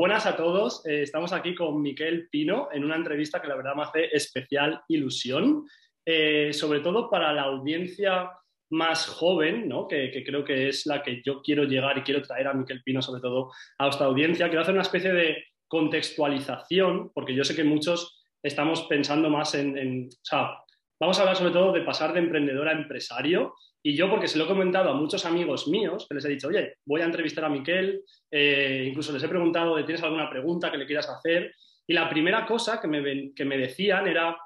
buenas 0.00 0.24
a 0.24 0.34
todos. 0.34 0.86
Eh, 0.86 1.02
estamos 1.02 1.30
aquí 1.34 1.54
con 1.54 1.82
Miquel 1.82 2.26
Pino 2.30 2.70
en 2.72 2.84
una 2.84 2.96
entrevista 2.96 3.42
que 3.42 3.48
la 3.48 3.54
verdad 3.54 3.74
me 3.74 3.82
hace 3.82 4.06
especial 4.10 4.80
ilusión, 4.88 5.66
eh, 6.06 6.54
sobre 6.54 6.80
todo 6.80 7.10
para 7.10 7.34
la 7.34 7.42
audiencia 7.42 8.30
más 8.70 9.06
joven, 9.06 9.68
¿no? 9.68 9.86
que, 9.86 10.24
creo 10.24 10.42
que 10.42 10.68
es 10.68 10.86
la 10.86 11.02
que 11.02 11.20
yo 11.22 11.42
quiero 11.42 11.64
llegar 11.64 11.98
y 11.98 12.02
quiero 12.02 12.22
traer 12.22 12.46
a 12.46 12.54
Miquel 12.54 12.82
Pino, 12.82 13.02
sobre 13.02 13.20
todo 13.20 13.52
a 13.76 13.88
esta 13.88 14.06
audiencia. 14.06 14.46
Quiero 14.48 14.62
hacer 14.62 14.72
una 14.72 14.84
especie 14.84 15.12
de 15.12 15.44
contextualización, 15.68 17.12
porque 17.12 17.34
yo 17.34 17.44
sé 17.44 17.54
que 17.54 17.64
muchos 17.64 18.24
estamos 18.42 18.84
pensando 18.84 19.28
más 19.28 19.54
en, 19.54 19.76
en 19.76 20.08
o 20.10 20.24
sea, 20.24 20.62
vamos 20.98 21.18
a 21.18 21.20
hablar 21.20 21.36
sobre 21.36 21.52
todo 21.52 21.72
de 21.72 21.82
pasar 21.82 22.14
de 22.14 22.20
emprendedor 22.20 22.68
a 22.68 22.72
empresario 22.72 23.52
y 23.82 23.94
yo, 23.94 24.10
porque 24.10 24.28
se 24.28 24.38
lo 24.38 24.44
he 24.44 24.48
comentado 24.48 24.90
a 24.90 24.94
muchos 24.94 25.24
amigos 25.24 25.66
míos, 25.68 26.06
que 26.08 26.14
les 26.14 26.24
he 26.24 26.28
dicho, 26.28 26.48
oye, 26.48 26.74
voy 26.84 27.00
a 27.00 27.06
entrevistar 27.06 27.44
a 27.44 27.48
Miquel, 27.48 28.02
eh, 28.30 28.84
incluso 28.88 29.12
les 29.12 29.22
he 29.22 29.28
preguntado, 29.28 29.82
¿tienes 29.84 30.02
alguna 30.02 30.28
pregunta 30.28 30.70
que 30.70 30.78
le 30.78 30.86
quieras 30.86 31.08
hacer? 31.08 31.54
Y 31.86 31.94
la 31.94 32.08
primera 32.10 32.44
cosa 32.46 32.80
que 32.80 32.88
me, 32.88 33.32
que 33.34 33.44
me 33.44 33.56
decían 33.56 34.06
era, 34.06 34.36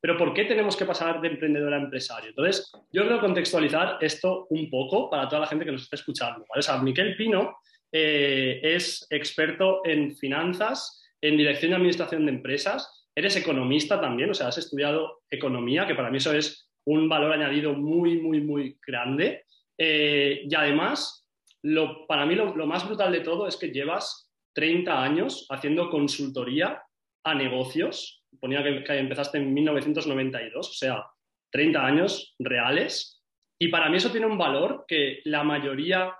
pero 0.00 0.18
¿por 0.18 0.34
qué 0.34 0.44
tenemos 0.44 0.76
que 0.76 0.84
pasar 0.84 1.20
de 1.20 1.28
emprendedor 1.28 1.72
a 1.72 1.78
empresario? 1.78 2.30
Entonces, 2.30 2.70
yo 2.92 3.02
quiero 3.02 3.20
contextualizar 3.20 3.98
esto 4.00 4.46
un 4.50 4.68
poco 4.68 5.08
para 5.08 5.28
toda 5.28 5.40
la 5.40 5.46
gente 5.46 5.64
que 5.64 5.72
nos 5.72 5.82
está 5.82 5.96
escuchando. 5.96 6.44
O 6.54 6.60
sea, 6.60 6.78
Miquel 6.78 7.16
Pino 7.16 7.56
eh, 7.90 8.60
es 8.62 9.06
experto 9.10 9.80
en 9.84 10.14
finanzas, 10.16 11.02
en 11.20 11.36
dirección 11.36 11.72
y 11.72 11.74
administración 11.76 12.26
de 12.26 12.32
empresas, 12.32 13.06
eres 13.14 13.36
economista 13.36 14.00
también, 14.00 14.30
o 14.30 14.34
sea, 14.34 14.48
has 14.48 14.58
estudiado 14.58 15.22
economía, 15.30 15.86
que 15.86 15.94
para 15.94 16.10
mí 16.10 16.16
eso 16.16 16.32
es 16.32 16.61
un 16.84 17.08
valor 17.08 17.32
añadido 17.32 17.74
muy, 17.74 18.20
muy, 18.20 18.40
muy 18.40 18.78
grande. 18.84 19.44
Eh, 19.78 20.46
y 20.48 20.54
además, 20.54 21.26
lo, 21.62 22.06
para 22.06 22.26
mí 22.26 22.34
lo, 22.34 22.66
más 22.66 22.86
brutal 22.86 23.12
de 23.12 23.20
todo 23.20 23.46
es 23.46 23.56
que 23.56 23.70
llevas 23.70 24.30
30 24.54 25.02
años 25.02 25.46
haciendo 25.50 25.90
consultoría 25.90 26.82
a 27.24 27.34
negocios. 27.34 28.24
Ponía 28.40 28.62
que, 28.62 28.98
empezaste 28.98 29.38
en 29.38 29.52
1992, 29.54 30.68
o 30.68 30.72
sea, 30.72 31.04
30 31.50 31.84
años 31.84 32.34
reales. 32.38 33.22
Y 33.58 33.68
para 33.68 33.88
mí 33.88 33.96
eso 33.98 34.10
tiene 34.10 34.26
un 34.26 34.38
valor 34.38 34.84
que 34.88 35.20
la 35.24 35.44
mayoría 35.44 36.14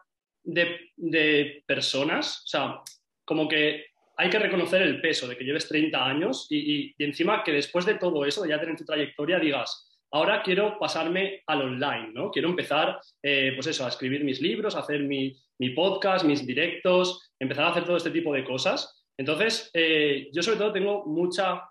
de, 0.45 1.63
personas, 1.67 2.43
o 2.45 2.47
sea, 2.47 2.81
como 3.25 3.49
que 3.49 3.87
hay 4.17 4.31
que 4.31 4.39
reconocer 4.39 4.83
el 4.83 5.01
peso 5.01 5.27
de 5.27 5.37
que 5.37 5.45
lleves 5.45 5.69
30 5.69 6.05
años 6.05 6.47
y, 6.51 6.95
y, 6.99 7.05
encima 7.05 7.43
que 7.43 7.53
después 7.53 7.85
de 7.85 7.95
todo 7.95 8.25
eso, 8.25 8.43
de 8.43 8.51
ya 8.51 8.61
tener 8.61 8.77
tu 8.77 8.85
trayectoria, 8.85 9.41
digas, 9.41 9.92
ahora 10.13 10.43
quiero 10.43 10.79
pasarme 10.79 11.43
al 11.47 11.63
online, 11.63 12.11
¿no? 12.13 12.31
Quiero 12.31 12.51
empezar, 12.51 13.01
eh, 13.23 13.53
pues 13.55 13.67
eso, 13.67 13.85
a 13.85 13.89
escribir 13.89 14.23
mis 14.25 14.41
libros, 14.41 14.77
a 14.77 14.81
hacer 14.81 15.03
mi, 15.03 15.37
podcast, 15.75 16.25
mis 16.25 16.45
directos, 16.45 17.33
empezar 17.39 17.65
a 17.65 17.69
hacer 17.71 17.85
todo 17.85 17.97
este 17.97 18.11
tipo 18.11 18.33
de 18.33 18.45
cosas. 18.45 19.05
Entonces, 19.17 19.71
eh, 19.73 20.29
yo 20.33 20.43
sobre 20.43 20.59
todo 20.59 20.73
tengo 20.73 21.07
mucha, 21.07 21.69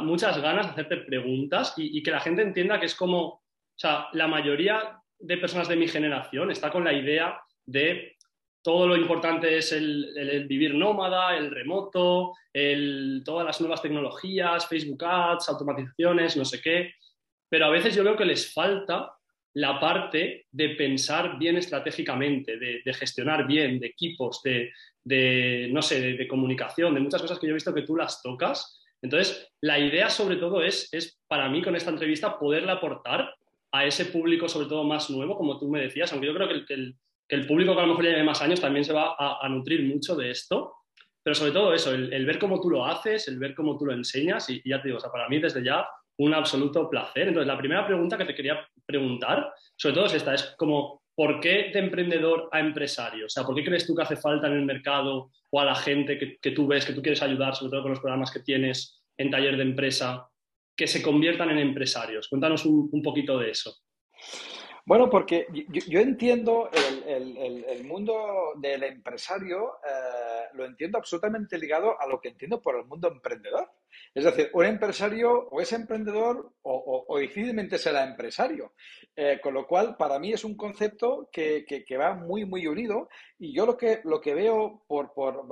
muchas 0.00 0.42
ganas 0.42 0.66
de 0.66 0.72
hacerte 0.72 0.96
preguntas 0.98 1.74
y, 1.76 2.02
que 2.02 2.10
la 2.10 2.20
gente 2.20 2.42
entienda 2.42 2.80
que 2.80 2.86
es 2.86 2.96
como, 2.96 3.22
o 3.24 3.42
sea, 3.76 4.08
la 4.14 4.26
mayoría 4.26 5.00
de 5.16 5.36
personas 5.38 5.68
de 5.68 5.76
mi 5.76 5.86
generación 5.86 6.50
está 6.50 6.72
con 6.72 6.82
la 6.82 6.92
idea 6.92 7.40
de 7.64 8.16
todo 8.62 8.88
lo 8.88 8.96
importante 8.96 9.56
es 9.56 9.70
el, 9.70 10.46
vivir 10.48 10.74
nómada, 10.74 11.36
el 11.36 11.52
remoto, 11.52 12.32
todas 13.24 13.46
las 13.46 13.60
nuevas 13.60 13.80
tecnologías, 13.80 14.66
Facebook 14.66 15.04
Ads, 15.04 15.48
automatizaciones, 15.50 16.36
no 16.36 16.44
sé 16.44 16.60
qué 16.60 16.94
pero 17.48 17.66
a 17.66 17.70
veces 17.70 17.94
yo 17.94 18.04
veo 18.04 18.16
que 18.16 18.24
les 18.24 18.52
falta 18.52 19.12
la 19.54 19.80
parte 19.80 20.46
de 20.50 20.68
pensar 20.70 21.38
bien 21.38 21.56
estratégicamente, 21.56 22.58
de, 22.58 22.94
gestionar 22.94 23.46
bien, 23.46 23.80
de 23.80 23.88
equipos, 23.88 24.40
de, 24.42 25.68
no 25.72 25.82
sé, 25.82 26.00
de, 26.16 26.28
comunicación, 26.28 26.94
de 26.94 27.00
muchas 27.00 27.22
cosas 27.22 27.38
que 27.38 27.46
yo 27.46 27.52
he 27.52 27.54
visto 27.54 27.74
que 27.74 27.82
tú 27.82 27.96
las 27.96 28.22
tocas. 28.22 28.80
Entonces, 29.02 29.50
la 29.60 29.78
idea 29.78 30.10
sobre 30.10 30.36
todo 30.36 30.62
es, 30.62 30.92
es 30.92 31.20
para 31.26 31.48
mí 31.48 31.62
con 31.62 31.74
esta 31.76 31.90
entrevista 31.90 32.38
poderle 32.38 32.72
aportar 32.72 33.34
a 33.72 33.84
ese 33.84 34.06
público, 34.06 34.48
sobre 34.48 34.68
todo 34.68 34.84
más 34.84 35.10
nuevo, 35.10 35.36
como 35.36 35.58
tú 35.58 35.68
me 35.68 35.80
decías, 35.80 36.12
aunque 36.12 36.26
yo 36.26 36.34
creo 36.34 36.48
que 36.48 36.54
el, 36.54 36.66
que 36.66 37.34
el, 37.36 37.46
público 37.46 37.74
que 37.74 37.80
a 37.80 37.82
lo 37.82 37.88
mejor 37.88 38.04
ya 38.04 38.10
lleve 38.10 38.24
más 38.24 38.40
años 38.42 38.60
también 38.60 38.84
se 38.84 38.92
va 38.92 39.16
a, 39.18 39.48
nutrir 39.48 39.82
mucho 39.82 40.14
de 40.14 40.30
esto, 40.30 40.74
pero 41.22 41.34
sobre 41.34 41.52
todo 41.52 41.74
eso, 41.74 41.92
el, 41.92 42.26
ver 42.26 42.38
cómo 42.38 42.60
tú 42.60 42.70
lo 42.70 42.86
haces, 42.86 43.28
el 43.28 43.38
ver 43.38 43.54
cómo 43.54 43.76
tú 43.76 43.86
lo 43.86 43.92
enseñas, 43.92 44.48
y, 44.50 44.60
y 44.64 44.70
ya 44.70 44.80
te 44.80 44.88
digo, 44.88 44.98
o 44.98 45.00
sea, 45.00 45.10
para 45.10 45.28
mí 45.28 45.38
desde 45.38 45.62
ya 45.62 45.86
un 46.18 46.34
absoluto 46.34 46.88
placer. 46.90 47.28
Entonces, 47.28 47.46
la 47.46 47.58
primera 47.58 47.86
pregunta 47.86 48.18
que 48.18 48.24
te 48.24 48.34
quería 48.34 48.66
preguntar, 48.84 49.52
sobre 49.76 49.94
todo 49.94 50.06
es 50.06 50.14
esta, 50.14 50.34
es 50.34 50.54
como, 50.56 51.02
¿por 51.14 51.40
qué 51.40 51.70
de 51.72 51.78
emprendedor 51.78 52.48
a 52.52 52.60
empresario? 52.60 53.26
O 53.26 53.28
sea, 53.28 53.44
¿por 53.44 53.54
qué 53.54 53.64
crees 53.64 53.86
tú 53.86 53.94
que 53.94 54.02
hace 54.02 54.16
falta 54.16 54.48
en 54.48 54.54
el 54.54 54.64
mercado 54.64 55.30
o 55.50 55.60
a 55.60 55.64
la 55.64 55.74
gente 55.74 56.18
que, 56.40 56.50
tú 56.50 56.66
ves, 56.66 56.84
que 56.84 56.92
tú 56.92 57.02
quieres 57.02 57.22
ayudar, 57.22 57.54
sobre 57.54 57.70
todo 57.70 57.82
con 57.82 57.90
los 57.92 58.00
programas 58.00 58.32
que 58.32 58.40
tienes 58.40 59.00
en 59.16 59.30
taller 59.30 59.56
de 59.56 59.62
empresa, 59.62 60.28
que 60.76 60.86
se 60.86 61.02
conviertan 61.02 61.50
en 61.50 61.58
empresarios? 61.58 62.28
Cuéntanos 62.28 62.64
un, 62.66 63.02
poquito 63.02 63.38
de 63.38 63.50
eso. 63.50 63.76
Bueno, 64.84 65.08
porque 65.10 65.46
yo, 65.86 66.00
entiendo 66.00 66.70
el, 67.06 67.84
mundo 67.84 68.54
del 68.56 68.82
empresario, 68.82 69.74
eh, 69.86 70.46
lo 70.54 70.64
entiendo 70.64 70.98
absolutamente 70.98 71.58
ligado 71.58 72.00
a 72.00 72.06
lo 72.06 72.20
que 72.20 72.28
entiendo 72.28 72.60
por 72.60 72.76
el 72.76 72.86
mundo 72.86 73.08
emprendedor. 73.08 73.70
Es 74.14 74.24
decir, 74.24 74.50
un 74.52 74.64
empresario 74.64 75.48
o 75.50 75.60
es 75.60 75.72
emprendedor 75.72 76.52
o, 76.62 77.18
difícilmente 77.18 77.78
será 77.78 78.04
empresario. 78.04 78.72
Eh, 79.16 79.40
con 79.42 79.54
lo 79.54 79.66
cual, 79.66 79.96
para 79.96 80.18
mí 80.18 80.32
es 80.32 80.44
un 80.44 80.56
concepto 80.56 81.28
que, 81.32 81.64
va 81.98 82.14
muy, 82.14 82.44
muy 82.44 82.66
unido. 82.66 83.08
Y 83.38 83.54
yo 83.54 83.66
lo 83.66 83.76
que, 83.76 84.00
lo 84.04 84.20
que 84.20 84.34
veo, 84.34 84.84
por, 84.86 85.12
por, 85.14 85.44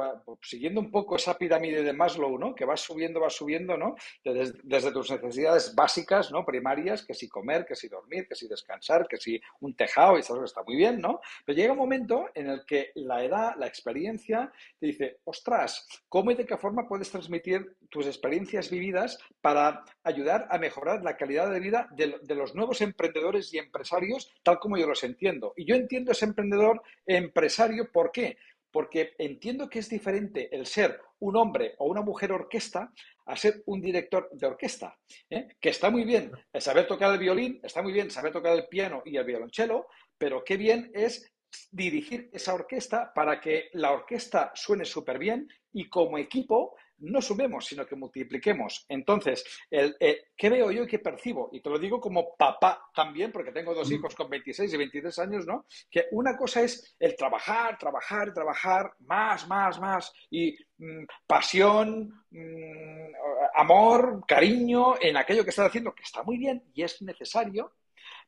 siguiendo 0.42 0.80
un 0.80 0.90
poco 0.90 1.16
esa 1.16 1.38
pirámide 1.38 1.82
de 1.82 1.92
Maslow, 1.92 2.38
¿no? 2.38 2.54
que 2.54 2.64
va 2.64 2.76
subiendo, 2.76 3.20
va 3.20 3.30
subiendo, 3.30 3.76
¿no? 3.76 3.94
desde, 4.24 4.92
tus 4.92 5.10
necesidades 5.10 5.74
básicas, 5.74 6.30
¿no? 6.30 6.44
primarias, 6.44 7.04
que 7.04 7.14
si 7.14 7.28
comer, 7.28 7.64
que 7.64 7.76
si 7.76 7.88
dormir, 7.88 8.26
que 8.28 8.34
si 8.34 8.48
descansar, 8.48 9.06
que 9.08 9.16
si 9.16 9.40
un 9.60 9.74
tejado, 9.74 10.16
y 10.16 10.20
eso 10.20 10.42
está 10.44 10.62
muy 10.62 10.76
bien, 10.76 11.00
¿no? 11.00 11.20
Pero 11.44 11.56
llega 11.56 11.72
un 11.72 11.78
momento 11.78 12.28
en 12.34 12.50
el 12.50 12.64
que 12.66 12.92
la 12.94 13.24
edad, 13.24 13.54
la 13.56 13.66
experiencia, 13.66 14.52
te 14.78 14.86
dice, 14.86 15.20
ostras, 15.24 15.86
¿cómo 16.08 16.30
y 16.30 16.34
de 16.34 16.46
qué 16.46 16.56
forma 16.56 16.88
puedes 16.88 17.10
transmitir 17.10 17.76
tus 17.88 18.06
experiencias 18.06 18.45
vividas 18.70 19.18
para 19.40 19.84
ayudar 20.02 20.46
a 20.50 20.58
mejorar 20.58 21.02
la 21.02 21.16
calidad 21.16 21.50
de 21.50 21.60
vida 21.60 21.88
de, 21.92 22.34
los 22.34 22.54
nuevos 22.54 22.80
emprendedores 22.80 23.52
y 23.52 23.58
empresarios 23.58 24.32
tal 24.42 24.58
como 24.58 24.76
yo 24.76 24.86
los 24.86 25.04
entiendo. 25.04 25.52
Y 25.56 25.64
yo 25.66 25.74
entiendo 25.74 26.12
ese 26.12 26.24
emprendedor 26.24 26.82
empresario, 27.06 27.90
¿por 27.92 28.12
qué? 28.12 28.38
Porque 28.70 29.14
entiendo 29.18 29.68
que 29.68 29.78
es 29.78 29.88
diferente 29.88 30.54
el 30.54 30.66
ser 30.66 31.00
un 31.20 31.36
hombre 31.36 31.74
o 31.78 31.86
una 31.86 32.02
mujer 32.02 32.32
orquesta 32.32 32.92
a 33.24 33.36
ser 33.36 33.62
un 33.66 33.80
director 33.80 34.28
de 34.32 34.46
orquesta, 34.46 34.98
¿eh? 35.30 35.48
que 35.60 35.70
está 35.70 35.90
muy 35.90 36.04
bien 36.04 36.30
saber 36.54 36.86
tocar 36.86 37.12
el 37.12 37.18
violín, 37.18 37.60
está 37.62 37.82
muy 37.82 37.92
bien 37.92 38.10
saber 38.10 38.32
tocar 38.32 38.52
el 38.52 38.68
piano 38.68 39.02
y 39.04 39.16
el 39.16 39.24
violonchelo, 39.24 39.86
pero 40.18 40.44
qué 40.44 40.56
bien 40.56 40.90
es 40.94 41.32
dirigir 41.70 42.28
esa 42.32 42.54
orquesta 42.54 43.12
para 43.14 43.40
que 43.40 43.68
la 43.72 43.92
orquesta 43.92 44.52
suene 44.54 44.84
súper 44.84 45.18
bien 45.18 45.48
y 45.72 45.88
como 45.88 46.18
equipo 46.18 46.76
no 46.98 47.20
sumemos, 47.20 47.66
sino 47.66 47.86
que 47.86 47.96
multipliquemos. 47.96 48.86
Entonces, 48.88 49.44
el, 49.70 49.96
eh, 50.00 50.28
¿qué 50.36 50.48
veo 50.50 50.70
yo 50.70 50.84
y 50.84 50.86
qué 50.86 50.98
percibo? 50.98 51.50
Y 51.52 51.60
te 51.60 51.70
lo 51.70 51.78
digo 51.78 52.00
como 52.00 52.34
papá 52.36 52.90
también, 52.94 53.32
porque 53.32 53.52
tengo 53.52 53.74
dos 53.74 53.90
hijos 53.90 54.14
con 54.14 54.30
26 54.30 54.72
y 54.72 54.76
23 54.76 55.18
años, 55.18 55.46
¿no? 55.46 55.66
Que 55.90 56.06
una 56.12 56.36
cosa 56.36 56.62
es 56.62 56.96
el 56.98 57.14
trabajar, 57.16 57.78
trabajar, 57.78 58.32
trabajar, 58.32 58.92
más, 59.00 59.46
más, 59.46 59.80
más, 59.80 60.12
y 60.30 60.56
mm, 60.78 61.04
pasión, 61.26 62.24
mm, 62.30 63.12
amor, 63.54 64.24
cariño 64.26 64.94
en 65.00 65.16
aquello 65.16 65.44
que 65.44 65.50
estás 65.50 65.68
haciendo, 65.68 65.94
que 65.94 66.02
está 66.02 66.22
muy 66.22 66.38
bien 66.38 66.62
y 66.74 66.82
es 66.82 67.02
necesario, 67.02 67.72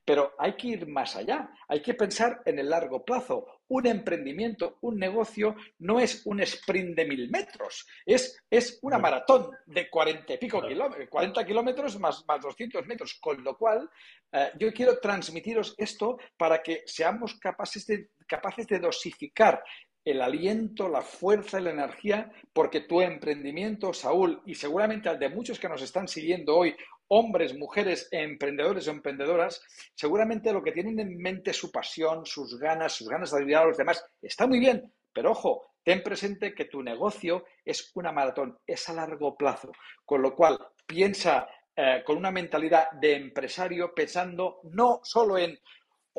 pero 0.08 0.34
hay 0.38 0.54
que 0.54 0.68
ir 0.68 0.86
más 0.86 1.16
allá, 1.16 1.50
hay 1.68 1.82
que 1.82 1.92
pensar 1.92 2.40
en 2.46 2.58
el 2.58 2.70
largo 2.70 3.04
plazo. 3.04 3.44
Un 3.68 3.86
emprendimiento, 3.86 4.78
un 4.80 4.98
negocio, 4.98 5.54
no 5.80 6.00
es 6.00 6.24
un 6.24 6.40
sprint 6.40 6.96
de 6.96 7.04
mil 7.04 7.30
metros, 7.30 7.86
es, 8.06 8.42
es 8.48 8.78
una 8.80 8.96
maratón 8.96 9.50
de 9.66 9.90
cuarenta 9.90 10.32
y 10.32 10.38
pico 10.38 10.66
kilómetros, 10.66 11.10
40 11.10 11.44
kilómetros 11.44 12.00
más, 12.00 12.24
más 12.26 12.40
200 12.40 12.86
metros, 12.86 13.18
con 13.20 13.44
lo 13.44 13.58
cual 13.58 13.90
eh, 14.32 14.50
yo 14.58 14.72
quiero 14.72 14.98
transmitiros 14.98 15.74
esto 15.76 16.16
para 16.38 16.62
que 16.62 16.84
seamos 16.86 17.34
capaces 17.34 17.86
de, 17.86 18.08
capaces 18.26 18.66
de 18.66 18.78
dosificar 18.78 19.62
el 20.06 20.22
aliento, 20.22 20.88
la 20.88 21.02
fuerza 21.02 21.60
y 21.60 21.64
la 21.64 21.70
energía, 21.70 22.32
porque 22.54 22.80
tu 22.80 23.02
emprendimiento, 23.02 23.92
Saúl, 23.92 24.40
y 24.46 24.54
seguramente 24.54 25.10
al 25.10 25.18
de 25.18 25.28
muchos 25.28 25.58
que 25.58 25.68
nos 25.68 25.82
están 25.82 26.08
siguiendo 26.08 26.56
hoy, 26.56 26.74
hombres, 27.08 27.56
mujeres, 27.56 28.08
emprendedores 28.10 28.88
o 28.88 28.90
emprendedoras, 28.90 29.62
seguramente 29.94 30.52
lo 30.52 30.62
que 30.62 30.72
tienen 30.72 31.00
en 31.00 31.16
mente 31.18 31.52
su 31.52 31.70
pasión, 31.70 32.24
sus 32.26 32.58
ganas, 32.58 32.92
sus 32.92 33.08
ganas 33.08 33.30
de 33.30 33.42
ayudar 33.42 33.62
a 33.64 33.66
los 33.68 33.76
demás, 33.76 34.04
está 34.22 34.46
muy 34.46 34.58
bien, 34.58 34.92
pero 35.12 35.32
ojo, 35.32 35.72
ten 35.82 36.02
presente 36.02 36.54
que 36.54 36.66
tu 36.66 36.82
negocio 36.82 37.44
es 37.64 37.90
una 37.94 38.12
maratón, 38.12 38.58
es 38.66 38.88
a 38.88 38.94
largo 38.94 39.36
plazo, 39.36 39.72
con 40.04 40.22
lo 40.22 40.34
cual 40.34 40.58
piensa 40.86 41.48
eh, 41.80 42.02
con 42.04 42.16
una 42.16 42.32
mentalidad 42.32 42.90
de 42.92 43.14
empresario 43.14 43.94
pensando 43.94 44.58
no 44.64 45.00
solo 45.04 45.38
en 45.38 45.58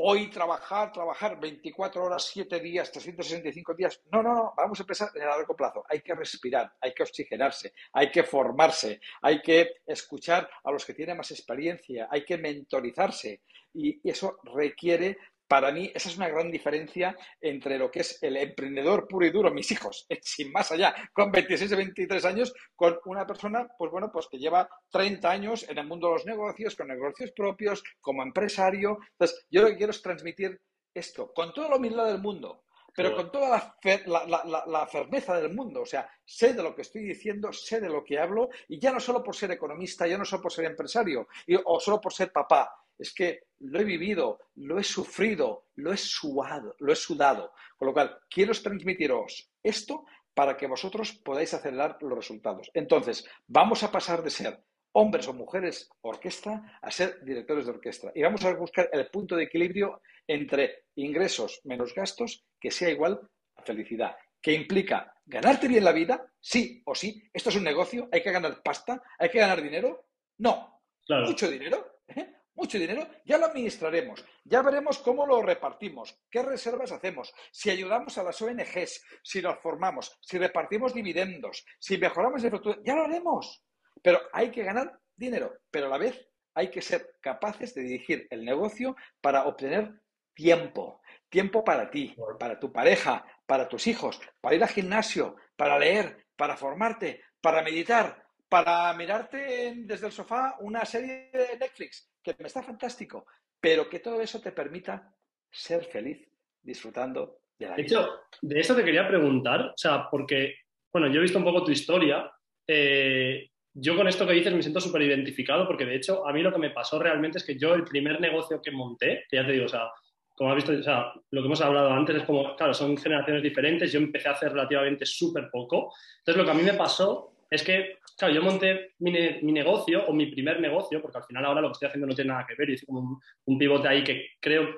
hoy 0.02 0.30
trabajar, 0.30 0.92
trabajar 0.94 1.40
24 1.40 2.04
horas, 2.04 2.26
7 2.32 2.60
días, 2.60 2.92
365 2.92 3.74
días. 3.74 4.02
No, 4.12 4.24
no, 4.24 4.34
no, 4.34 4.54
vamos 4.56 4.80
a 4.80 4.84
empezar 4.84 5.10
a 5.14 5.26
largo 5.26 5.56
plazo. 5.56 5.84
Hay 5.90 6.02
que 6.02 6.16
respirar, 6.16 6.72
hay 6.80 6.94
que 6.94 7.04
oxigenarse, 7.04 7.74
hay 7.94 8.10
que 8.10 8.24
formarse, 8.24 9.02
hay 9.22 9.42
que 9.42 9.82
escuchar 9.86 10.50
a 10.64 10.72
los 10.72 10.86
que 10.86 10.94
tienen 10.94 11.18
más 11.18 11.32
experiencia, 11.32 12.08
hay 12.10 12.24
que 12.24 12.38
mentorizarse. 12.38 13.42
Y 13.74 14.00
eso 14.10 14.40
requiere 14.56 15.18
para 15.50 15.72
mí 15.72 15.92
esa 15.96 16.10
es 16.10 16.18
una 16.18 16.30
gran 16.30 16.52
diferencia 16.52 17.18
entre 17.42 17.80
lo 17.80 17.90
que 17.90 18.02
es 18.02 18.22
el 18.22 18.38
emprendedor 18.38 19.08
puro 19.08 19.26
y 19.26 19.32
duro, 19.32 19.52
mis 19.52 19.72
hijos, 19.72 20.06
sin 20.22 20.52
más 20.52 20.72
allá, 20.72 20.96
con 21.12 21.32
26 21.32 21.72
y 21.72 21.76
23 21.76 22.26
años, 22.26 22.54
con 22.76 23.00
una 23.06 23.26
persona, 23.26 23.68
pues 23.78 23.92
bueno, 23.92 24.12
pues 24.14 24.28
que 24.28 24.38
lleva 24.38 24.70
30 24.92 25.30
años 25.30 25.68
en 25.68 25.80
el 25.80 25.88
mundo 25.88 26.08
de 26.08 26.14
los 26.14 26.26
negocios, 26.28 26.76
con 26.76 26.88
negocios 26.88 27.32
propios, 27.32 27.84
como 28.00 28.22
empresario. 28.22 29.00
Entonces, 29.14 29.44
yo 29.50 29.64
lo 29.64 29.70
que 29.70 29.78
quiero 29.78 29.92
es 29.92 30.02
transmitir 30.04 30.62
esto, 30.94 31.34
con 31.34 31.52
toda 31.52 31.70
la 31.70 31.78
humildad 31.78 32.06
del 32.06 32.22
mundo, 32.22 32.66
pero 32.94 33.16
con 33.16 33.32
toda 33.32 33.76
la, 34.06 34.66
la, 34.68 34.88
firmeza 34.88 35.36
del 35.40 35.54
mundo. 35.54 35.82
O 35.82 35.86
sea, 35.86 36.08
sé 36.26 36.54
de 36.54 36.62
lo 36.62 36.76
que 36.76 36.84
estoy 36.84 37.04
diciendo, 37.04 37.52
sé 37.52 37.80
de 37.80 37.90
lo 37.90 38.04
que 38.04 38.20
hablo, 38.20 38.50
y 38.68 38.80
ya 38.80 38.92
no 38.92 39.00
solo 39.00 39.24
por 39.24 39.36
ser 39.36 39.52
economista, 39.52 40.06
ya 40.06 40.18
no 40.18 40.26
solo 40.26 40.44
por 40.44 40.52
ser 40.52 40.66
empresario, 40.66 41.28
o 41.66 41.80
solo 41.80 42.00
por 42.00 42.14
ser 42.14 42.32
papá, 42.32 42.72
es 43.00 43.14
que 43.14 43.49
lo 43.60 43.80
he 43.80 43.84
vivido, 43.84 44.40
lo 44.56 44.80
he 44.80 44.84
sufrido, 44.84 45.68
lo 45.76 45.92
he 45.92 45.98
sudado, 45.98 46.76
lo 46.80 46.94
he 46.94 46.96
sudado. 46.96 47.54
Con 47.78 47.88
lo 47.88 47.94
cual, 47.94 48.20
quiero 48.30 48.54
transmitiros 48.54 49.52
esto 49.64 50.06
para 50.34 50.56
que 50.56 50.68
vosotros 50.68 51.14
podáis 51.14 51.54
acelerar 51.54 51.98
los 52.02 52.18
resultados. 52.18 52.70
Entonces, 52.74 53.26
vamos 53.48 53.84
a 53.84 53.92
pasar 53.92 54.24
de 54.24 54.30
ser 54.30 54.64
hombres 54.94 55.28
o 55.28 55.34
mujeres 55.34 55.90
orquesta 56.02 56.80
a 56.82 56.92
ser 56.92 57.24
directores 57.24 57.66
de 57.66 57.72
orquesta. 57.72 58.12
Y 58.16 58.22
vamos 58.22 58.44
a 58.46 58.54
buscar 58.54 58.90
el 58.92 59.08
punto 59.08 59.36
de 59.36 59.44
equilibrio 59.44 60.02
entre 60.28 60.86
ingresos 60.96 61.62
menos 61.64 61.94
gastos 61.94 62.46
que 62.60 62.72
sea 62.72 62.90
igual 62.90 63.20
a 63.56 63.64
felicidad. 63.64 64.16
Que 64.42 64.54
implica 64.54 65.14
ganarte 65.26 65.68
bien 65.68 65.84
la 65.84 65.92
vida, 65.92 66.32
sí 66.40 66.82
o 66.86 66.96
sí. 66.96 67.22
Esto 67.34 67.50
es 67.50 67.56
un 67.58 67.64
negocio, 67.64 68.08
hay 68.12 68.24
que 68.24 68.32
ganar 68.32 68.62
pasta, 68.64 69.02
hay 69.18 69.30
que 69.30 69.40
ganar 69.40 69.62
dinero. 69.62 70.08
No, 70.38 70.82
mucho 71.10 71.50
dinero. 71.50 72.00
¿eh? 72.08 72.39
Mucho 72.60 72.78
dinero, 72.78 73.08
ya 73.26 73.38
lo 73.38 73.46
administraremos, 73.46 74.24
ya 74.44 74.62
veremos 74.62 75.00
cómo 75.00 75.26
lo 75.26 75.42
repartimos, 75.42 76.20
qué 76.30 76.44
reservas 76.44 76.92
hacemos, 76.92 77.34
si 77.52 77.70
ayudamos 77.70 78.18
a 78.18 78.24
las 78.24 78.42
ONGs, 78.42 79.04
si 79.24 79.42
nos 79.42 79.60
formamos, 79.60 80.18
si 80.22 80.38
repartimos 80.38 80.94
dividendos, 80.94 81.66
si 81.80 81.98
mejoramos 81.98 82.44
el 82.44 82.52
futuro, 82.52 82.82
ya 82.84 82.96
lo 82.96 83.04
haremos. 83.06 83.64
Pero 84.02 84.20
hay 84.34 84.52
que 84.52 84.64
ganar 84.64 85.00
dinero, 85.16 85.54
pero 85.72 85.88
a 85.88 85.90
la 85.90 85.98
vez 85.98 86.28
hay 86.54 86.70
que 86.70 86.82
ser 86.82 87.16
capaces 87.22 87.74
de 87.74 87.84
dirigir 87.84 88.28
el 88.30 88.44
negocio 88.44 88.96
para 89.22 89.46
obtener 89.46 90.02
tiempo, 90.34 91.02
tiempo 91.30 91.64
para 91.64 91.90
ti, 91.90 92.16
para 92.40 92.60
tu 92.60 92.72
pareja, 92.72 93.26
para 93.46 93.70
tus 93.70 93.88
hijos, 93.88 94.20
para 94.42 94.56
ir 94.56 94.64
al 94.64 94.70
gimnasio, 94.70 95.36
para 95.56 95.80
leer, 95.80 96.28
para 96.36 96.58
formarte, 96.58 97.22
para 97.42 97.64
meditar, 97.64 98.26
para 98.50 98.92
mirarte 98.94 99.74
desde 99.78 100.08
el 100.08 100.12
sofá 100.12 100.56
una 100.60 100.84
serie 100.84 101.30
de 101.32 101.58
Netflix, 101.60 102.12
que 102.22 102.36
me 102.40 102.48
está 102.48 102.64
fantástico, 102.64 103.28
pero 103.62 103.88
que 103.88 104.00
todo 104.00 104.20
eso 104.20 104.42
te 104.42 104.52
permita 104.52 105.16
ser 105.52 105.86
feliz 105.86 106.28
disfrutando 106.62 107.42
de 107.58 107.68
la 107.68 107.76
vida. 107.76 107.84
De 107.84 107.84
hecho, 107.84 108.10
de 108.42 108.60
eso 108.60 108.76
te 108.76 108.84
quería 108.84 109.08
preguntar, 109.08 109.62
o 109.62 109.78
sea, 109.78 110.10
porque, 110.10 110.56
bueno, 110.92 111.08
yo 111.08 111.20
he 111.20 111.24
visto 111.24 111.38
un 111.38 111.44
poco 111.44 111.64
tu 111.64 111.72
historia. 111.72 112.30
Eh, 112.68 113.50
yo 113.74 113.96
con 113.96 114.08
esto 114.08 114.26
que 114.26 114.34
dices 114.34 114.54
me 114.54 114.62
siento 114.62 114.82
súper 114.82 115.04
identificado 115.04 115.66
porque 115.66 115.86
de 115.86 115.96
hecho 115.96 116.28
a 116.28 116.34
mí 116.34 116.42
lo 116.42 116.52
que 116.52 116.60
me 116.60 116.72
pasó 116.72 117.00
realmente 117.00 117.38
es 117.38 117.46
que 117.46 117.58
yo 117.58 117.74
el 117.76 117.84
primer 117.84 118.20
negocio 118.20 118.62
que 118.62 118.72
monté, 118.72 119.26
que 119.30 119.38
ya 119.38 119.46
te 119.46 119.52
digo, 119.52 119.66
o 119.66 119.70
sea, 119.70 119.90
como 120.36 120.52
has 120.52 120.56
visto, 120.56 120.72
o 120.72 120.84
sea, 120.84 121.12
lo 121.32 121.42
que 121.42 121.46
hemos 121.46 121.62
hablado 121.62 121.92
antes 121.92 122.16
es 122.16 122.24
como, 122.24 122.56
claro, 122.56 122.74
son 122.74 122.98
generaciones 122.98 123.44
diferentes, 123.44 123.92
yo 123.92 124.00
empecé 124.00 124.30
a 124.30 124.32
hacer 124.32 124.52
relativamente 124.52 125.06
súper 125.06 125.50
poco. 125.52 125.94
Entonces 126.20 126.38
lo 126.38 126.46
que 126.46 126.52
a 126.52 126.54
mí 126.54 126.64
me 126.64 126.74
pasó 126.74 127.29
es 127.50 127.64
que, 127.64 127.98
claro, 128.18 128.34
yo 128.34 128.42
monté 128.42 128.92
mi, 129.00 129.12
negocio 129.12 130.06
o 130.06 130.14
mi 130.14 130.28
primer 130.28 130.60
negocio, 130.60 131.02
porque 131.02 131.18
al 131.18 131.24
final 131.24 131.46
ahora 131.46 131.62
lo 131.62 131.70
que 131.70 131.74
estoy 131.74 131.88
haciendo 131.88 132.08
no 132.08 132.16
tiene 132.16 132.32
nada 132.32 132.46
que 132.48 132.56
ver, 132.56 132.70
y 132.70 132.74
hice 132.74 132.86
como 132.86 133.20
un, 133.46 133.58
pivote 133.58 133.88
ahí 133.88 134.04
que 134.04 134.28
creo, 134.40 134.76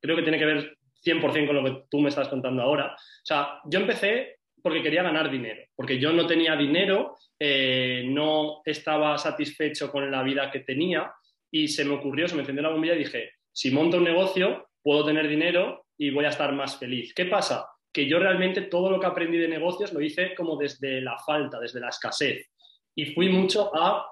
creo 0.00 0.16
que 0.16 0.22
tiene 0.22 0.38
que 0.38 0.46
ver 0.46 0.76
100% 1.04 1.46
con 1.46 1.56
lo 1.56 1.64
que 1.64 1.82
tú 1.90 2.00
me 2.00 2.08
estás 2.08 2.28
contando 2.28 2.62
ahora. 2.62 2.94
O 2.94 3.24
sea, 3.24 3.60
yo 3.64 3.80
empecé 3.80 4.38
porque 4.62 4.82
quería 4.82 5.02
ganar 5.02 5.30
dinero, 5.30 5.62
porque 5.74 5.98
yo 5.98 6.12
no 6.12 6.26
tenía 6.26 6.56
dinero, 6.56 7.16
eh, 7.38 8.04
no 8.06 8.62
estaba 8.64 9.16
satisfecho 9.16 9.90
con 9.90 10.10
la 10.10 10.22
vida 10.22 10.50
que 10.50 10.60
tenía 10.60 11.12
y 11.50 11.68
se 11.68 11.84
me 11.84 11.94
ocurrió, 11.94 12.26
se 12.26 12.34
me 12.34 12.40
encendió 12.40 12.62
la 12.62 12.70
bombilla 12.70 12.94
y 12.94 12.98
dije, 12.98 13.30
si 13.52 13.70
monto 13.70 13.98
un 13.98 14.04
negocio, 14.04 14.68
puedo 14.82 15.04
tener 15.04 15.28
dinero 15.28 15.86
y 15.96 16.10
voy 16.10 16.24
a 16.24 16.30
estar 16.30 16.52
más 16.52 16.78
feliz. 16.78 17.14
¿Qué 17.14 17.26
pasa? 17.26 17.66
Que 17.96 18.06
yo 18.06 18.18
realmente 18.18 18.60
todo 18.60 18.90
lo 18.90 19.00
que 19.00 19.06
aprendí 19.06 19.38
de 19.38 19.48
negocios 19.48 19.90
lo 19.94 20.02
hice 20.02 20.34
como 20.34 20.58
desde 20.58 21.00
la 21.00 21.16
falta, 21.16 21.58
desde 21.58 21.80
la 21.80 21.88
escasez. 21.88 22.46
Y 22.94 23.06
fui 23.14 23.30
mucho 23.30 23.74
a 23.74 24.06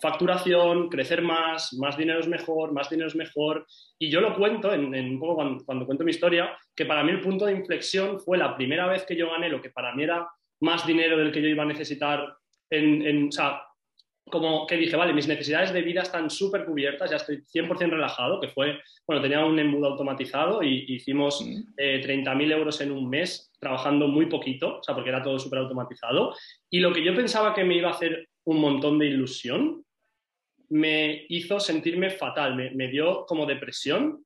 facturación, 0.00 0.88
crecer 0.88 1.20
más, 1.20 1.74
más 1.74 1.98
dinero 1.98 2.20
es 2.20 2.28
mejor, 2.28 2.72
más 2.72 2.88
dinero 2.88 3.08
es 3.08 3.14
mejor. 3.14 3.66
Y 3.98 4.08
yo 4.08 4.22
lo 4.22 4.34
cuento, 4.34 4.72
en, 4.72 4.94
un 4.94 5.20
poco 5.20 5.62
cuando, 5.66 5.84
cuento 5.84 6.02
mi 6.02 6.12
historia, 6.12 6.56
que 6.74 6.86
para 6.86 7.04
mí 7.04 7.10
el 7.10 7.20
punto 7.20 7.44
de 7.44 7.52
inflexión 7.52 8.18
fue 8.20 8.38
la 8.38 8.56
primera 8.56 8.86
vez 8.86 9.04
que 9.04 9.16
yo 9.16 9.30
gané 9.30 9.50
lo 9.50 9.60
que 9.60 9.68
para 9.68 9.94
mí 9.94 10.04
era 10.04 10.26
más 10.60 10.86
dinero 10.86 11.18
del 11.18 11.30
que 11.30 11.42
yo 11.42 11.48
iba 11.48 11.64
a 11.64 11.66
necesitar 11.66 12.38
en, 12.70 13.06
en 13.06 13.28
como 14.30 14.66
que 14.66 14.76
dije, 14.76 14.96
vale, 14.96 15.12
mis 15.12 15.28
necesidades 15.28 15.72
de 15.72 15.82
vida 15.82 16.02
están 16.02 16.30
súper 16.30 16.64
cubiertas, 16.64 17.10
ya 17.10 17.16
estoy 17.16 17.42
100% 17.42 17.90
relajado, 17.90 18.40
que 18.40 18.48
fue, 18.48 18.80
bueno, 19.06 19.22
tenía 19.22 19.44
un 19.44 19.58
embudo 19.58 19.88
automatizado 19.88 20.62
y 20.62 20.84
hicimos 20.88 21.40
30.000 21.44 21.76
eh, 21.76 22.52
euros 22.52 22.80
en 22.80 22.90
un 22.90 23.08
mes 23.08 23.52
trabajando 23.60 24.08
muy 24.08 24.26
poquito, 24.26 24.78
o 24.78 24.82
sea, 24.82 24.94
porque 24.94 25.10
era 25.10 25.22
todo 25.22 25.38
súper 25.38 25.60
automatizado. 25.60 26.34
Y 26.68 26.80
lo 26.80 26.92
que 26.92 27.04
yo 27.04 27.14
pensaba 27.14 27.54
que 27.54 27.64
me 27.64 27.76
iba 27.76 27.88
a 27.88 27.92
hacer 27.92 28.28
un 28.44 28.60
montón 28.60 28.98
de 28.98 29.06
ilusión, 29.06 29.84
me 30.70 31.24
hizo 31.28 31.60
sentirme 31.60 32.10
fatal, 32.10 32.56
me, 32.56 32.88
dio 32.88 33.24
como 33.26 33.46
depresión, 33.46 34.24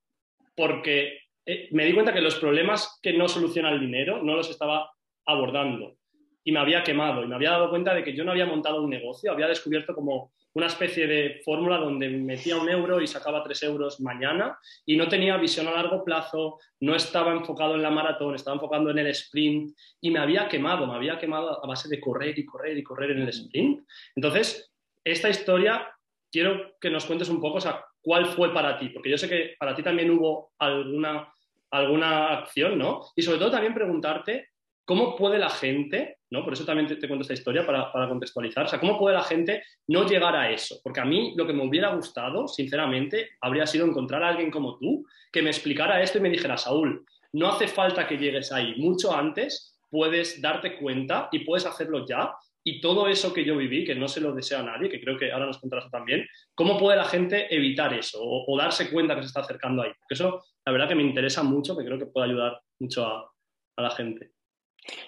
porque 0.57 1.19
eh, 1.45 1.69
me 1.73 1.85
di 1.85 1.93
cuenta 1.93 2.15
que 2.15 2.23
los 2.23 2.37
problemas 2.37 2.99
que 3.03 3.13
no 3.13 3.29
soluciona 3.29 3.71
el 3.71 3.81
dinero 3.81 4.23
no 4.23 4.35
los 4.35 4.49
estaba 4.49 4.91
abordando 5.27 6.00
y 6.45 6.53
me 6.53 6.61
había 6.61 6.83
quemado 6.83 7.23
y 7.23 7.27
me 7.27 7.35
había 7.35 7.51
dado 7.51 7.71
cuenta 7.71 7.95
de 7.95 8.03
que 8.03 8.15
yo 8.15 8.25
no 8.25 8.33
había 8.33 8.47
montado 8.47 8.83
un 8.83 8.91
negocio, 8.91 9.33
había 9.33 9.47
descubierto 9.47 9.95
como 9.95 10.33
una 10.55 10.67
especie 10.67 11.07
de 11.07 11.41
fórmula 11.45 11.77
donde 11.77 12.09
metía 12.09 12.57
un 12.57 12.69
euro 12.69 13.01
y 13.01 13.07
sacaba 13.07 13.43
tres 13.43 13.63
euros 13.63 14.01
mañana 14.01 14.59
y 14.85 14.97
no 14.97 15.09
tenía 15.09 15.37
visión 15.37 15.69
a 15.69 15.73
largo 15.73 16.05
plazo, 16.05 16.59
no 16.81 16.97
estaba 16.97 17.33
enfocado 17.33 17.77
en 17.77 17.83
la 17.83 17.91
maratón, 17.91 18.35
estaba 18.35 18.57
enfocando 18.57 18.91
en 18.91 18.99
el 18.99 19.07
sprint 19.09 19.77
y 20.01 20.11
me 20.11 20.19
había 20.19 20.49
quemado, 20.49 20.87
me 20.87 20.95
había 20.95 21.19
quemado 21.19 21.63
a 21.63 21.67
base 21.67 21.89
de 21.89 22.01
correr 22.01 22.39
y 22.39 22.45
correr 22.45 22.77
y 22.77 22.83
correr 22.83 23.13
en 23.13 23.23
el 23.23 23.29
sprint. 23.29 23.87
Entonces, 24.17 24.73
esta 25.05 25.29
historia 25.29 25.89
quiero 26.33 26.77
que 26.81 26.91
nos 26.91 27.05
cuentes 27.05 27.29
un 27.29 27.41
poco, 27.41 27.59
o 27.59 27.61
sea, 27.61 27.85
cuál 28.01 28.27
fue 28.27 28.53
para 28.53 28.79
ti, 28.79 28.89
porque 28.89 29.11
yo 29.11 29.19
sé 29.19 29.29
que 29.29 29.55
para 29.59 29.75
ti 29.75 29.83
también 29.83 30.11
hubo 30.11 30.53
alguna, 30.59 31.33
alguna 31.71 32.39
acción, 32.39 32.79
¿no? 32.79 33.03
Y 33.15 33.23
sobre 33.23 33.39
todo 33.39 33.51
también 33.51 33.75
preguntarte 33.75 34.49
¿Cómo 34.85 35.15
puede 35.15 35.39
la 35.39 35.51
gente, 35.51 36.19
¿no? 36.31 36.43
por 36.43 36.53
eso 36.53 36.65
también 36.65 36.89
te, 36.89 37.07
cuento 37.07 37.23
esta 37.23 37.35
historia 37.35 37.65
para, 37.65 38.09
contextualizar, 38.09 38.65
o 38.65 38.69
sea, 38.69 38.81
cómo 38.81 38.99
puede 38.99 39.17
la 39.17 39.23
gente 39.23 39.63
no 39.87 40.07
llegar 40.07 40.35
a 40.35 40.51
eso? 40.51 40.81
Porque 40.83 41.01
a 41.01 41.05
mí 41.05 41.35
lo 41.37 41.47
que 41.47 41.53
me 41.53 41.65
hubiera 41.65 41.95
gustado, 41.95 42.49
sinceramente, 42.49 43.31
habría 43.41 43.67
sido 43.67 43.87
encontrar 43.87 44.23
a 44.23 44.29
alguien 44.29 44.51
como 44.51 44.79
tú 44.79 45.07
que 45.33 45.43
me 45.43 45.51
explicara 45.51 46.03
esto 46.03 46.19
y 46.19 46.23
me 46.23 46.31
dijera, 46.31 46.57
Saúl, 46.57 47.05
no 47.33 47.49
hace 47.49 47.69
falta 47.69 48.09
que 48.09 48.19
llegues 48.19 48.51
ahí, 48.51 48.75
mucho 48.77 49.15
antes 49.15 49.71
puedes 49.91 50.41
darte 50.41 50.77
cuenta 50.77 51.29
y 51.33 51.41
puedes 51.41 51.67
hacerlo 51.67 52.07
ya. 52.07 52.35
Y 52.63 52.81
todo 52.81 53.09
eso 53.09 53.33
que 53.33 53.45
yo 53.45 53.57
viví, 53.57 53.85
que 53.85 53.95
no 53.95 54.07
se 54.07 54.21
lo 54.21 54.33
desea 54.33 54.61
a 54.61 54.63
nadie, 54.63 54.91
que 54.91 55.01
creo 55.01 55.17
que 55.17 55.33
ahora 55.33 55.47
nos 55.47 55.59
contarás 55.59 55.91
también, 55.91 56.27
¿cómo 56.55 56.79
puede 56.79 56.97
la 56.97 57.07
gente 57.07 57.53
evitar 57.55 57.93
eso 57.95 58.19
o, 58.23 58.57
darse 58.59 58.91
cuenta 58.91 59.15
que 59.15 59.23
se 59.23 59.29
está 59.29 59.41
acercando 59.41 59.83
ahí? 59.83 59.91
Porque 59.99 60.15
eso, 60.15 60.45
la 60.65 60.73
verdad 60.73 60.89
que 60.89 60.95
me 60.95 61.03
interesa 61.03 61.43
mucho, 61.43 61.77
que 61.77 61.85
creo 61.85 61.99
que 61.99 62.07
puede 62.07 62.29
ayudar 62.29 62.61
mucho 62.79 63.07
a 63.07 63.83
la 63.83 63.91
gente. 63.91 64.33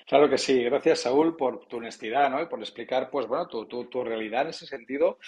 Claro 0.07 0.29
que 0.29 0.39
sí. 0.39 0.63
Gracias, 0.65 1.01
Saúl, 1.01 1.37
por 1.37 1.67
tu 1.67 1.79
honestidad, 1.79 2.31
¿no? 2.31 2.43
Y 2.43 2.47
por 2.47 2.61
explicar, 2.61 3.11
pues, 3.11 3.27
bueno, 3.27 3.47
tu, 3.49 3.67
tu, 3.67 4.05
realidad 4.05 4.43
en 4.43 4.49
ese 4.49 4.67
sentido. 4.67 5.19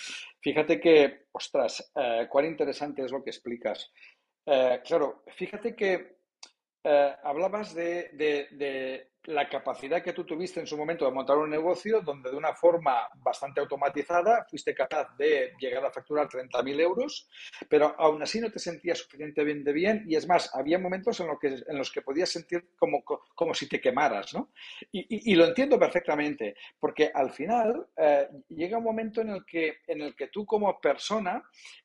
Fíjate 0.40 0.80
que, 0.80 1.26
ostras, 1.32 1.92
eh, 1.96 2.26
cuán 2.28 2.46
interesante 2.46 3.04
es 3.04 3.10
lo 3.12 3.22
que 3.22 3.30
explicas. 3.30 3.90
Eh, 4.46 4.80
claro, 4.84 5.24
fíjate 5.36 5.74
que 5.74 6.18
eh, 6.84 7.16
hablabas 7.22 7.74
de, 7.74 9.08
la 9.26 9.48
capacidad 9.48 10.02
que 10.02 10.12
tú 10.12 10.24
tuviste 10.24 10.60
en 10.60 10.66
su 10.66 10.76
momento 10.76 11.06
de 11.06 11.10
montar 11.10 11.38
un 11.38 11.48
negocio 11.48 12.02
donde 12.02 12.30
de 12.30 12.36
una 12.36 12.54
forma 12.54 13.08
bastante 13.16 13.58
automatizada 13.58 14.44
fuiste 14.50 14.74
capaz 14.74 15.16
de 15.16 15.54
llegar 15.58 15.82
a 15.82 15.90
facturar 15.90 16.28
30.000 16.28 16.80
euros, 16.80 17.26
pero 17.66 17.94
aún 17.98 18.22
así 18.22 18.38
no 18.38 18.50
te 18.50 18.58
sentías 18.58 18.98
suficientemente 18.98 19.72
bien 19.72 20.04
y 20.06 20.16
es 20.16 20.28
más, 20.28 20.54
había 20.54 20.78
momentos 20.78 21.18
en, 21.20 21.28
que, 21.40 21.56
en 21.66 21.78
los 21.78 21.90
que 21.90 22.02
podías 22.02 22.28
sentir 22.28 22.68
como, 22.78 23.02
como 23.02 23.54
si 23.54 23.66
te 23.66 23.80
quemaras, 23.80 24.34
¿no? 24.34 24.52
Y, 24.92 25.34
lo 25.34 25.46
entiendo 25.46 25.78
perfectamente, 25.78 26.54
porque 26.78 27.10
al 27.12 27.30
final 27.30 27.86
eh, 27.96 28.28
llega 28.50 28.76
un 28.76 28.84
momento 28.84 29.22
en 29.22 29.30
el, 29.30 29.44
que, 29.46 29.78
en 29.86 30.02
el 30.02 30.14
que 30.14 30.28
tú 30.28 30.44
como 30.44 30.78
persona 30.78 31.42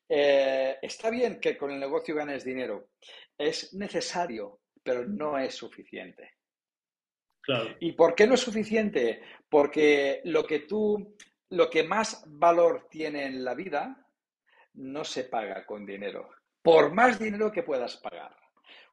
eh, 0.10 0.78
está 0.82 1.10
bien 1.10 1.40
que 1.40 1.58
con 1.58 1.72
el 1.72 1.80
negocio 1.80 2.16
ganes 2.16 2.44
dinero, 2.44 2.90
es 3.38 3.74
necesario, 3.74 4.60
pero 4.90 5.06
no 5.06 5.38
es 5.38 5.54
suficiente. 5.54 6.38
Claro. 7.42 7.76
¿Y 7.80 7.92
por 7.92 8.16
qué 8.16 8.26
no 8.26 8.34
es 8.34 8.40
suficiente? 8.40 9.22
Porque 9.48 10.22
lo 10.24 10.44
que 10.48 10.62
tú, 10.62 11.16
lo 11.50 11.70
que 11.70 11.84
más 11.84 12.24
valor 12.26 12.88
tiene 12.90 13.28
en 13.28 13.44
la 13.44 13.54
vida 13.54 14.08
no 14.74 15.04
se 15.04 15.26
paga 15.26 15.64
con 15.68 15.86
dinero, 15.86 16.32
por 16.64 16.92
más 16.92 17.20
dinero 17.20 17.52
que 17.52 17.62
puedas 17.62 17.98
pagar. 17.98 18.36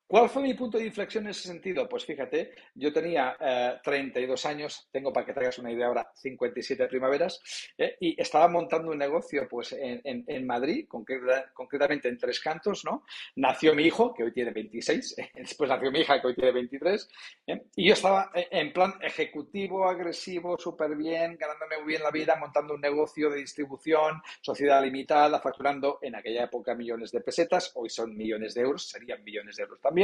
¿Cuál 0.08 0.28
fue 0.28 0.42
mi 0.42 0.54
punto 0.54 0.78
de 0.78 0.86
inflexión 0.86 1.25
en 1.25 1.30
ese 1.30 1.48
sentido? 1.48 1.88
Pues 1.88 2.04
fíjate, 2.04 2.54
yo 2.76 2.92
tenía 2.92 3.36
32 3.82 4.44
eh, 4.44 4.48
años, 4.48 4.88
tengo 4.92 5.12
para 5.12 5.26
que 5.26 5.32
te 5.32 5.40
hagas 5.40 5.58
una 5.58 5.72
idea 5.72 5.88
ahora 5.88 6.08
57 6.14 6.86
primaveras, 6.86 7.42
eh, 7.76 7.96
y 7.98 8.20
estaba 8.20 8.46
montando 8.46 8.92
un 8.92 8.98
negocio 8.98 9.48
pues 9.50 9.75
en, 9.76 10.46
Madrid, 10.46 10.86
concretamente 10.88 12.08
en 12.08 12.18
Tres 12.18 12.38
Cantos, 12.38 12.84
¿no? 12.84 13.02
Nació 13.34 13.75
mi 13.75 13.82
hijo, 13.82 14.14
que 14.14 14.22
hoy 14.22 14.32
tiene 14.32 14.52
26, 14.52 15.16
después 15.34 15.68
nació 15.68 15.90
mi 15.90 16.00
hija, 16.00 16.20
que 16.20 16.28
hoy 16.28 16.36
tiene 16.36 16.52
23, 16.52 17.10
¿eh? 17.48 17.62
y 17.75 17.88
yo 17.88 17.94
estaba 17.94 18.30
en 18.32 18.72
plan 18.72 18.94
ejecutivo, 19.00 19.88
agresivo, 19.88 20.56
súper 20.56 20.94
bien, 20.94 21.36
ganándome 21.36 21.78
muy 21.78 21.88
bien 21.88 22.04
la 22.04 22.12
vida, 22.12 22.36
montando 22.36 22.75
un 22.75 22.80
negocio 22.80 23.28
de 23.28 23.38
distribución, 23.38 24.22
sociedad 24.40 24.80
limitada, 24.84 25.40
facturando 25.40 25.98
en 26.00 26.14
aquella 26.14 26.44
época 26.44 26.76
millones 26.76 27.10
de 27.10 27.22
pesetas, 27.22 27.72
hoy 27.75 27.90
son 27.90 28.16
millones 28.16 28.54
de 28.54 28.60
euros, 28.60 28.88
serían 28.88 29.25
millones 29.25 29.56
de 29.56 29.64
euros 29.64 29.80
también 29.80 29.95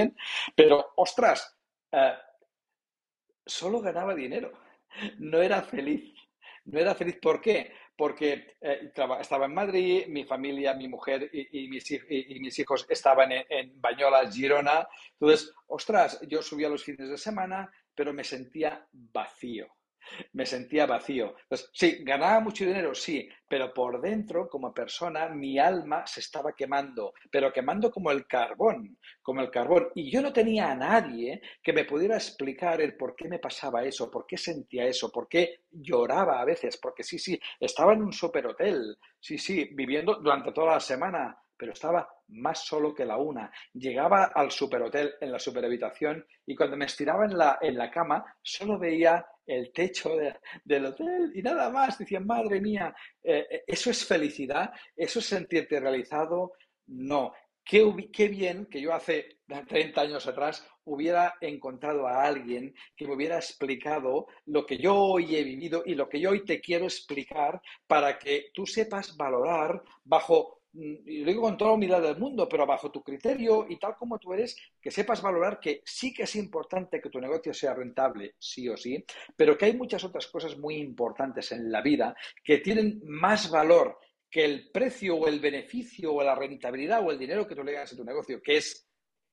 pero 0.54 0.92
ostras, 0.96 1.56
eh, 1.90 2.14
solo 3.44 3.80
ganaba 3.80 4.14
dinero, 4.14 4.52
no 5.18 5.40
era 5.40 5.62
feliz. 5.62 6.14
No 6.64 6.78
era 6.78 6.94
feliz, 6.94 7.18
¿por 7.20 7.40
qué? 7.40 7.72
Porque 7.96 8.56
eh, 8.60 8.92
estaba 9.20 9.46
en 9.46 9.54
Madrid, 9.54 10.06
mi 10.06 10.24
familia, 10.24 10.74
mi 10.74 10.86
mujer 10.86 11.28
y, 11.32 11.68
mis, 11.68 12.58
hijos 12.58 12.86
estaban 12.88 13.32
en, 13.32 13.44
en 13.48 13.80
Bañolas, 13.80 14.32
Girona. 14.32 14.86
Entonces, 15.14 15.52
ostras, 15.66 16.20
yo 16.28 16.40
subía 16.40 16.68
los 16.68 16.84
fines 16.84 17.08
de 17.08 17.18
semana, 17.18 17.68
pero 17.96 18.12
me 18.12 18.22
sentía 18.22 18.86
vacío 18.92 19.74
me 20.32 20.46
sentía 20.46 20.86
vacío. 20.86 21.34
Sí, 21.72 21.98
ganaba 22.00 22.40
mucho 22.40 22.64
dinero, 22.64 22.94
sí, 22.94 23.28
pero 23.48 23.72
por 23.72 24.00
dentro, 24.00 24.48
como 24.48 24.72
persona, 24.72 25.28
mi 25.28 25.58
alma 25.58 26.06
se 26.06 26.20
estaba 26.20 26.54
quemando, 26.54 27.14
pero 27.30 27.52
quemando 27.52 27.90
como 27.90 28.10
el 28.10 28.26
carbón, 28.26 28.98
como 29.20 29.40
el 29.40 29.50
carbón. 29.50 29.88
Y 29.94 30.10
yo 30.10 30.22
no 30.22 30.32
tenía 30.32 30.70
a 30.72 30.74
nadie 30.76 31.40
que 31.62 31.72
me 31.72 31.84
pudiera 31.84 32.16
explicar 32.16 32.80
el 32.80 32.96
por 32.96 33.14
qué 33.14 33.28
me 33.28 33.38
pasaba 33.38 33.84
eso, 33.84 34.10
por 34.10 34.26
qué 34.26 34.36
sentía 34.36 34.86
eso, 34.86 35.10
por 35.10 35.28
qué 35.28 35.64
lloraba 35.70 36.40
a 36.40 36.44
veces, 36.44 36.76
porque 36.78 37.02
sí, 37.02 37.18
sí, 37.18 37.38
estaba 37.60 37.92
en 37.92 38.02
un 38.02 38.12
superhotel, 38.12 38.96
sí, 39.20 39.38
sí, 39.38 39.68
viviendo 39.72 40.16
durante 40.16 40.52
toda 40.52 40.74
la 40.74 40.80
semana, 40.80 41.36
pero 41.56 41.72
estaba 41.72 42.08
más 42.32 42.64
solo 42.64 42.94
que 42.94 43.04
la 43.04 43.16
una. 43.16 43.50
Llegaba 43.74 44.32
al 44.34 44.50
superhotel 44.50 45.14
en 45.20 45.32
la 45.32 45.38
superhabitación 45.38 46.24
y 46.46 46.54
cuando 46.54 46.76
me 46.76 46.86
estiraba 46.86 47.24
en 47.24 47.36
la, 47.36 47.58
en 47.60 47.76
la 47.76 47.90
cama 47.90 48.24
solo 48.42 48.78
veía 48.78 49.24
el 49.46 49.72
techo 49.72 50.16
del 50.64 50.86
hotel 50.86 51.32
y 51.34 51.42
nada 51.42 51.70
más. 51.70 51.98
Decía, 51.98 52.20
madre 52.20 52.60
mía, 52.60 52.94
eh, 53.22 53.46
eh, 53.50 53.64
¿eso 53.66 53.90
es 53.90 54.04
felicidad? 54.04 54.72
¿Eso 54.96 55.18
es 55.18 55.26
sentirte 55.26 55.80
realizado? 55.80 56.52
No. 56.86 57.32
Qué, 57.64 58.10
qué, 58.12 58.26
bien 58.26 58.66
que 58.66 58.80
yo 58.80 58.92
hace 58.92 59.38
30 59.46 60.00
años 60.00 60.26
atrás 60.26 60.66
hubiera 60.84 61.34
encontrado 61.40 62.08
a 62.08 62.24
alguien 62.24 62.74
que 62.96 63.06
me 63.06 63.14
hubiera 63.14 63.36
explicado 63.36 64.26
lo 64.46 64.66
que 64.66 64.78
yo 64.78 64.96
hoy 64.96 65.36
he 65.36 65.44
vivido 65.44 65.84
y 65.86 65.94
lo 65.94 66.08
que 66.08 66.18
yo 66.18 66.30
hoy 66.30 66.44
te 66.44 66.60
quiero 66.60 66.86
explicar 66.86 67.62
para 67.86 68.18
que 68.18 68.50
tú 68.52 68.66
sepas 68.66 69.16
valorar 69.16 69.80
bajo 70.02 70.61
y 70.74 71.18
lo 71.18 71.30
digo 71.30 71.42
con 71.42 71.56
toda 71.56 71.70
la 71.70 71.74
humildad 71.74 72.02
del 72.02 72.18
mundo, 72.18 72.48
pero 72.48 72.66
bajo 72.66 72.90
tu 72.90 73.02
criterio 73.02 73.66
y 73.68 73.78
tal 73.78 73.94
como 73.96 74.18
tú 74.18 74.32
eres, 74.32 74.56
que 74.80 74.90
sepas 74.90 75.20
valorar 75.20 75.60
que 75.60 75.82
sí 75.84 76.12
que 76.12 76.22
es 76.22 76.36
importante 76.36 77.00
que 77.00 77.10
tu 77.10 77.20
negocio 77.20 77.52
sea 77.52 77.74
rentable, 77.74 78.34
sí 78.38 78.68
o 78.68 78.76
sí, 78.76 79.04
pero 79.36 79.56
que 79.56 79.66
hay 79.66 79.76
muchas 79.76 80.02
otras 80.04 80.26
cosas 80.28 80.56
muy 80.56 80.76
importantes 80.76 81.52
en 81.52 81.70
la 81.70 81.82
vida 81.82 82.16
que 82.42 82.58
tienen 82.58 83.02
más 83.04 83.50
valor 83.50 83.98
que 84.30 84.44
el 84.44 84.70
precio 84.70 85.16
o 85.16 85.28
el 85.28 85.40
beneficio 85.40 86.14
o 86.14 86.22
la 86.22 86.34
rentabilidad 86.34 87.04
o 87.04 87.10
el 87.10 87.18
dinero 87.18 87.46
que 87.46 87.54
tú 87.54 87.62
le 87.62 87.72
das 87.72 87.92
a 87.92 87.96
tu 87.96 88.04
negocio, 88.04 88.40
que 88.40 88.56
es 88.56 88.88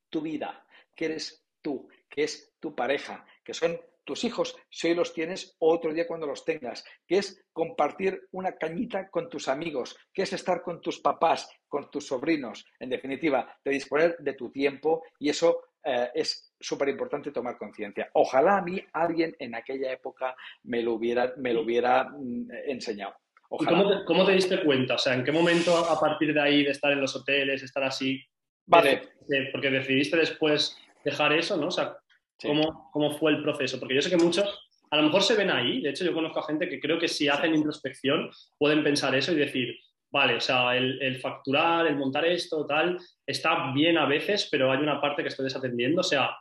tu 0.09 0.21
vida, 0.21 0.65
que 0.93 1.05
eres 1.05 1.45
tú, 1.61 1.87
que 2.09 2.23
es 2.23 2.53
tu 2.59 2.75
pareja, 2.75 3.25
que 3.43 3.53
son 3.53 3.79
tus 4.09 4.23
hijos, 4.23 4.55
si 4.71 4.87
hoy 4.87 4.95
los 4.95 5.13
tienes, 5.13 5.55
o 5.59 5.71
otro 5.71 5.93
día 5.93 6.07
cuando 6.07 6.25
los 6.25 6.43
tengas, 6.43 6.83
que 7.07 7.19
es 7.19 7.45
compartir 7.53 8.19
una 8.31 8.55
cañita 8.57 9.07
con 9.11 9.29
tus 9.29 9.47
amigos, 9.47 9.95
que 10.11 10.23
es 10.23 10.33
estar 10.33 10.63
con 10.63 10.81
tus 10.81 10.99
papás, 10.99 11.47
con 11.67 11.91
tus 11.91 12.07
sobrinos, 12.07 12.65
en 12.79 12.89
definitiva, 12.89 13.55
de 13.63 13.69
disponer 13.69 14.17
de 14.17 14.33
tu 14.33 14.49
tiempo 14.49 15.03
y 15.19 15.29
eso 15.29 15.61
eh, 15.85 16.09
es 16.15 16.51
súper 16.59 16.89
importante 16.89 17.31
tomar 17.31 17.55
conciencia. 17.55 18.09
Ojalá 18.13 18.57
a 18.57 18.63
mí 18.63 18.83
alguien 18.93 19.35
en 19.37 19.53
aquella 19.53 19.91
época 19.91 20.35
me 20.63 20.81
lo 20.81 20.93
hubiera, 20.93 21.31
me 21.37 21.53
lo 21.53 21.61
hubiera 21.61 22.05
mm, 22.05 22.49
enseñado. 22.65 23.13
cómo 23.47 24.25
te, 24.25 24.31
diste 24.31 24.63
cuenta? 24.63 24.95
O 24.95 24.97
sea, 24.97 25.13
¿en 25.13 25.23
qué 25.23 25.31
momento 25.31 25.77
a 25.77 25.99
partir 25.99 26.33
de 26.33 26.41
ahí, 26.41 26.63
de 26.63 26.71
estar 26.71 26.91
en 26.91 27.01
los 27.01 27.15
hoteles, 27.15 27.61
estar 27.61 27.83
así, 27.83 28.19
vale. 28.65 29.03
porque 29.51 29.69
decidiste 29.69 30.17
después 30.17 30.75
dejar 31.05 31.33
eso, 31.33 31.57
¿no? 31.57 31.67
O 31.67 31.71
sea, 31.71 31.95
¿Cómo, 32.41 33.17
fue 33.17 33.31
el 33.31 33.43
proceso? 33.43 33.79
Porque 33.79 33.95
yo 33.95 34.01
sé 34.01 34.09
que 34.09 34.17
muchos 34.17 34.65
a 34.91 34.97
lo 34.97 35.03
mejor 35.03 35.21
se 35.21 35.35
ven 35.35 35.51
ahí, 35.51 35.81
de 35.81 35.91
hecho 35.91 36.03
yo 36.03 36.13
conozco 36.13 36.39
a 36.39 36.47
gente 36.47 36.67
que 36.67 36.79
creo 36.79 36.97
que 36.97 37.07
si 37.07 37.27
hacen 37.27 37.53
introspección 37.53 38.31
pueden 38.57 38.83
pensar 38.83 39.13
eso 39.13 39.31
y 39.31 39.35
decir, 39.35 39.75
vale, 40.09 40.35
o 40.35 40.41
sea, 40.41 40.75
el, 40.75 41.19
facturar, 41.21 41.85
el 41.85 41.95
montar 41.95 42.25
esto, 42.25 42.65
tal, 42.65 42.97
está 43.25 43.71
bien 43.71 43.97
a 43.97 44.07
veces, 44.07 44.47
pero 44.49 44.71
hay 44.71 44.79
una 44.79 44.99
parte 44.99 45.21
que 45.21 45.29
estoy 45.29 45.45
desatendiendo. 45.45 46.01
O 46.01 46.03
sea, 46.03 46.35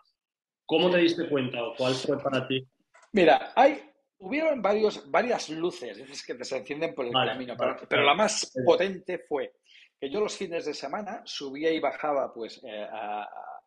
¿cómo 0.65 0.91
te 0.91 0.99
diste 0.99 1.29
cuenta 1.29 1.63
o 1.63 1.75
cuál 1.75 1.95
fue 1.95 2.19
para 2.19 2.49
ti? 2.49 2.67
Mira, 3.13 3.53
hay, 3.55 3.83
hubieron 4.19 4.63
varios, 4.63 5.11
varias 5.11 5.51
luces 5.51 6.25
que 6.25 6.35
te 6.35 6.45
se 6.45 6.57
encienden 6.57 6.95
por 6.95 7.05
el 7.05 7.13
camino, 7.13 7.55
pero, 7.89 8.03
la 8.03 8.15
más 8.15 8.51
potente 8.65 9.19
fue 9.29 9.53
que 10.01 10.09
yo 10.09 10.21
los 10.21 10.37
fines 10.37 10.65
de 10.65 10.73
semana 10.73 11.23
subía 11.25 11.71
y 11.71 11.81
bajaba 11.81 12.33
pues 12.33 12.63
eh, 12.65 12.87
a 12.91 13.23
a, 13.23 13.58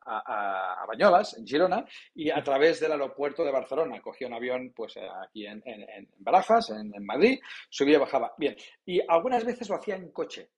Bañolas, 0.87 1.37
en 1.37 1.45
Girona, 1.45 1.85
y 2.15 2.29
a 2.29 2.43
través 2.43 2.79
del 2.79 2.91
aeropuerto 2.91 3.43
de 3.43 3.51
Barcelona. 3.51 4.01
Cogía 4.01 4.27
un 4.27 4.33
avión 4.33 4.73
pues 4.75 4.97
eh, 4.97 5.07
aquí 5.23 5.45
en, 5.45 5.61
en, 5.65 6.09
Barajas, 6.17 6.69
en, 6.71 6.91
Madrid, 7.05 7.39
subía 7.69 7.95
y 7.95 7.99
bajaba. 7.99 8.33
Bien, 8.37 8.55
y 8.85 9.01
algunas 9.07 9.45
veces 9.45 9.69
lo 9.69 9.75
hacía 9.75 9.95
en 9.95 10.11
coche. 10.11 10.49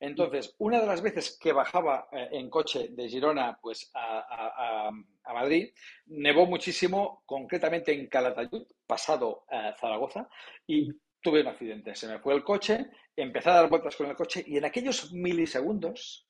Entonces, 0.00 0.54
una 0.58 0.80
de 0.80 0.86
las 0.86 1.02
veces 1.02 1.36
que 1.40 1.52
bajaba 1.52 2.08
eh, 2.12 2.28
en 2.32 2.48
coche 2.48 2.88
de 2.90 3.08
Girona 3.08 3.58
pues, 3.60 3.90
a, 3.94 4.90
Madrid, 5.34 5.72
nevó 6.06 6.46
muchísimo, 6.46 7.22
concretamente 7.26 7.92
en 7.92 8.08
Calatayud, 8.08 8.66
pasado 8.86 9.44
a 9.48 9.74
Zaragoza, 9.74 10.28
y 10.66 10.88
tuve 11.20 11.40
un 11.40 11.48
accidente. 11.48 11.94
Se 11.94 12.08
me 12.08 12.20
fue 12.20 12.34
el 12.34 12.44
coche, 12.44 12.90
empecé 13.16 13.50
a 13.50 13.54
dar 13.54 13.68
vueltas 13.68 13.96
con 13.96 14.08
el 14.08 14.16
coche 14.16 14.44
y 14.46 14.56
en 14.56 14.64
aquellos 14.64 15.12
milisegundos 15.12 16.27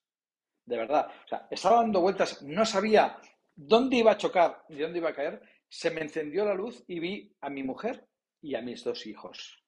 de 0.69 0.77
verdad. 0.77 1.09
O 1.25 1.29
sea, 1.29 1.49
estaba 1.51 1.79
dando 1.79 2.01
vueltas, 2.01 2.43
no 2.43 2.65
sabía 2.65 3.19
dónde 3.55 3.97
iba 3.97 4.13
a 4.13 4.19
chocar 4.19 4.65
ni 4.69 4.79
dónde 4.79 4.99
iba 4.99 5.11
a 5.11 5.15
caer. 5.15 5.43
Se 5.69 5.91
me 5.91 6.03
encendió 6.03 6.45
la 6.45 6.55
luz 6.55 6.85
y 6.87 7.01
vi 7.01 7.37
a 7.41 7.51
mi 7.51 7.63
mujer 7.63 8.07
y 8.41 8.55
a 8.55 8.63
mis 8.63 8.85
dos 8.85 9.07
hijos. 9.07 9.63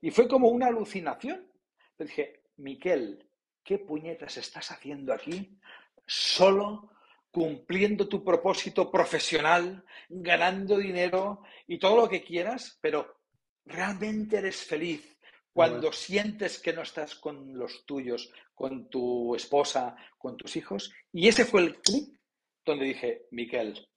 Y 0.00 0.10
fue 0.10 0.28
como 0.28 0.48
una 0.48 0.68
alucinación. 0.68 1.50
Le 1.98 2.06
dije, 2.06 2.42
Miquel, 2.56 3.28
¿qué 3.62 3.78
puñetas 3.78 4.36
estás 4.36 4.70
haciendo 4.70 5.12
aquí? 5.12 5.58
Solo 6.06 6.90
cumpliendo 7.30 8.08
tu 8.08 8.22
propósito 8.22 8.90
profesional, 8.90 9.84
ganando 10.08 10.76
dinero 10.78 11.42
y 11.66 11.78
todo 11.78 11.96
lo 11.96 12.08
que 12.08 12.22
quieras, 12.22 12.78
pero 12.80 13.22
realmente 13.64 14.38
eres 14.38 14.62
feliz 14.62 15.13
cuando 15.54 15.92
sientes 15.92 16.58
que 16.58 16.72
no 16.72 16.82
estás 16.82 17.14
con 17.14 17.56
los 17.56 17.86
tuyos, 17.86 18.30
con 18.54 18.90
tu 18.90 19.36
esposa, 19.36 19.96
con 20.18 20.36
tus 20.36 20.56
hijos. 20.56 20.92
Y 21.12 21.28
ese 21.28 21.44
fue 21.44 21.60
el 21.62 21.80
clic 21.80 22.18
donde 22.64 22.86
dije, 22.86 23.26
Miquel, 23.30 23.88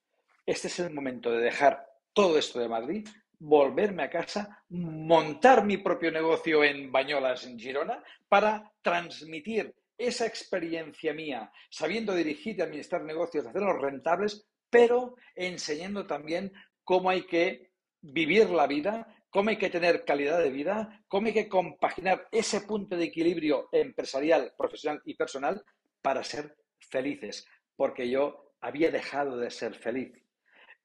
este 0.45 0.67
es 0.67 0.79
el 0.79 0.93
momento 0.93 1.31
de 1.31 1.39
dejar 1.39 1.83
todo 2.13 2.37
esto 2.37 2.59
de 2.59 2.69
Madrid, 2.69 3.07
volverme 3.39 4.03
a 4.03 4.09
casa, 4.09 4.63
montar 4.69 5.65
mi 5.65 5.77
propio 5.77 6.11
negocio 6.11 6.63
en 6.63 6.91
Bañolas, 6.91 7.45
en 7.45 7.59
Girona, 7.59 8.03
para 8.27 8.71
transmitir 8.83 9.73
esa 9.97 10.27
experiencia 10.27 11.11
mía, 11.11 11.51
sabiendo 11.71 12.13
dirigir 12.13 12.57
y 12.57 12.61
administrar 12.61 13.03
negocios, 13.03 13.47
hacerlos 13.47 13.81
rentables, 13.81 14.47
pero 14.69 15.15
enseñando 15.33 16.05
también 16.05 16.53
cómo 16.83 17.09
hay 17.09 17.23
que 17.23 17.71
vivir 18.01 18.49
la 18.51 18.67
vida 18.67 19.16
cómo 19.29 19.49
hay 19.49 19.57
que 19.57 19.69
tener 19.69 20.05
calidad 20.05 20.39
de 20.39 20.49
vida, 20.49 21.03
cómo 21.07 21.27
hay 21.27 21.33
que 21.33 21.49
compaginar 21.49 22.27
ese 22.31 22.61
punto 22.61 22.95
de 22.95 23.05
equilibrio 23.05 23.69
empresarial, 23.71 24.53
profesional 24.57 25.01
y 25.05 25.15
personal 25.15 25.63
para 26.01 26.23
ser 26.23 26.55
felices, 26.79 27.45
porque 27.75 28.09
yo 28.09 28.53
había 28.61 28.91
dejado 28.91 29.37
de 29.37 29.49
ser 29.49 29.75
feliz. 29.75 30.13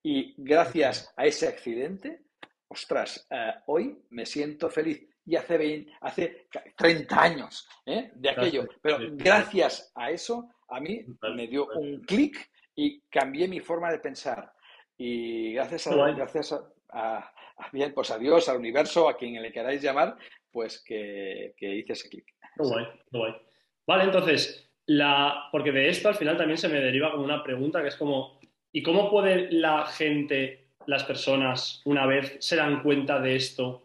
Y 0.03 0.35
gracias 0.37 1.13
a 1.17 1.27
ese 1.27 1.47
accidente, 1.47 2.25
ostras, 2.69 3.27
eh, 3.31 3.55
hoy 3.67 4.03
me 4.11 4.27
siento 4.27 4.69
feliz. 4.69 5.09
Y 5.25 5.37
hace, 5.37 5.87
hace 6.01 6.49
30 6.77 7.23
años 7.23 7.69
¿eh? 7.87 8.11
de 8.17 8.31
aquello. 8.31 8.69
Pero 8.83 8.99
gracias 9.13 9.93
a 9.95 10.11
eso, 10.11 10.49
a 10.69 10.81
mí 10.81 11.05
me 11.37 11.47
dio 11.47 11.69
un 11.77 12.01
clic 12.03 12.51
y 12.75 13.01
cambié 13.03 13.47
mi 13.47 13.61
forma 13.61 13.93
de 13.93 14.01
pensar. 14.01 14.53
Y 14.97 15.53
gracias 15.53 15.87
a, 15.87 15.95
gracias 16.11 16.55
a, 16.89 17.33
bien, 17.73 17.93
pues 17.95 18.11
a 18.11 18.19
Dios, 18.19 18.49
al 18.49 18.59
universo, 18.59 19.09
a 19.09 19.17
quien 19.17 19.41
le 19.41 19.53
queráis 19.53 19.83
llamar, 19.83 20.17
pues 20.51 20.83
que, 20.83 21.55
hice 21.59 21.93
ese 21.93 22.09
clic. 22.09 22.27
guay. 22.57 23.35
Vale, 23.87 24.05
entonces, 24.05 24.71
la, 24.87 25.49
porque 25.51 25.73
de 25.73 25.89
esto 25.89 26.09
al 26.09 26.15
final 26.15 26.37
también 26.37 26.59
se 26.59 26.69
me 26.69 26.81
deriva 26.81 27.11
como 27.11 27.25
una 27.25 27.43
pregunta 27.43 27.83
que 27.83 27.89
es 27.89 27.97
como, 27.97 28.41
¿y 28.73 28.83
cómo 28.83 29.11
puede 29.11 29.51
la 29.53 29.87
gente, 29.87 30.69
las 30.87 31.05
personas, 31.05 31.83
una 31.85 32.07
vez 32.07 32.37
se 32.41 32.57
dan 32.57 32.83
cuenta 32.83 33.21
de 33.21 33.37
esto, 33.37 33.83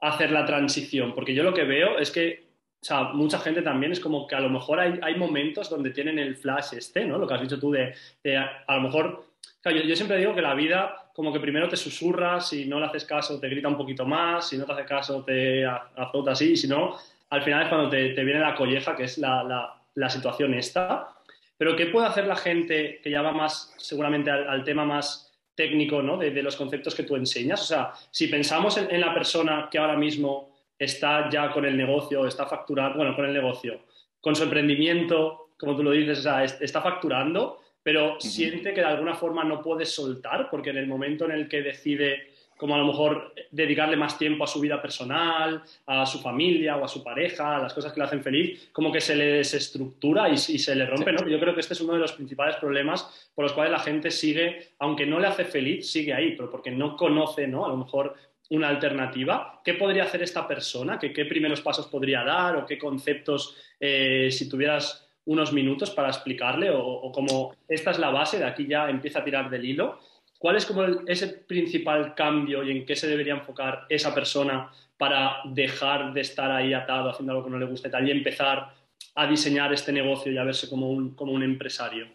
hacer 0.00 0.30
la 0.30 0.44
transición? 0.44 1.14
Porque 1.14 1.34
yo 1.34 1.42
lo 1.42 1.54
que 1.54 1.64
veo 1.64 1.98
es 1.98 2.10
que 2.10 2.46
o 2.80 2.84
sea, 2.86 3.02
mucha 3.04 3.40
gente 3.40 3.62
también 3.62 3.90
es 3.90 4.00
como 4.00 4.26
que 4.26 4.36
a 4.36 4.40
lo 4.40 4.48
mejor 4.48 4.78
hay, 4.78 5.00
hay 5.02 5.16
momentos 5.16 5.68
donde 5.68 5.90
tienen 5.90 6.18
el 6.18 6.36
flash 6.36 6.74
este, 6.74 7.04
¿no? 7.04 7.18
Lo 7.18 7.26
que 7.26 7.34
has 7.34 7.40
dicho 7.40 7.58
tú 7.58 7.72
de, 7.72 7.92
a, 8.36 8.76
lo 8.76 8.82
mejor, 8.82 9.24
yo, 9.64 9.96
siempre 9.96 10.18
digo 10.18 10.34
que 10.34 10.42
la 10.42 10.54
vida 10.54 11.05
como 11.16 11.32
que 11.32 11.40
primero 11.40 11.66
te 11.66 11.78
susurra, 11.78 12.42
si 12.42 12.66
no 12.66 12.78
le 12.78 12.84
haces 12.84 13.06
caso 13.06 13.40
te 13.40 13.48
grita 13.48 13.68
un 13.68 13.76
poquito 13.78 14.04
más, 14.04 14.50
si 14.50 14.58
no 14.58 14.66
te 14.66 14.72
hace 14.72 14.84
caso 14.84 15.24
te 15.24 15.64
azota 15.64 16.32
así, 16.32 16.58
si 16.58 16.68
no, 16.68 16.94
al 17.30 17.42
final 17.42 17.62
es 17.62 17.68
cuando 17.70 17.88
te, 17.88 18.12
viene 18.22 18.38
la 18.38 18.54
colleja, 18.54 18.94
que 18.94 19.04
es 19.04 19.16
la, 19.16 19.80
situación 20.10 20.52
esta. 20.52 21.08
Pero 21.56 21.74
¿qué 21.74 21.86
puede 21.86 22.06
hacer 22.06 22.26
la 22.26 22.36
gente 22.36 23.00
que 23.02 23.10
ya 23.10 23.22
va 23.22 23.32
más 23.32 23.74
seguramente 23.78 24.30
al, 24.30 24.62
tema 24.62 24.84
más 24.84 25.32
técnico 25.54 26.02
¿no? 26.02 26.18
de, 26.18 26.30
los 26.42 26.54
conceptos 26.54 26.94
que 26.94 27.04
tú 27.04 27.16
enseñas? 27.16 27.62
O 27.62 27.64
sea, 27.64 27.92
si 28.10 28.26
pensamos 28.26 28.76
en, 28.76 29.00
la 29.00 29.14
persona 29.14 29.68
que 29.70 29.78
ahora 29.78 29.96
mismo 29.96 30.54
está 30.78 31.30
ya 31.30 31.50
con 31.50 31.64
el 31.64 31.78
negocio, 31.78 32.26
está 32.26 32.44
facturando, 32.44 32.98
bueno, 32.98 33.16
con 33.16 33.24
el 33.24 33.32
negocio, 33.32 33.80
con 34.20 34.36
su 34.36 34.42
emprendimiento, 34.42 35.52
como 35.56 35.74
tú 35.74 35.82
lo 35.82 35.92
dices, 35.92 36.18
o 36.18 36.22
sea, 36.22 36.44
está 36.44 36.82
facturando, 36.82 37.62
pero 37.86 38.16
siente 38.18 38.74
que 38.74 38.80
de 38.80 38.86
alguna 38.88 39.14
forma 39.14 39.44
no 39.44 39.62
puede 39.62 39.86
soltar, 39.86 40.50
porque 40.50 40.70
en 40.70 40.78
el 40.78 40.88
momento 40.88 41.24
en 41.24 41.30
el 41.30 41.48
que 41.48 41.62
decide 41.62 42.32
como 42.56 42.74
a 42.74 42.78
lo 42.78 42.86
mejor 42.86 43.32
dedicarle 43.52 43.96
más 43.96 44.18
tiempo 44.18 44.42
a 44.42 44.48
su 44.48 44.58
vida 44.58 44.82
personal, 44.82 45.62
a 45.86 46.04
su 46.04 46.18
familia 46.18 46.76
o 46.78 46.84
a 46.84 46.88
su 46.88 47.04
pareja, 47.04 47.54
a 47.54 47.62
las 47.62 47.72
cosas 47.72 47.92
que 47.92 48.00
le 48.00 48.06
hacen 48.06 48.24
feliz, 48.24 48.70
como 48.72 48.90
que 48.90 49.00
se 49.00 49.14
le 49.14 49.26
desestructura 49.34 50.28
y, 50.28 50.36
se 50.36 50.74
le 50.74 50.84
rompe, 50.84 51.12
¿no? 51.12 51.28
Yo 51.28 51.38
creo 51.38 51.54
que 51.54 51.60
este 51.60 51.74
es 51.74 51.80
uno 51.80 51.92
de 51.92 52.00
los 52.00 52.10
principales 52.10 52.56
problemas 52.56 53.30
por 53.32 53.44
los 53.44 53.52
cuales 53.52 53.70
la 53.70 53.78
gente 53.78 54.10
sigue, 54.10 54.70
aunque 54.80 55.06
no 55.06 55.20
le 55.20 55.28
hace 55.28 55.44
feliz, 55.44 55.88
sigue 55.88 56.12
ahí, 56.12 56.34
pero 56.36 56.50
porque 56.50 56.72
no 56.72 56.96
conoce, 56.96 57.46
¿no? 57.46 57.66
A 57.66 57.68
lo 57.68 57.76
mejor 57.76 58.16
una 58.50 58.68
alternativa. 58.68 59.60
¿Qué 59.64 59.74
podría 59.74 60.02
hacer 60.02 60.24
esta 60.24 60.48
persona? 60.48 60.98
¿Qué, 60.98 61.24
primeros 61.24 61.60
pasos 61.60 61.86
podría 61.86 62.24
dar? 62.24 62.56
¿O 62.56 62.66
qué 62.66 62.78
conceptos, 62.78 63.56
eh, 63.78 64.28
si 64.32 64.48
tuvieras 64.48 65.05
unos 65.26 65.52
minutos 65.52 65.90
para 65.90 66.08
explicarle? 66.08 66.70
O, 66.72 67.12
como 67.12 67.54
esta 67.68 67.90
es 67.90 67.98
la 67.98 68.10
base, 68.10 68.38
de 68.38 68.44
aquí 68.44 68.66
ya 68.66 68.88
empieza 68.88 69.20
a 69.20 69.24
tirar 69.24 69.50
del 69.50 69.64
hilo 69.64 70.00
¿Cuál 70.38 70.56
es 70.56 70.66
como 70.66 70.84
ese 71.06 71.28
principal 71.28 72.14
cambio 72.14 72.62
y 72.62 72.70
en 72.70 72.84
qué 72.84 72.94
se 72.94 73.08
debería 73.08 73.34
enfocar 73.34 73.86
esa 73.88 74.14
persona 74.14 74.70
para 74.98 75.36
dejar 75.46 76.12
de 76.12 76.20
estar 76.20 76.50
ahí 76.50 76.74
atado 76.74 77.10
haciendo 77.10 77.32
algo 77.32 77.44
que 77.44 77.50
no 77.50 77.58
le 77.58 77.66
guste 77.66 77.88
tal 77.88 78.06
y 78.06 78.10
empezar 78.10 78.72
a 79.14 79.26
diseñar 79.26 79.72
este 79.72 79.92
negocio 79.92 80.30
y 80.30 80.38
a 80.38 80.44
verse 80.44 80.68
como 80.68 80.90
un, 80.90 81.14
como 81.14 81.32
un 81.32 81.42
empresario? 81.42 82.06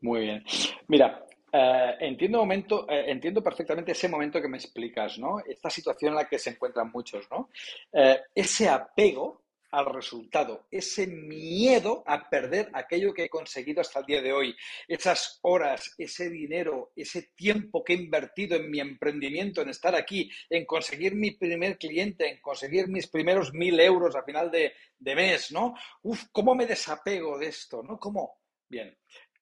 Muy 0.00 0.20
bien. 0.20 0.44
Mira, 0.86 1.26
eh, 1.52 1.96
entiendo, 2.00 2.38
momento, 2.38 2.86
eh, 2.88 3.06
entiendo 3.08 3.42
perfectamente 3.42 3.92
ese 3.92 4.08
momento 4.08 4.40
que 4.40 4.48
me 4.48 4.58
explicas, 4.58 5.18
¿no? 5.18 5.40
Esta 5.40 5.68
situación 5.68 6.10
en 6.10 6.16
la 6.16 6.28
que 6.28 6.38
se 6.38 6.50
encuentran 6.50 6.90
muchos, 6.92 7.28
¿no? 7.30 7.50
Eh, 7.92 8.20
ese 8.34 8.68
apego 8.68 9.42
al 9.70 9.86
resultado, 9.86 10.66
ese 10.70 11.06
miedo 11.06 12.02
a 12.06 12.28
perder 12.30 12.70
aquello 12.72 13.12
que 13.12 13.24
he 13.24 13.28
conseguido 13.28 13.80
hasta 13.80 14.00
el 14.00 14.06
día 14.06 14.22
de 14.22 14.32
hoy, 14.32 14.56
esas 14.86 15.38
horas, 15.42 15.94
ese 15.98 16.30
dinero, 16.30 16.92
ese 16.96 17.30
tiempo 17.34 17.84
que 17.84 17.92
he 17.92 17.96
invertido 17.96 18.56
en 18.56 18.70
mi 18.70 18.80
emprendimiento, 18.80 19.60
en 19.60 19.68
estar 19.68 19.94
aquí, 19.94 20.30
en 20.48 20.64
conseguir 20.64 21.14
mi 21.14 21.32
primer 21.32 21.76
cliente, 21.76 22.28
en 22.28 22.40
conseguir 22.40 22.88
mis 22.88 23.08
primeros 23.08 23.52
mil 23.52 23.78
euros 23.78 24.16
a 24.16 24.22
final 24.22 24.50
de, 24.50 24.72
mes, 25.00 25.52
¿no? 25.52 25.74
Uf, 26.02 26.24
¿cómo 26.32 26.54
me 26.54 26.66
desapego 26.66 27.38
de 27.38 27.48
esto? 27.48 27.82
¿No? 27.82 27.98
¿Cómo? 27.98 28.40
Bien, 28.68 28.96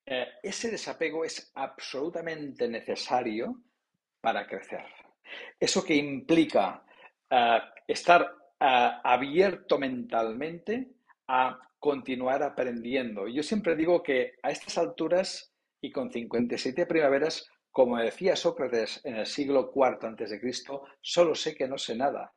eh, 0.05 0.27
ese 0.43 0.71
desapego 0.71 1.25
es 1.25 1.51
absolutamente 1.55 2.69
necesario 2.69 3.63
para 4.21 4.47
crecer. 4.47 4.85
Eso 5.59 5.85
que 5.85 5.95
implica 5.95 6.85
eh, 7.31 7.59
estar 7.89 8.33
abierto 8.59 9.79
mentalmente 9.79 10.89
a 11.29 11.59
continuar 11.79 12.43
aprendiendo. 12.43 13.29
Yo 13.29 13.43
siempre 13.43 13.77
digo 13.77 14.03
que 14.03 14.35
a 14.43 14.51
estas 14.51 14.79
alturas 14.79 15.53
y 15.81 15.93
con 15.93 16.11
57 16.11 16.87
primaveras, 16.87 17.49
como 17.71 17.99
decía 17.99 18.35
Sócrates 18.37 19.01
en 19.05 19.17
el 19.17 19.27
siglo 19.27 19.73
IV 19.75 19.99
antes 20.03 20.31
de 20.31 20.41
Cristo, 20.41 20.85
solo 21.01 21.35
sé 21.35 21.55
que 21.55 21.69
no 21.69 21.79
sé 21.79 21.95
nada. 21.95 22.33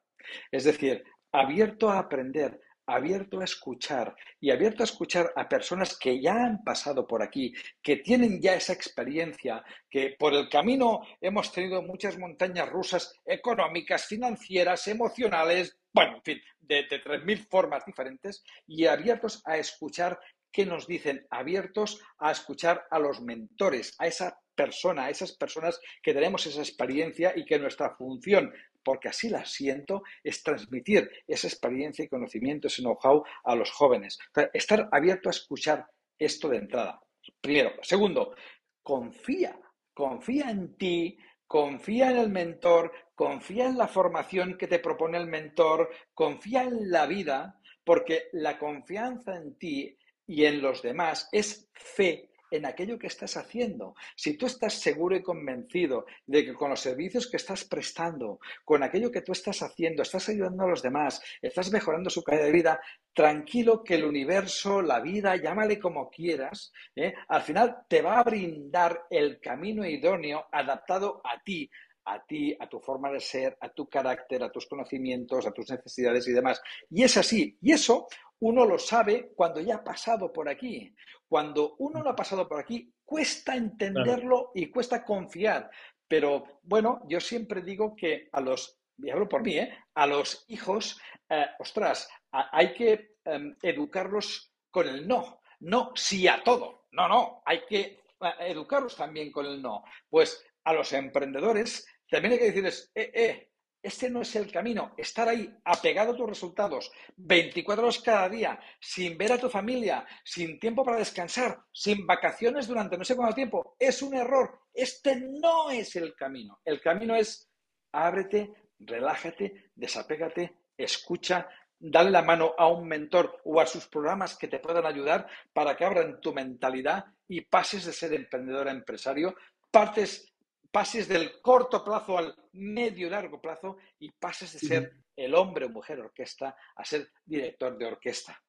Es 0.51 0.65
decir, 0.65 1.03
abierto 1.31 1.89
a 1.89 1.99
aprender, 1.99 2.59
abierto 2.85 3.39
a 3.39 3.43
escuchar 3.43 4.15
y 4.39 4.51
abierto 4.51 4.83
a 4.83 4.85
escuchar 4.85 5.31
a 5.35 5.47
personas 5.47 5.97
que 5.97 6.21
ya 6.21 6.33
han 6.33 6.63
pasado 6.63 7.07
por 7.07 7.23
aquí, 7.23 7.53
que 7.81 7.97
tienen 7.97 8.41
ya 8.41 8.55
esa 8.55 8.73
experiencia, 8.73 9.63
que 9.89 10.15
por 10.17 10.33
el 10.33 10.49
camino 10.49 11.01
hemos 11.21 11.51
tenido 11.51 11.81
muchas 11.81 12.17
montañas 12.17 12.69
rusas 12.69 13.13
económicas, 13.25 14.05
financieras, 14.05 14.87
emocionales, 14.87 15.78
bueno, 15.93 16.17
en 16.17 16.23
fin, 16.23 16.41
de, 16.59 16.83
de 16.83 17.03
3.000 17.03 17.47
formas 17.49 17.85
diferentes 17.85 18.43
y 18.67 18.85
abiertos 18.85 19.41
a 19.45 19.57
escuchar 19.57 20.19
qué 20.51 20.65
nos 20.65 20.87
dicen, 20.87 21.25
abiertos 21.29 22.01
a 22.17 22.31
escuchar 22.31 22.85
a 22.89 22.99
los 22.99 23.21
mentores, 23.21 23.95
a 23.99 24.07
esa 24.07 24.39
persona, 24.55 25.05
a 25.05 25.09
esas 25.09 25.33
personas 25.37 25.79
que 26.01 26.13
tenemos 26.13 26.45
esa 26.45 26.61
experiencia 26.61 27.33
y 27.35 27.45
que 27.45 27.59
nuestra 27.59 27.95
función, 27.95 28.53
porque 28.83 29.07
así 29.07 29.29
la 29.29 29.45
siento, 29.45 30.03
es 30.23 30.43
transmitir 30.43 31.09
esa 31.27 31.47
experiencia 31.47 32.03
y 32.03 32.09
conocimiento, 32.09 32.67
ese 32.67 32.81
know-how 32.81 33.23
a 33.43 33.55
los 33.55 33.71
jóvenes. 33.71 34.19
estar 34.53 34.89
abierto 34.91 35.29
a 35.29 35.31
escuchar 35.31 35.85
esto 36.17 36.49
de 36.49 36.57
entrada. 36.57 36.99
Primero. 37.39 37.71
Segundo, 37.81 38.35
confía, 38.83 39.57
confía 39.93 40.49
en 40.49 40.75
ti, 40.75 41.17
confía 41.47 42.11
en 42.11 42.17
el 42.17 42.29
mentor, 42.29 42.91
confía 43.19 43.65
en 43.65 43.77
la 43.77 43.89
formación 43.89 44.57
que 44.57 44.67
te 44.67 44.79
propone 44.79 45.17
el 45.17 45.27
mentor, 45.27 45.89
confía 46.13 46.63
en 46.63 46.89
la 46.89 47.05
vida, 47.05 47.59
porque 47.83 48.29
la 48.31 48.57
confianza 48.57 49.35
en 49.35 49.55
ti 49.55 49.97
y 50.25 50.45
en 50.45 50.61
los 50.61 50.81
demás 50.81 51.27
es 51.33 51.69
fe 51.73 52.29
en 52.49 52.65
aquello 52.65 52.97
que 52.97 53.07
estás 53.07 53.35
haciendo. 53.35 53.93
Si 54.15 54.37
tú 54.37 54.45
estás 54.45 54.75
seguro 54.75 55.17
y 55.17 55.21
convencido 55.21 56.05
de 56.25 56.45
que 56.45 56.53
con 56.53 56.69
los 56.69 56.79
servicios 56.79 57.29
que 57.29 57.35
estás 57.35 57.65
prestando, 57.65 58.39
con 58.63 58.83
aquello 58.83 59.11
que 59.11 59.21
tú 59.21 59.33
estás 59.33 59.61
haciendo, 59.63 60.01
estás 60.01 60.29
ayudando 60.29 60.63
a 60.63 60.69
los 60.69 60.81
demás, 60.81 61.21
estás 61.41 61.73
mejorando 61.73 62.09
su 62.09 62.23
calidad 62.23 62.45
de 62.45 62.53
vida, 62.53 62.81
tranquilo 63.13 63.83
que 63.83 63.95
el 63.95 64.05
universo, 64.05 64.81
la 64.81 65.01
vida, 65.01 65.35
llámale 65.35 65.77
como 65.77 66.09
quieras, 66.09 66.71
¿eh? 66.95 67.13
al 67.27 67.41
final 67.41 67.79
te 67.89 68.01
va 68.01 68.19
a 68.19 68.23
brindar 68.23 69.07
el 69.09 69.41
camino 69.41 69.85
idóneo 69.85 70.47
adaptado 70.53 71.21
a 71.25 71.43
ti, 71.43 71.69
a 72.09 72.25
ti, 72.25 72.55
a 72.59 72.67
tu 72.67 72.79
forma 72.79 73.11
de 73.11 73.19
ser, 73.19 73.57
a 73.61 73.69
tu 73.69 73.87
carácter, 73.87 74.43
a 74.43 74.51
tus 74.51 74.65
conocimientos, 74.65 75.45
a 75.45 75.51
tus 75.51 75.69
necesidades 75.69 76.27
y 76.27 76.33
demás. 76.33 76.61
Y 76.89 77.03
es 77.03 77.17
así. 77.17 77.57
Y 77.61 77.71
eso 77.71 78.07
uno 78.39 78.65
lo 78.65 78.79
sabe 78.79 79.31
cuando 79.35 79.59
ya 79.59 79.75
ha 79.75 79.83
pasado 79.83 80.31
por 80.31 80.49
aquí. 80.49 80.95
Cuando 81.27 81.75
uno 81.77 82.01
lo 82.01 82.09
ha 82.09 82.15
pasado 82.15 82.47
por 82.47 82.59
aquí, 82.59 82.91
cuesta 83.05 83.55
entenderlo 83.55 84.51
y 84.55 84.67
cuesta 84.71 85.03
confiar. 85.03 85.69
Pero 86.07 86.59
bueno, 86.63 87.01
yo 87.07 87.19
siempre 87.19 87.61
digo 87.61 87.95
que 87.95 88.29
a 88.31 88.41
los, 88.41 88.79
y 88.97 89.09
hablo 89.09 89.29
por 89.29 89.43
mí, 89.43 89.57
¿eh? 89.57 89.71
a 89.93 90.07
los 90.07 90.45
hijos, 90.47 90.99
eh, 91.29 91.45
ostras, 91.59 92.09
hay 92.31 92.73
que 92.73 93.17
em, 93.25 93.55
educarlos 93.61 94.51
con 94.71 94.87
el 94.87 95.07
no. 95.07 95.41
No 95.59 95.91
sí 95.95 96.27
a 96.27 96.41
todo. 96.43 96.87
No, 96.91 97.07
no, 97.07 97.43
hay 97.45 97.61
que 97.67 97.79
eh, 97.79 97.99
educarlos 98.39 98.95
también 98.95 99.31
con 99.31 99.45
el 99.45 99.61
no. 99.61 99.83
Pues 100.09 100.43
a 100.63 100.73
los 100.73 100.93
emprendedores 100.93 101.85
también 102.09 102.33
hay 102.33 102.39
que 102.39 102.45
decirles, 102.45 102.91
eh, 102.93 103.11
eh, 103.13 103.49
este 103.81 104.09
no 104.09 104.21
es 104.21 104.35
el 104.35 104.51
camino. 104.51 104.93
Estar 104.97 105.29
ahí 105.29 105.49
apegado 105.63 106.11
a 106.11 106.15
tus 106.15 106.27
resultados 106.27 106.91
24 107.15 107.83
horas 107.83 107.99
cada 107.99 108.27
día, 108.27 108.59
sin 108.79 109.17
ver 109.17 109.33
a 109.33 109.37
tu 109.37 109.49
familia, 109.49 110.05
sin 110.23 110.59
tiempo 110.59 110.83
para 110.83 110.97
descansar, 110.97 111.63
sin 111.71 112.05
vacaciones 112.05 112.67
durante 112.67 112.97
no 112.97 113.05
sé 113.05 113.15
cuánto 113.15 113.35
tiempo, 113.35 113.75
es 113.79 114.01
un 114.01 114.15
error. 114.15 114.59
Este 114.73 115.15
no 115.15 115.69
es 115.69 115.95
el 115.95 116.13
camino. 116.15 116.59
El 116.65 116.81
camino 116.81 117.15
es 117.15 117.49
ábrete, 117.93 118.51
relájate, 118.79 119.71
desapégate, 119.75 120.55
escucha, 120.77 121.47
dale 121.79 122.11
la 122.11 122.21
mano 122.21 122.53
a 122.57 122.67
un 122.67 122.87
mentor 122.87 123.41
o 123.45 123.61
a 123.61 123.65
sus 123.65 123.87
programas 123.87 124.37
que 124.37 124.49
te 124.49 124.59
puedan 124.59 124.85
ayudar 124.85 125.27
para 125.53 125.75
que 125.77 125.85
abran 125.85 126.19
tu 126.19 126.33
mentalidad 126.33 127.05
y 127.27 127.41
pases 127.41 127.85
de 127.85 127.93
ser 127.93 128.13
emprendedor 128.13 128.67
a 128.67 128.71
empresario, 128.71 129.35
partes 129.71 130.28
pases 130.71 131.07
del 131.07 131.41
corto 131.41 131.83
plazo 131.83 132.17
al 132.17 132.35
medio 132.53 133.07
y 133.07 133.09
largo 133.09 133.41
plazo 133.41 133.77
y 133.99 134.11
pases 134.11 134.53
de 134.53 134.59
ser 134.59 134.93
el 135.15 135.35
hombre 135.35 135.65
o 135.65 135.69
mujer 135.69 135.99
orquesta 135.99 136.55
a 136.75 136.85
ser 136.85 137.09
director 137.25 137.77
de 137.77 137.85
orquesta. 137.85 138.39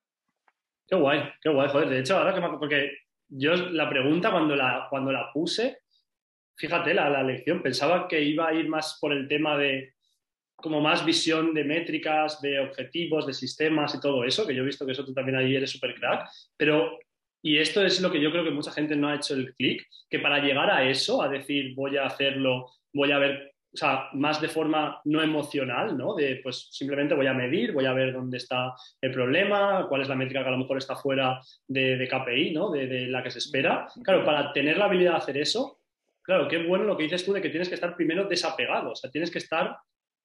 Qué 0.86 0.96
guay, 0.96 1.22
qué 1.40 1.50
guay, 1.50 1.68
joder. 1.68 1.88
De 1.88 2.00
hecho, 2.00 2.18
ahora 2.18 2.34
que 2.34 2.40
me 2.40 2.58
porque 2.58 2.90
yo 3.28 3.54
la 3.54 3.88
pregunta 3.88 4.30
cuando 4.30 4.56
la, 4.56 4.86
cuando 4.90 5.12
la 5.12 5.32
puse, 5.32 5.78
fíjate 6.56 6.94
la, 6.94 7.08
la 7.08 7.22
lección, 7.22 7.62
pensaba 7.62 8.08
que 8.08 8.20
iba 8.20 8.48
a 8.48 8.54
ir 8.54 8.68
más 8.68 8.98
por 9.00 9.12
el 9.12 9.28
tema 9.28 9.56
de 9.56 9.94
como 10.56 10.80
más 10.80 11.04
visión 11.04 11.54
de 11.54 11.64
métricas, 11.64 12.40
de 12.40 12.60
objetivos, 12.60 13.26
de 13.26 13.32
sistemas 13.32 13.94
y 13.94 14.00
todo 14.00 14.24
eso, 14.24 14.46
que 14.46 14.54
yo 14.54 14.62
he 14.62 14.66
visto 14.66 14.84
que 14.84 14.92
eso 14.92 15.04
tú 15.04 15.14
también 15.14 15.38
ahí 15.38 15.56
eres 15.56 15.70
súper 15.70 15.94
crack, 15.94 16.28
pero, 16.56 16.98
y 17.42 17.58
esto 17.58 17.84
es 17.84 18.00
lo 18.00 18.10
que 18.10 18.20
yo 18.20 18.30
creo 18.30 18.44
que 18.44 18.50
mucha 18.50 18.72
gente 18.72 18.96
no 18.96 19.08
ha 19.08 19.16
hecho 19.16 19.34
el 19.34 19.54
clic, 19.54 19.86
que 20.08 20.18
para 20.18 20.40
llegar 20.40 20.70
a 20.70 20.88
eso, 20.88 21.22
a 21.22 21.28
decir 21.28 21.74
voy 21.74 21.96
a 21.96 22.06
hacerlo, 22.06 22.70
voy 22.92 23.12
a 23.12 23.18
ver, 23.18 23.54
o 23.72 23.76
sea, 23.76 24.08
más 24.12 24.40
de 24.40 24.48
forma 24.48 25.00
no 25.04 25.22
emocional, 25.22 25.96
¿no? 25.96 26.14
De 26.14 26.40
pues 26.42 26.68
simplemente 26.70 27.14
voy 27.14 27.26
a 27.26 27.34
medir, 27.34 27.72
voy 27.72 27.86
a 27.86 27.92
ver 27.92 28.12
dónde 28.12 28.36
está 28.36 28.74
el 29.00 29.12
problema, 29.12 29.86
cuál 29.88 30.02
es 30.02 30.08
la 30.08 30.16
métrica 30.16 30.42
que 30.42 30.48
a 30.48 30.52
lo 30.52 30.58
mejor 30.58 30.78
está 30.78 30.96
fuera 30.96 31.40
de, 31.66 31.96
de 31.96 32.08
KPI, 32.08 32.52
¿no? 32.52 32.70
De, 32.70 32.86
de 32.86 33.06
la 33.06 33.22
que 33.22 33.30
se 33.30 33.38
espera. 33.38 33.86
Claro, 34.04 34.24
para 34.24 34.52
tener 34.52 34.76
la 34.76 34.84
habilidad 34.86 35.12
de 35.12 35.18
hacer 35.18 35.38
eso, 35.38 35.80
claro, 36.22 36.48
qué 36.48 36.58
bueno 36.58 36.84
lo 36.84 36.96
que 36.96 37.04
dices 37.04 37.24
tú 37.24 37.32
de 37.32 37.40
que 37.40 37.50
tienes 37.50 37.68
que 37.68 37.74
estar 37.74 37.96
primero 37.96 38.24
desapegado, 38.24 38.90
o 38.90 38.96
sea, 38.96 39.10
tienes 39.10 39.30
que 39.30 39.38
estar 39.38 39.78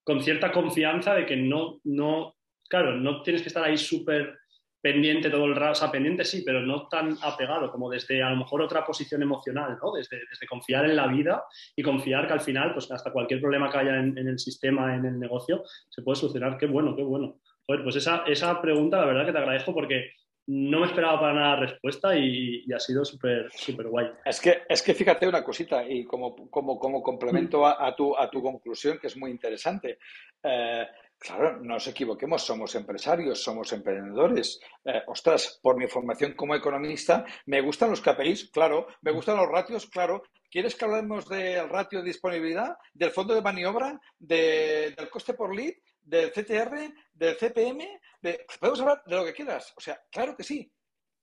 con 0.03 0.21
cierta 0.21 0.51
confianza 0.51 1.15
de 1.15 1.25
que 1.25 1.35
no, 1.35 1.79
no, 1.83 2.35
claro, 2.69 2.95
no 2.95 3.21
tienes 3.23 3.41
que 3.41 3.47
estar 3.47 3.63
ahí 3.63 3.77
súper 3.77 4.37
pendiente 4.85 5.31
todo 5.31 5.45
el 5.45 5.55
rato, 5.55 5.71
o 5.71 5.75
sea, 5.75 5.89
pendiente 5.89 6.23
sí, 6.23 6.43
pero 6.45 6.61
no 6.61 6.87
tan 6.87 7.17
apegado 7.23 7.71
como 7.71 7.89
desde 7.89 8.21
a 8.21 8.29
lo 8.29 8.35
mejor 8.35 8.61
otra 8.61 8.85
posición 8.85 9.23
emocional, 9.23 9.79
¿no? 9.81 9.91
Desde, 9.93 10.19
desde 10.29 10.45
confiar 10.45 10.85
en 10.85 10.95
la 10.95 11.07
vida 11.07 11.43
y 11.75 11.81
confiar 11.81 12.27
que 12.27 12.33
al 12.33 12.41
final, 12.41 12.71
pues 12.71 12.91
hasta 12.91 13.11
cualquier 13.11 13.41
problema 13.41 13.71
que 13.71 13.79
haya 13.79 13.97
en, 13.97 14.15
en 14.15 14.27
el 14.27 14.37
sistema, 14.37 14.95
en 14.95 15.05
el 15.05 15.19
negocio, 15.19 15.63
se 15.89 16.03
puede 16.03 16.17
solucionar. 16.17 16.59
Qué 16.59 16.67
bueno, 16.67 16.95
qué 16.95 17.01
bueno. 17.01 17.39
Joder, 17.65 17.83
pues 17.83 17.95
esa, 17.95 18.25
esa 18.27 18.61
pregunta, 18.61 18.99
la 18.99 19.07
verdad 19.07 19.25
que 19.25 19.31
te 19.31 19.39
agradezco 19.39 19.73
porque 19.73 20.11
no 20.47 20.81
me 20.81 20.85
esperaba 20.85 21.19
para 21.19 21.33
nada 21.33 21.55
respuesta 21.55 22.15
y, 22.15 22.63
y 22.67 22.71
ha 22.71 22.79
sido 22.79 23.03
súper 23.03 23.49
súper 23.51 23.87
guay. 23.87 24.11
Es 24.23 24.39
que, 24.39 24.61
es 24.69 24.83
que 24.83 24.93
fíjate 24.93 25.27
una 25.27 25.43
cosita, 25.43 25.83
y 25.83 26.05
como, 26.05 26.47
como, 26.51 26.77
como 26.77 27.01
complemento 27.01 27.65
a, 27.65 27.87
a, 27.87 27.95
tu, 27.95 28.15
a 28.15 28.29
tu 28.29 28.43
conclusión, 28.43 28.99
que 28.99 29.07
es 29.07 29.17
muy 29.17 29.31
interesante. 29.31 29.97
Eh, 30.43 30.85
claro, 31.25 31.57
no 31.57 31.73
nos 31.75 31.87
equivoquemos, 31.87 32.43
somos 32.43 32.75
empresarios, 32.75 33.41
somos 33.41 33.71
emprendedores. 33.73 34.59
Eh, 34.83 35.01
ostras, 35.07 35.59
por 35.61 35.75
mi 35.77 35.87
formación 35.87 36.33
como 36.33 36.55
economista, 36.55 37.25
me 37.47 37.61
gustan 37.61 37.89
los 37.89 38.01
KPIs, 38.01 38.51
claro, 38.51 38.87
me 39.01 39.11
gustan 39.11 39.37
los 39.37 39.47
ratios, 39.47 39.87
claro. 39.87 40.23
¿Quieres 40.49 40.75
que 40.75 40.85
hablemos 40.85 41.27
del 41.27 41.67
ratio 41.67 41.99
de 41.99 42.05
disponibilidad, 42.05 42.77
del 42.93 43.11
fondo 43.11 43.33
de 43.33 43.41
maniobra, 43.41 43.99
de, 44.19 44.93
del 44.95 45.09
coste 45.09 45.33
por 45.33 45.53
lead, 45.55 45.73
del 46.01 46.31
CTR, 46.31 46.93
del 47.13 47.37
CPM? 47.37 47.99
De... 48.21 48.45
Podemos 48.59 48.79
hablar 48.81 49.03
de 49.05 49.15
lo 49.15 49.25
que 49.25 49.33
quieras. 49.33 49.73
O 49.75 49.81
sea, 49.81 49.99
claro 50.11 50.35
que 50.35 50.43
sí. 50.43 50.71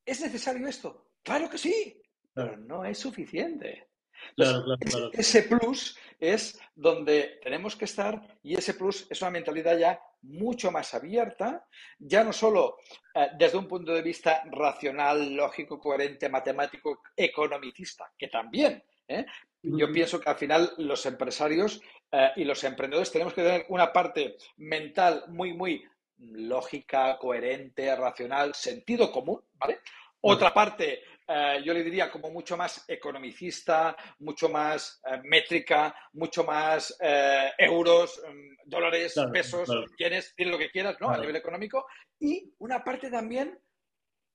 ¿Es 0.05 0.21
necesario 0.21 0.67
esto? 0.67 1.11
Claro 1.23 1.49
que 1.49 1.59
sí, 1.59 2.03
pero 2.35 2.57
no 2.57 2.85
es 2.85 2.99
suficiente. 2.99 3.91
Claro, 4.37 4.65
claro, 4.65 4.79
claro. 4.79 5.11
Ese 5.13 5.43
plus 5.45 5.97
es 6.19 6.61
donde 6.75 7.41
tenemos 7.43 7.77
que 7.77 7.85
estar 7.85 8.39
y 8.43 8.55
ese 8.55 8.75
plus 8.75 9.07
es 9.11 9.21
una 9.23 9.31
mentalidad 9.31 9.77
ya 9.77 10.01
mucho 10.23 10.71
más 10.71 10.95
abierta, 10.95 11.67
ya 11.99 12.23
no 12.23 12.33
solo 12.33 12.79
eh, 13.15 13.29
desde 13.37 13.59
un 13.59 13.67
punto 13.67 13.93
de 13.93 14.03
vista 14.03 14.43
racional, 14.51 15.35
lógico, 15.35 15.81
coherente, 15.81 16.29
matemático, 16.29 17.03
economicista, 17.17 18.13
que 18.17 18.29
también. 18.29 18.83
¿eh? 19.09 19.27
Yo 19.63 19.91
pienso 19.93 20.21
que 20.21 20.31
al 20.31 20.37
final 20.37 20.73
los 20.79 21.05
empresarios 21.07 21.81
eh, 22.11 22.31
y 22.37 22.45
los 22.45 22.63
emprendedores 22.65 23.11
tenemos 23.11 23.35
que 23.35 23.43
tener 23.43 23.67
una 23.69 23.93
parte 23.93 24.37
mental 24.59 25.25
muy, 25.29 25.53
muy 25.55 25.85
lógica, 26.19 27.19
coherente, 27.19 27.95
racional, 27.97 28.55
sentido 28.55 29.11
común, 29.11 29.41
¿vale? 29.55 29.81
Otra 30.21 30.55
parte 30.55 31.03
eh, 31.35 31.62
yo 31.64 31.73
le 31.73 31.83
diría 31.83 32.11
como 32.11 32.31
mucho 32.31 32.59
más 32.59 32.85
economicista, 32.87 33.97
mucho 34.18 34.51
más 34.51 35.01
eh, 35.07 35.18
métrica, 35.25 35.95
mucho 36.12 36.45
más 36.45 36.95
eh, 37.01 37.53
euros, 37.57 38.21
mm, 38.23 38.68
dólares, 38.68 39.14
Claro, 39.14 39.33
pesos, 39.33 39.64
claro. 39.64 39.87
yenes, 39.97 40.35
tienes 40.37 40.53
lo 40.53 40.59
que 40.59 40.71
quieras, 40.71 40.97
¿no? 41.01 41.09
A 41.09 41.16
nivel 41.16 41.37
económico. 41.37 41.87
Y 42.21 42.53
una 42.59 42.85
parte 42.85 43.11
también 43.11 43.59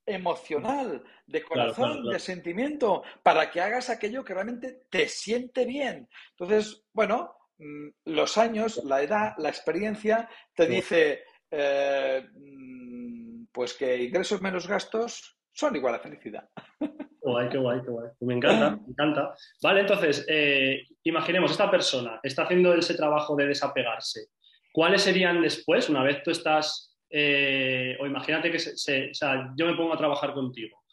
emocional, 0.08 1.04
de 1.28 1.44
corazón, 1.44 2.10
de 2.10 2.18
sentimiento, 2.18 3.04
para 3.22 3.52
que 3.52 3.62
hagas 3.62 3.92
aquello 3.92 4.24
que 4.24 4.34
realmente 4.34 4.86
te 4.90 5.08
siente 5.08 5.66
bien. 5.66 6.10
Entonces, 6.32 6.84
bueno, 6.94 7.36
mm, 7.60 7.90
los 8.06 8.40
años, 8.40 8.82
la 8.86 9.04
edad, 9.04 9.34
la 9.38 9.50
experiencia 9.50 10.28
te 10.56 10.66
dice, 10.66 11.26
mm, 11.52 13.46
pues 13.52 13.76
que 13.76 13.98
ingresos 13.98 14.42
menos 14.42 14.68
gastos 14.68 15.37
son 15.58 15.76
igual 15.76 15.96
a 15.96 16.00
felicidad. 16.00 16.48
Qué 16.80 17.32
guay, 17.34 17.50
qué 17.50 17.58
guay, 17.58 17.82
qué 17.82 17.90
guay. 17.90 18.10
Me 18.22 18.36
encanta, 18.36 18.70
me 18.86 18.92
encanta. 18.92 19.34
Vale, 19.62 19.82
entonces, 19.82 20.26
eh, 20.30 20.84
imaginemos, 21.04 21.52
esta 21.52 21.70
persona 21.70 22.20
está 22.24 22.44
haciendo 22.44 22.74
ese 22.74 22.94
trabajo 22.96 23.36
de 23.36 23.48
desapegarse. 23.48 24.28
¿Cuáles 24.72 25.02
serían 25.02 25.42
después, 25.42 25.90
una 25.90 26.04
vez 26.04 26.24
tú 26.24 26.32
estás, 26.32 26.96
eh, 27.10 27.98
o 28.00 28.06
imagínate 28.06 28.50
que 28.50 28.60
se- 28.60 28.78
se- 28.78 29.10
o 29.12 29.14
sea, 29.14 29.52
yo 29.58 29.66
me 29.66 29.74
pongo 29.76 29.94
a 29.94 29.98
trabajar 29.98 30.34
contigo, 30.34 30.84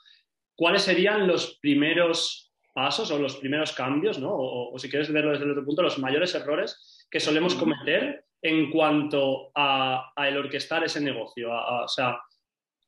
¿cuáles 0.56 0.82
serían 0.82 1.28
los 1.28 1.58
primeros 1.60 2.52
pasos 2.74 3.12
o 3.12 3.18
los 3.20 3.36
primeros 3.36 3.70
cambios, 3.72 4.18
¿no? 4.18 4.30
o, 4.30 4.74
o 4.74 4.78
si 4.80 4.90
quieres 4.90 5.12
verlo 5.12 5.30
desde 5.30 5.44
el 5.44 5.52
otro 5.52 5.64
punto, 5.64 5.82
los 5.82 5.98
mayores 6.00 6.34
errores 6.34 7.06
que 7.08 7.20
solemos 7.20 7.54
cometer 7.54 8.24
en 8.42 8.72
cuanto 8.72 9.52
a, 9.54 10.10
a 10.16 10.28
el 10.28 10.36
orquestar 10.38 10.82
ese 10.82 11.00
negocio? 11.00 11.52
A- 11.52 11.82
a- 11.82 11.84
o 11.84 11.88
sea, 11.88 12.18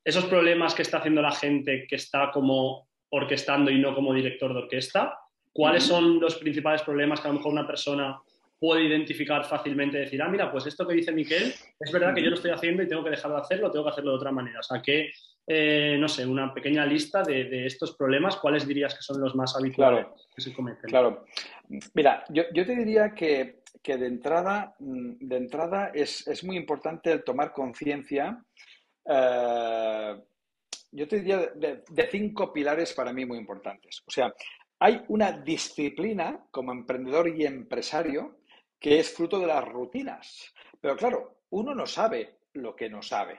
esos 0.06 0.24
problemas 0.26 0.72
que 0.72 0.82
está 0.82 0.98
haciendo 0.98 1.20
la 1.20 1.32
gente 1.32 1.84
que 1.88 1.96
está 1.96 2.30
como 2.30 2.86
orquestando 3.10 3.72
y 3.72 3.80
no 3.80 3.92
como 3.92 4.14
director 4.14 4.52
de 4.52 4.60
orquesta, 4.60 5.18
¿cuáles 5.52 5.82
son 5.82 6.20
los 6.20 6.36
principales 6.36 6.82
problemas 6.82 7.20
que 7.20 7.26
a 7.26 7.32
lo 7.32 7.38
mejor 7.38 7.52
una 7.52 7.66
persona 7.66 8.16
puede 8.60 8.84
identificar 8.84 9.44
fácilmente? 9.44 9.98
Decir, 9.98 10.22
ah, 10.22 10.28
mira, 10.28 10.52
pues 10.52 10.64
esto 10.66 10.86
que 10.86 10.94
dice 10.94 11.10
Miquel, 11.10 11.52
es 11.80 11.92
verdad 11.92 12.14
que 12.14 12.22
yo 12.22 12.30
lo 12.30 12.36
estoy 12.36 12.52
haciendo 12.52 12.84
y 12.84 12.88
tengo 12.88 13.02
que 13.02 13.10
dejar 13.10 13.32
de 13.32 13.38
hacerlo, 13.38 13.70
tengo 13.72 13.84
que 13.84 13.90
hacerlo 13.90 14.12
de 14.12 14.16
otra 14.18 14.30
manera. 14.30 14.60
O 14.60 14.62
sea, 14.62 14.80
que, 14.80 15.10
eh, 15.44 15.96
no 15.98 16.06
sé, 16.06 16.24
una 16.24 16.54
pequeña 16.54 16.86
lista 16.86 17.24
de, 17.24 17.44
de 17.46 17.66
estos 17.66 17.96
problemas, 17.96 18.36
¿cuáles 18.36 18.64
dirías 18.64 18.94
que 18.94 19.02
son 19.02 19.20
los 19.20 19.34
más 19.34 19.56
habituales 19.56 20.04
Claro. 20.06 20.16
que 20.36 20.40
se 20.40 20.52
cometen? 20.52 20.88
Claro. 20.88 21.24
Mira, 21.94 22.22
yo, 22.28 22.44
yo 22.54 22.64
te 22.64 22.76
diría 22.76 23.12
que, 23.12 23.62
que 23.82 23.96
de 23.96 24.06
entrada, 24.06 24.76
mm, 24.78 25.14
de 25.18 25.36
entrada 25.36 25.90
es, 25.92 26.28
es 26.28 26.44
muy 26.44 26.56
importante 26.56 27.10
el 27.10 27.24
tomar 27.24 27.52
conciencia. 27.52 28.38
Eh, 29.08 30.16
yo 30.92 31.08
te 31.08 31.16
diría 31.16 31.38
de, 31.54 31.84
de 31.88 32.08
cinco 32.10 32.52
pilares 32.52 32.92
para 32.92 33.12
mí 33.12 33.24
muy 33.24 33.38
importantes. 33.38 34.02
O 34.06 34.10
sea, 34.10 34.32
hay 34.78 35.02
una 35.08 35.32
disciplina 35.32 36.46
como 36.50 36.72
emprendedor 36.72 37.28
y 37.28 37.44
empresario 37.44 38.38
que 38.78 38.98
es 38.98 39.12
fruto 39.12 39.38
de 39.38 39.46
las 39.46 39.66
rutinas. 39.66 40.54
Pero 40.80 40.96
claro, 40.96 41.40
uno 41.50 41.74
no 41.74 41.86
sabe 41.86 42.38
lo 42.54 42.74
que 42.74 42.88
no 42.88 43.02
sabe. 43.02 43.38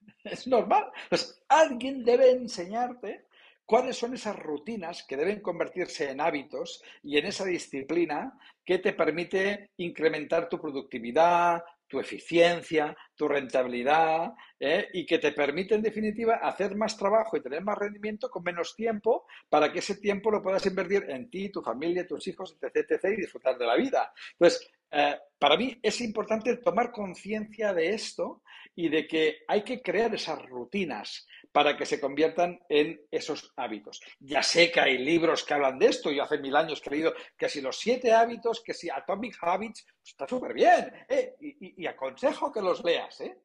Es 0.24 0.46
normal. 0.46 0.90
Pues 1.08 1.42
alguien 1.48 2.04
debe 2.04 2.30
enseñarte 2.30 3.26
cuáles 3.66 3.96
son 3.96 4.14
esas 4.14 4.36
rutinas 4.36 5.04
que 5.06 5.16
deben 5.16 5.40
convertirse 5.40 6.10
en 6.10 6.20
hábitos 6.20 6.82
y 7.02 7.18
en 7.18 7.26
esa 7.26 7.44
disciplina 7.44 8.38
que 8.64 8.78
te 8.78 8.94
permite 8.94 9.70
incrementar 9.76 10.48
tu 10.48 10.58
productividad, 10.58 11.62
tu 11.88 11.98
eficiencia, 11.98 12.96
tu 13.16 13.26
rentabilidad 13.26 14.32
¿eh? 14.60 14.88
y 14.92 15.06
que 15.06 15.18
te 15.18 15.32
permite 15.32 15.74
en 15.74 15.82
definitiva 15.82 16.36
hacer 16.36 16.76
más 16.76 16.96
trabajo 16.96 17.36
y 17.36 17.42
tener 17.42 17.62
más 17.62 17.78
rendimiento 17.78 18.30
con 18.30 18.42
menos 18.44 18.76
tiempo 18.76 19.26
para 19.48 19.72
que 19.72 19.80
ese 19.80 19.96
tiempo 19.96 20.30
lo 20.30 20.42
puedas 20.42 20.64
invertir 20.66 21.06
en 21.08 21.30
ti, 21.30 21.50
tu 21.50 21.62
familia, 21.62 22.06
tus 22.06 22.26
hijos, 22.28 22.56
etc, 22.60 22.86
etc 22.90 23.04
y 23.12 23.20
disfrutar 23.22 23.56
de 23.58 23.66
la 23.66 23.76
vida. 23.76 24.12
Entonces, 24.32 24.70
eh, 24.90 25.16
para 25.38 25.56
mí 25.56 25.78
es 25.82 26.00
importante 26.00 26.56
tomar 26.58 26.92
conciencia 26.92 27.72
de 27.72 27.90
esto 27.90 28.42
y 28.74 28.88
de 28.88 29.06
que 29.06 29.38
hay 29.48 29.62
que 29.62 29.82
crear 29.82 30.14
esas 30.14 30.40
rutinas 30.46 31.26
para 31.52 31.76
que 31.76 31.86
se 31.86 32.00
conviertan 32.00 32.60
en 32.68 33.00
esos 33.10 33.52
hábitos. 33.56 34.00
Ya 34.20 34.42
sé 34.42 34.70
que 34.70 34.80
hay 34.80 34.98
libros 34.98 35.44
que 35.44 35.54
hablan 35.54 35.78
de 35.78 35.86
esto, 35.86 36.10
yo 36.10 36.22
hace 36.22 36.38
mil 36.38 36.54
años 36.56 36.80
que 36.80 36.90
he 36.90 36.92
leído 36.92 37.14
que 37.36 37.48
si 37.48 37.60
los 37.60 37.78
siete 37.78 38.12
hábitos, 38.12 38.62
que 38.62 38.74
si 38.74 38.90
Atomic 38.90 39.36
Habits, 39.40 39.86
está 40.04 40.26
súper 40.26 40.54
bien, 40.54 40.92
¿eh? 41.08 41.34
y, 41.40 41.48
y, 41.48 41.82
y, 41.82 41.86
aconsejo 41.86 42.52
que 42.52 42.60
los 42.60 42.84
leas, 42.84 43.20
¿eh? 43.20 43.38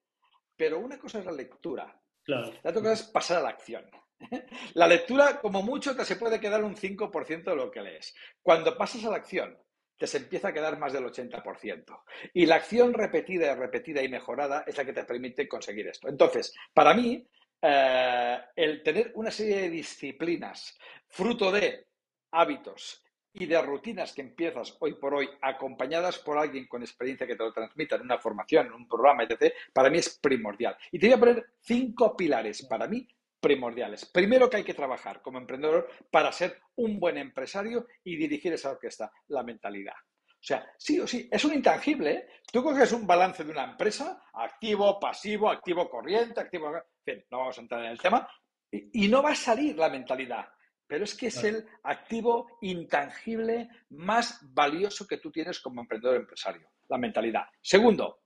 pero 0.56 0.80
una 0.80 0.98
cosa 0.98 1.20
es 1.20 1.26
la 1.26 1.32
lectura, 1.32 2.00
claro. 2.24 2.52
la 2.62 2.70
otra 2.70 2.82
cosa 2.82 2.94
es 2.94 3.04
pasar 3.04 3.38
a 3.38 3.42
la 3.42 3.50
acción. 3.50 3.90
La 4.76 4.88
lectura, 4.88 5.42
como 5.42 5.62
mucho, 5.62 5.96
te 5.98 6.06
se 6.06 6.16
puede 6.16 6.40
quedar 6.40 6.64
un 6.64 6.76
5% 6.76 7.44
de 7.44 7.56
lo 7.56 7.70
que 7.70 7.82
lees. 7.82 8.16
Cuando 8.42 8.78
pasas 8.78 9.04
a 9.04 9.10
la 9.10 9.18
acción, 9.18 9.58
te 9.98 10.08
se 10.08 10.18
empieza 10.18 10.50
a 10.50 10.54
quedar 10.54 10.78
más 10.80 10.94
del 10.94 11.06
80%. 11.06 12.04
Y 12.34 12.46
la 12.46 12.56
acción 12.56 12.94
repetida, 12.94 13.56
repetida 13.56 14.02
y 14.02 14.10
mejorada 14.10 14.64
es 14.66 14.78
la 14.78 14.86
que 14.86 14.94
te 14.94 15.04
permite 15.04 15.48
conseguir 15.48 15.88
esto. 15.88 16.08
Entonces, 16.08 16.54
para 16.74 16.94
mí, 16.94 17.28
eh, 17.66 18.40
el 18.58 18.84
tener 18.84 19.14
una 19.16 19.32
serie 19.32 19.62
de 19.62 19.70
disciplinas 19.70 20.78
fruto 21.08 21.50
de 21.50 21.88
hábitos 22.32 23.02
y 23.32 23.46
de 23.46 23.62
rutinas 23.62 24.12
que 24.12 24.22
empiezas 24.22 24.76
hoy 24.82 24.96
por 24.96 25.14
hoy 25.14 25.30
acompañadas 25.42 26.20
por 26.20 26.38
alguien 26.38 26.68
con 26.68 26.82
experiencia 26.82 27.26
que 27.26 27.38
te 27.38 27.44
lo 27.44 27.54
transmita 27.54 27.96
en 27.96 28.02
una 28.02 28.20
formación, 28.20 28.68
en 28.68 28.74
un 28.74 28.88
programa, 28.88 29.24
etc., 29.24 29.54
para 29.72 29.90
mí 29.90 30.00
es 30.00 30.20
primordial. 30.20 30.76
Y 30.92 31.00
te 31.00 31.08
voy 31.08 31.14
a 31.16 31.20
poner 31.20 31.46
cinco 31.62 32.18
pilares 32.18 32.66
para 32.66 32.86
mí 32.86 33.08
primordiales. 33.40 34.06
Primero 34.06 34.50
que 34.50 34.58
hay 34.58 34.64
que 34.64 34.74
trabajar 34.74 35.22
como 35.22 35.38
emprendedor 35.38 35.90
para 36.12 36.34
ser 36.34 36.60
un 36.76 37.00
buen 37.00 37.18
empresario 37.18 37.88
y 38.04 38.18
dirigir 38.18 38.52
esa 38.52 38.72
orquesta, 38.72 39.10
la 39.30 39.42
mentalidad. 39.42 39.96
O 39.96 40.46
sea, 40.46 40.70
sí 40.78 41.00
o 41.00 41.08
sí, 41.08 41.30
es 41.32 41.46
un 41.46 41.54
intangible. 41.54 42.12
¿eh? 42.12 42.28
Tú 42.52 42.62
coges 42.62 42.92
un 42.92 43.08
balance 43.08 43.46
de 43.46 43.52
una 43.52 43.64
empresa, 43.64 44.22
activo, 44.34 45.00
pasivo, 45.00 45.50
activo 45.50 45.90
corriente, 45.90 46.42
activo... 46.42 46.74
En 47.06 47.16
fin, 47.16 47.26
no 47.32 47.40
vamos 47.40 47.58
a 47.58 47.62
entrar 47.62 47.84
en 47.84 47.92
el 47.92 48.00
tema. 48.00 48.28
Y, 48.72 49.06
y 49.06 49.08
no 49.08 49.22
va 49.22 49.32
a 49.32 49.36
salir 49.36 49.78
la 49.78 49.90
mentalidad. 49.90 50.46
Pero 50.88 51.06
es 51.06 51.16
que 51.16 51.28
es 51.28 51.44
el 51.44 51.66
activo 51.84 52.60
intangible 52.62 53.70
más 53.90 54.40
valioso 54.54 55.08
que 55.08 55.18
tú 55.18 55.32
tienes 55.32 55.60
como 55.60 55.82
emprendedor 55.82 56.18
empresario, 56.18 56.70
la 56.90 56.98
mentalidad. 56.98 57.46
Segundo, 57.62 58.24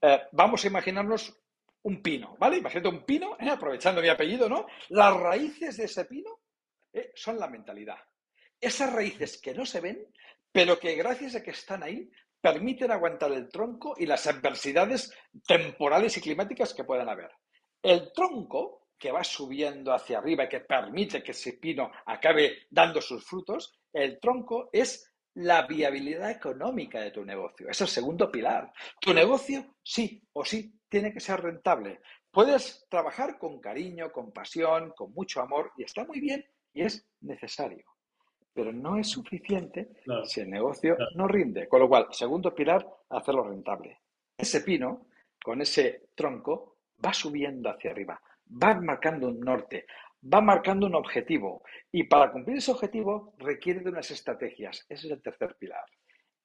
eh, 0.00 0.22
vamos 0.32 0.64
a 0.64 0.66
imaginarnos 0.66 1.40
un 1.82 2.02
pino, 2.02 2.36
¿vale? 2.38 2.58
Imagínate 2.58 2.88
un 2.88 3.04
pino, 3.04 3.36
eh, 3.38 3.48
aprovechando 3.48 4.02
mi 4.02 4.08
apellido, 4.08 4.48
¿no? 4.48 4.66
Las 4.90 5.16
raíces 5.16 5.76
de 5.76 5.84
ese 5.84 6.04
pino 6.04 6.40
eh, 6.92 7.12
son 7.14 7.38
la 7.38 7.48
mentalidad. 7.48 7.98
Esas 8.60 8.92
raíces 8.92 9.40
que 9.40 9.54
no 9.54 9.64
se 9.64 9.80
ven, 9.80 10.06
pero 10.50 10.78
que 10.78 10.94
gracias 10.94 11.36
a 11.36 11.42
que 11.42 11.52
están 11.52 11.82
ahí, 11.82 12.10
permiten 12.40 12.90
aguantar 12.90 13.32
el 13.32 13.48
tronco 13.48 13.94
y 13.96 14.06
las 14.06 14.26
adversidades 14.26 15.16
temporales 15.46 16.16
y 16.16 16.20
climáticas 16.20 16.74
que 16.74 16.84
puedan 16.84 17.08
haber. 17.08 17.30
El 17.82 18.12
tronco, 18.12 18.86
que 18.96 19.10
va 19.10 19.24
subiendo 19.24 19.92
hacia 19.92 20.18
arriba 20.18 20.44
y 20.44 20.48
que 20.48 20.60
permite 20.60 21.22
que 21.22 21.32
ese 21.32 21.54
pino 21.54 21.90
acabe 22.06 22.66
dando 22.70 23.00
sus 23.00 23.24
frutos, 23.24 23.80
el 23.92 24.20
tronco 24.20 24.70
es 24.72 25.12
la 25.34 25.66
viabilidad 25.66 26.30
económica 26.30 27.00
de 27.00 27.10
tu 27.10 27.24
negocio. 27.24 27.68
Es 27.68 27.80
el 27.80 27.88
segundo 27.88 28.30
pilar. 28.30 28.72
Tu 29.00 29.12
negocio, 29.12 29.76
sí 29.82 30.22
o 30.34 30.44
sí, 30.44 30.78
tiene 30.88 31.12
que 31.12 31.20
ser 31.20 31.40
rentable. 31.40 32.00
Puedes 32.30 32.86
trabajar 32.88 33.38
con 33.38 33.60
cariño, 33.60 34.12
con 34.12 34.32
pasión, 34.32 34.92
con 34.96 35.12
mucho 35.12 35.40
amor, 35.40 35.72
y 35.76 35.84
está 35.84 36.04
muy 36.04 36.20
bien 36.20 36.44
y 36.72 36.82
es 36.82 37.06
necesario. 37.20 37.84
Pero 38.54 38.72
no 38.72 38.98
es 38.98 39.08
suficiente 39.08 39.88
si 40.24 40.40
el 40.40 40.50
negocio 40.50 40.96
no 41.14 41.26
rinde. 41.26 41.68
Con 41.68 41.80
lo 41.80 41.88
cual, 41.88 42.08
segundo 42.10 42.54
pilar, 42.54 42.86
hacerlo 43.08 43.44
rentable. 43.44 44.00
Ese 44.36 44.60
pino, 44.60 45.06
con 45.42 45.60
ese 45.62 46.10
tronco, 46.14 46.71
va 47.04 47.12
subiendo 47.12 47.70
hacia 47.70 47.90
arriba, 47.90 48.20
va 48.62 48.74
marcando 48.74 49.28
un 49.28 49.40
norte, 49.40 49.86
va 50.32 50.40
marcando 50.40 50.86
un 50.86 50.94
objetivo 50.94 51.62
y 51.90 52.04
para 52.04 52.30
cumplir 52.30 52.58
ese 52.58 52.70
objetivo 52.70 53.34
requiere 53.38 53.80
de 53.80 53.90
unas 53.90 54.10
estrategias. 54.10 54.84
Ese 54.88 55.06
es 55.06 55.12
el 55.12 55.22
tercer 55.22 55.56
pilar. 55.56 55.84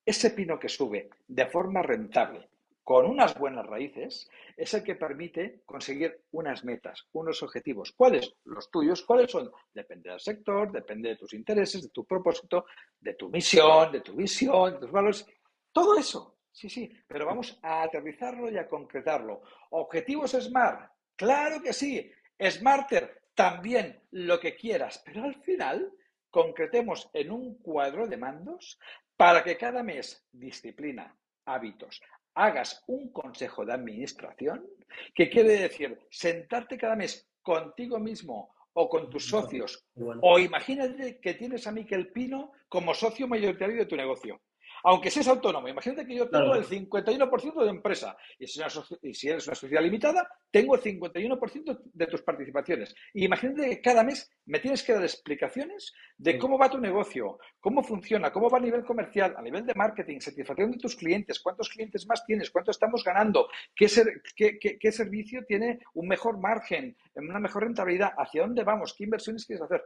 Ese 0.05 0.31
pino 0.31 0.57
que 0.57 0.69
sube 0.69 1.09
de 1.27 1.45
forma 1.47 1.81
rentable, 1.81 2.49
con 2.87 3.05
unas 3.05 3.37
buenas 3.37 3.65
raíces, 3.65 4.29
es 4.55 4.73
el 4.73 4.81
que 4.81 4.95
permite 4.95 5.61
conseguir 5.65 6.21
unas 6.31 6.63
metas, 6.63 7.05
unos 7.11 7.43
objetivos. 7.43 7.91
¿Cuáles? 7.91 8.33
Los 8.45 8.71
tuyos. 8.71 9.03
¿Cuáles 9.03 9.29
son? 9.29 9.51
Depende 9.73 10.09
del 10.09 10.21
sector, 10.21 10.71
depende 10.71 11.09
de 11.09 11.17
tus 11.17 11.33
intereses, 11.33 11.83
de 11.83 11.89
tu 11.89 12.05
propósito, 12.05 12.65
de 12.97 13.15
tu 13.15 13.29
misión, 13.29 13.91
de 13.91 13.99
tu 13.99 14.15
visión, 14.15 14.75
de 14.75 14.79
tus 14.79 14.91
valores. 14.91 15.27
Todo 15.73 15.97
eso. 15.99 16.36
Sí, 16.57 16.71
sí, 16.71 16.91
pero 17.07 17.27
vamos 17.27 17.59
a 17.61 17.83
aterrizarlo 17.83 18.49
y 18.49 18.57
a 18.57 18.67
concretarlo. 18.67 19.43
¿Objetivos 19.69 20.31
SMART? 20.31 20.89
Claro 21.15 21.61
que 21.61 21.71
sí. 21.71 22.11
Smarter, 22.41 23.25
también 23.35 24.01
lo 24.09 24.39
que 24.39 24.55
quieras, 24.55 25.03
pero 25.05 25.23
al 25.23 25.35
final 25.35 25.93
concretemos 26.31 27.11
en 27.13 27.29
un 27.29 27.59
cuadro 27.59 28.07
de 28.07 28.17
mandos 28.17 28.79
para 29.15 29.43
que 29.43 29.55
cada 29.55 29.83
mes, 29.83 30.25
disciplina, 30.31 31.15
hábitos, 31.45 32.01
hagas 32.33 32.83
un 32.87 33.11
consejo 33.11 33.63
de 33.63 33.73
administración, 33.73 34.65
que 35.13 35.29
quiere 35.29 35.59
decir 35.59 35.99
sentarte 36.09 36.75
cada 36.75 36.95
mes 36.95 37.29
contigo 37.43 37.99
mismo 37.99 38.51
o 38.73 38.89
con 38.89 39.11
tus 39.11 39.29
socios, 39.29 39.85
o 40.21 40.39
imagínate 40.39 41.19
que 41.19 41.35
tienes 41.35 41.67
a 41.67 41.71
Miquel 41.71 42.11
Pino 42.11 42.53
como 42.67 42.95
socio 42.95 43.27
mayoritario 43.27 43.77
de 43.77 43.85
tu 43.85 43.95
negocio 43.95 44.41
aunque 44.87 45.11
seas 45.11 45.27
autónomo. 45.27 45.67
Imagínate 45.67 46.07
que 46.07 46.15
yo 46.15 46.29
tengo 46.29 46.55
el 46.55 46.65
51% 46.65 47.61
de 47.61 47.69
empresa 47.69 48.15
y 48.39 48.47
si, 48.47 48.61
eres 49.27 49.45
una 49.45 49.55
sociedad 49.55 49.83
limitada, 49.83 50.29
tengo 50.49 50.75
el 50.75 50.81
51% 50.81 51.81
de 51.91 52.07
tus 52.07 52.21
participaciones. 52.21 52.95
Y 53.13 53.25
imagínate 53.25 53.69
que 53.69 53.81
cada 53.81 54.01
mes 54.01 54.31
me 54.45 54.59
tienes 54.59 54.83
que 54.83 54.93
dar 54.93 55.03
explicaciones 55.03 55.93
de 56.17 56.37
cómo 56.39 56.57
va 56.57 56.69
tu 56.69 56.79
negocio, 56.79 57.37
cómo 57.59 57.83
funciona, 57.83 58.31
cómo 58.31 58.49
va 58.49 58.59
a 58.59 58.61
nivel 58.61 58.85
comercial, 58.85 59.35
a 59.37 59.41
nivel 59.41 59.65
de 59.65 59.75
marketing, 59.75 60.21
satisfacción 60.21 60.71
de 60.71 60.77
tus 60.77 60.95
clientes, 60.95 61.41
cuántos 61.41 61.67
clientes 61.67 62.07
más 62.07 62.25
tienes, 62.25 62.49
cuánto 62.49 62.71
estamos 62.71 63.03
ganando, 63.03 63.49
qué, 63.75 64.57
qué 64.79 64.91
servicio 64.93 65.43
tiene 65.45 65.79
un 65.95 66.07
mejor 66.07 66.39
margen, 66.39 66.95
una 67.13 67.41
mejor 67.41 67.63
rentabilidad, 67.63 68.13
hacia 68.17 68.43
dónde 68.43 68.63
vamos, 68.63 68.95
qué 68.97 69.03
inversiones 69.03 69.45
quieres 69.45 69.65
hacer. 69.65 69.83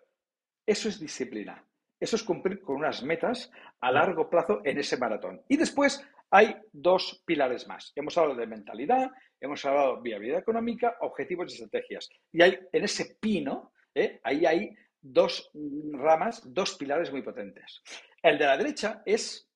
Eso 0.64 0.90
es 0.90 1.00
disciplina. 1.00 1.66
Eso 2.02 2.16
es 2.16 2.24
cumplir 2.24 2.62
con 2.62 2.78
unas 2.78 3.04
metas 3.04 3.52
a 3.80 3.92
largo 3.92 4.28
plazo 4.28 4.60
en 4.64 4.80
ese 4.80 4.98
maratón. 4.98 5.44
Y 5.48 5.56
después 5.56 6.04
hay 6.32 6.56
dos 6.74 7.22
pilares 7.26 7.68
más. 7.68 7.92
Hemos 7.96 8.18
hablado 8.18 8.40
de 8.40 8.48
mentalidad, 8.48 9.12
hemos 9.40 9.64
hablado 9.66 9.98
de 9.98 10.02
viabilidad 10.02 10.40
económica, 10.40 10.98
objetivos 11.02 11.52
y 11.52 11.54
estrategias. 11.54 12.10
Y 12.32 12.42
hay, 12.42 12.58
en 12.72 12.84
ese 12.84 13.18
pino, 13.22 13.72
¿eh? 13.94 14.20
ahí 14.24 14.48
hay 14.48 14.76
dos 15.00 15.52
ramas, 15.94 16.42
dos 16.52 16.76
pilares 16.76 17.12
muy 17.12 17.22
potentes. 17.22 17.84
El 18.24 18.40
de 18.40 18.46
la 18.46 18.58
derecha 18.58 19.04
es 19.06 19.48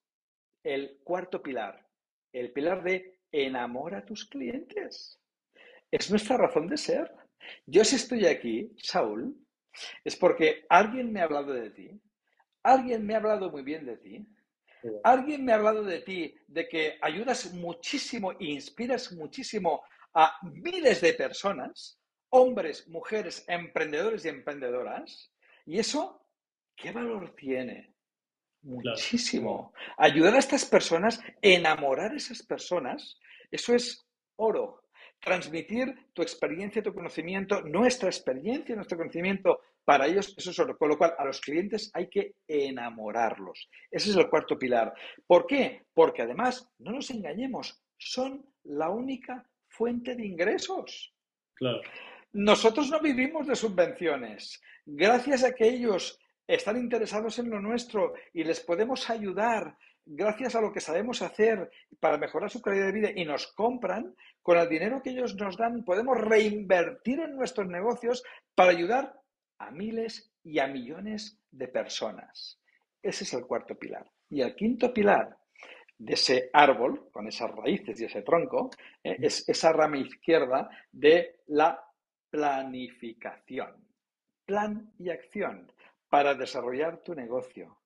el 0.63 0.99
cuarto 1.03 1.41
pilar, 1.41 1.83
el 2.31 2.51
pilar 2.51 2.83
de 2.83 3.21
enamora 3.31 3.99
a 3.99 4.05
tus 4.05 4.25
clientes. 4.25 5.19
Es 5.89 6.11
nuestra 6.11 6.37
razón 6.37 6.67
de 6.67 6.77
ser. 6.77 7.11
Yo 7.65 7.83
si 7.83 7.95
estoy 7.95 8.27
aquí, 8.27 8.71
Saúl, 8.77 9.35
es 10.03 10.15
porque 10.15 10.65
alguien 10.69 11.11
me 11.11 11.21
ha 11.21 11.25
hablado 11.25 11.53
de 11.53 11.69
ti, 11.71 11.89
alguien 12.65 13.05
me 13.05 13.13
ha 13.13 13.17
hablado 13.17 13.51
muy 13.51 13.61
bien 13.61 13.85
de 13.85 13.97
ti. 13.97 14.27
Alguien 15.03 15.45
me 15.45 15.51
ha 15.51 15.55
hablado 15.55 15.83
de 15.83 16.01
ti, 16.01 16.35
de 16.47 16.67
que 16.67 16.97
ayudas 17.01 17.53
muchísimo 17.53 18.33
e 18.33 18.45
inspiras 18.45 19.11
muchísimo 19.13 19.83
a 20.13 20.37
miles 20.43 21.01
de 21.01 21.13
personas, 21.13 21.99
hombres, 22.29 22.87
mujeres, 22.87 23.43
emprendedores 23.47 24.25
y 24.25 24.29
emprendedoras. 24.29 25.31
Y 25.65 25.79
eso, 25.79 26.27
¿qué 26.75 26.91
valor 26.91 27.35
tiene? 27.35 27.93
Muchísimo. 28.61 29.73
Ayudar 29.97 30.35
a 30.35 30.39
estas 30.39 30.65
personas, 30.65 31.19
enamorar 31.41 32.11
a 32.11 32.17
esas 32.17 32.43
personas, 32.43 33.19
eso 33.51 33.73
es 33.73 34.07
oro. 34.37 34.83
Transmitir 35.19 36.11
tu 36.13 36.21
experiencia, 36.21 36.83
tu 36.83 36.93
conocimiento, 36.93 37.61
nuestra 37.61 38.09
experiencia, 38.09 38.75
nuestro 38.75 38.97
conocimiento 38.97 39.59
para 39.85 40.07
ellos, 40.07 40.33
eso 40.35 40.51
es 40.51 40.77
Con 40.77 40.89
lo 40.89 40.97
cual, 40.97 41.13
a 41.17 41.25
los 41.25 41.39
clientes 41.39 41.91
hay 41.93 42.09
que 42.09 42.33
enamorarlos. 42.47 43.69
Ese 43.91 44.09
es 44.09 44.15
el 44.15 44.29
cuarto 44.29 44.57
pilar. 44.57 44.93
¿Por 45.27 45.45
qué? 45.45 45.85
Porque 45.93 46.23
además, 46.23 46.67
no 46.79 46.91
nos 46.91 47.11
engañemos, 47.11 47.81
son 47.97 48.45
la 48.63 48.89
única 48.89 49.47
fuente 49.69 50.15
de 50.15 50.25
ingresos. 50.25 51.13
Claro. 51.53 51.81
Nosotros 52.33 52.89
no 52.89 52.99
vivimos 52.99 53.47
de 53.47 53.55
subvenciones. 53.55 54.61
Gracias 54.85 55.43
a 55.43 55.53
que 55.53 55.69
ellos 55.69 56.19
están 56.47 56.77
interesados 56.77 57.39
en 57.39 57.49
lo 57.49 57.61
nuestro 57.61 58.13
y 58.33 58.43
les 58.43 58.59
podemos 58.59 59.09
ayudar 59.09 59.77
gracias 60.05 60.55
a 60.55 60.61
lo 60.61 60.71
que 60.71 60.79
sabemos 60.79 61.21
hacer 61.21 61.69
para 61.99 62.17
mejorar 62.17 62.49
su 62.49 62.61
calidad 62.61 62.87
de 62.87 62.91
vida 62.91 63.09
y 63.15 63.25
nos 63.25 63.47
compran, 63.53 64.15
con 64.41 64.57
el 64.57 64.69
dinero 64.69 65.01
que 65.01 65.09
ellos 65.09 65.35
nos 65.35 65.57
dan 65.57 65.83
podemos 65.83 66.19
reinvertir 66.19 67.19
en 67.19 67.35
nuestros 67.35 67.67
negocios 67.67 68.23
para 68.53 68.71
ayudar 68.71 69.15
a 69.59 69.71
miles 69.71 70.31
y 70.43 70.59
a 70.59 70.67
millones 70.67 71.39
de 71.51 71.67
personas. 71.67 72.59
Ese 73.01 73.23
es 73.23 73.33
el 73.33 73.45
cuarto 73.45 73.75
pilar. 73.75 74.09
Y 74.29 74.41
el 74.41 74.55
quinto 74.55 74.93
pilar 74.93 75.37
de 75.97 76.13
ese 76.13 76.49
árbol, 76.51 77.09
con 77.11 77.27
esas 77.27 77.51
raíces 77.51 77.99
y 77.99 78.05
ese 78.05 78.21
tronco, 78.21 78.69
eh, 79.03 79.17
es 79.21 79.47
esa 79.47 79.71
rama 79.71 79.97
izquierda 79.97 80.69
de 80.91 81.41
la 81.47 81.81
planificación. 82.29 83.87
Plan 84.45 84.91
y 84.99 85.09
acción. 85.09 85.71
Para 86.09 86.35
desarrollar 86.35 87.01
tu 87.01 87.15
negocio, 87.15 87.77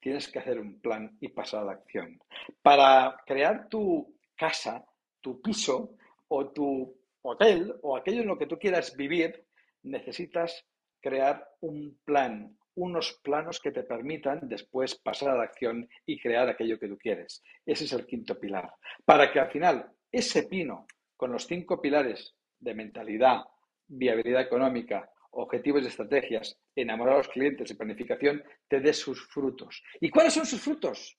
tienes 0.00 0.28
que 0.28 0.38
hacer 0.38 0.60
un 0.60 0.80
plan 0.80 1.16
y 1.20 1.28
pasar 1.28 1.62
a 1.62 1.64
la 1.64 1.72
acción. 1.72 2.20
Para 2.62 3.16
crear 3.26 3.68
tu 3.68 4.16
casa, 4.36 4.84
tu 5.20 5.40
piso 5.40 5.96
o 6.28 6.50
tu 6.50 6.94
hotel 7.22 7.74
o 7.82 7.96
aquello 7.96 8.20
en 8.22 8.28
lo 8.28 8.38
que 8.38 8.46
tú 8.46 8.58
quieras 8.58 8.96
vivir, 8.96 9.46
necesitas 9.82 10.66
crear 11.04 11.46
un 11.60 11.98
plan, 12.02 12.56
unos 12.76 13.20
planos 13.22 13.60
que 13.60 13.72
te 13.72 13.82
permitan 13.82 14.48
después 14.48 14.94
pasar 14.94 15.32
a 15.32 15.36
la 15.36 15.44
acción 15.44 15.86
y 16.06 16.18
crear 16.18 16.48
aquello 16.48 16.78
que 16.78 16.88
tú 16.88 16.96
quieres. 16.96 17.42
Ese 17.66 17.84
es 17.84 17.92
el 17.92 18.06
quinto 18.06 18.40
pilar. 18.40 18.72
Para 19.04 19.30
que 19.30 19.38
al 19.38 19.50
final 19.50 19.92
ese 20.10 20.44
pino, 20.44 20.86
con 21.14 21.30
los 21.30 21.46
cinco 21.46 21.78
pilares 21.78 22.34
de 22.58 22.74
mentalidad, 22.74 23.44
viabilidad 23.86 24.40
económica, 24.40 25.12
objetivos 25.32 25.84
y 25.84 25.88
estrategias, 25.88 26.58
enamorar 26.74 27.16
a 27.16 27.18
los 27.18 27.28
clientes 27.28 27.70
y 27.70 27.74
planificación, 27.74 28.42
te 28.66 28.80
dé 28.80 28.94
sus 28.94 29.28
frutos. 29.28 29.82
¿Y 30.00 30.08
cuáles 30.08 30.32
son 30.32 30.46
sus 30.46 30.62
frutos? 30.62 31.18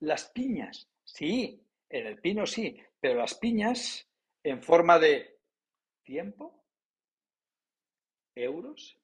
Las 0.00 0.28
piñas. 0.30 0.90
Sí, 1.04 1.58
en 1.88 2.06
el 2.06 2.20
pino 2.20 2.44
sí, 2.44 2.78
pero 3.00 3.20
las 3.20 3.34
piñas 3.38 4.06
en 4.42 4.62
forma 4.62 4.98
de 4.98 5.38
tiempo, 6.02 6.59
euros 8.34 8.98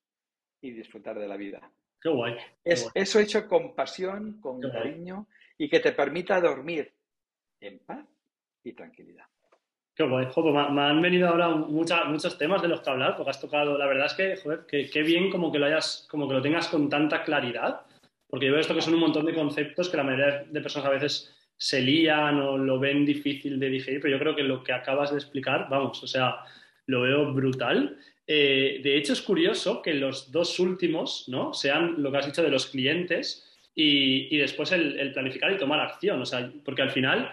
y 0.60 0.70
disfrutar 0.70 1.18
de 1.18 1.28
la 1.28 1.36
vida. 1.36 1.70
Qué 2.00 2.08
guay. 2.08 2.36
es, 2.64 2.88
Eso 2.94 3.20
hecho 3.20 3.46
con 3.46 3.74
pasión, 3.74 4.40
con 4.40 4.60
cariño 4.60 5.26
y 5.58 5.68
que 5.68 5.80
te 5.80 5.92
permita 5.92 6.40
dormir 6.40 6.92
en 7.60 7.78
paz 7.80 8.06
y 8.62 8.72
tranquilidad. 8.72 9.24
Qué 9.94 10.04
guay, 10.04 10.26
joder, 10.30 10.70
me, 10.72 10.82
han 10.82 11.00
venido 11.00 11.28
ahora 11.28 11.48
muchos 11.48 12.36
temas 12.36 12.60
de 12.60 12.68
los 12.68 12.82
que 12.82 12.90
hablar, 12.90 13.16
porque 13.16 13.30
has 13.30 13.40
tocado, 13.40 13.78
la 13.78 13.86
verdad 13.86 14.06
es 14.06 14.14
que, 14.14 14.36
joder, 14.36 14.66
qué 14.66 15.02
bien 15.02 15.30
como 15.30 15.50
que 15.50 15.58
lo 15.58 15.64
hayas, 15.64 16.06
como 16.10 16.28
que 16.28 16.34
lo 16.34 16.42
tengas 16.42 16.68
con 16.68 16.90
tanta 16.90 17.24
claridad, 17.24 17.86
porque 18.28 18.46
yo 18.46 18.52
veo 18.52 18.60
esto 18.60 18.74
que 18.74 18.82
son 18.82 18.94
un 18.94 19.00
montón 19.00 19.24
de 19.24 19.34
conceptos 19.34 19.88
que 19.88 19.96
la 19.96 20.02
mayoría 20.02 20.44
de 20.44 20.60
personas 20.60 20.88
a 20.88 20.90
veces 20.90 21.34
se 21.56 21.80
lían 21.80 22.38
o 22.40 22.58
lo 22.58 22.78
ven 22.78 23.06
difícil 23.06 23.58
de 23.58 23.70
digerir, 23.70 24.00
pero 24.00 24.12
yo 24.12 24.18
creo 24.18 24.36
que 24.36 24.42
lo 24.42 24.62
que 24.62 24.72
acabas 24.72 25.10
de 25.10 25.16
explicar, 25.16 25.68
vamos, 25.70 26.02
o 26.02 26.06
sea, 26.06 26.40
lo 26.86 27.02
veo 27.02 27.32
brutal. 27.32 27.98
Eh, 28.26 28.80
de 28.82 28.96
hecho, 28.96 29.12
es 29.12 29.22
curioso 29.22 29.82
que 29.82 29.94
los 29.94 30.32
dos 30.32 30.58
últimos, 30.58 31.28
¿no? 31.28 31.54
Sean 31.54 32.02
lo 32.02 32.10
que 32.10 32.18
has 32.18 32.26
dicho 32.26 32.42
de 32.42 32.50
los 32.50 32.66
clientes 32.66 33.44
y, 33.74 34.36
después 34.36 34.72
el, 34.72 35.12
planificar 35.12 35.52
y 35.52 35.58
tomar 35.58 35.80
acción, 35.80 36.20
o 36.20 36.26
sea, 36.26 36.50
porque 36.64 36.82
al 36.82 36.90
final 36.90 37.32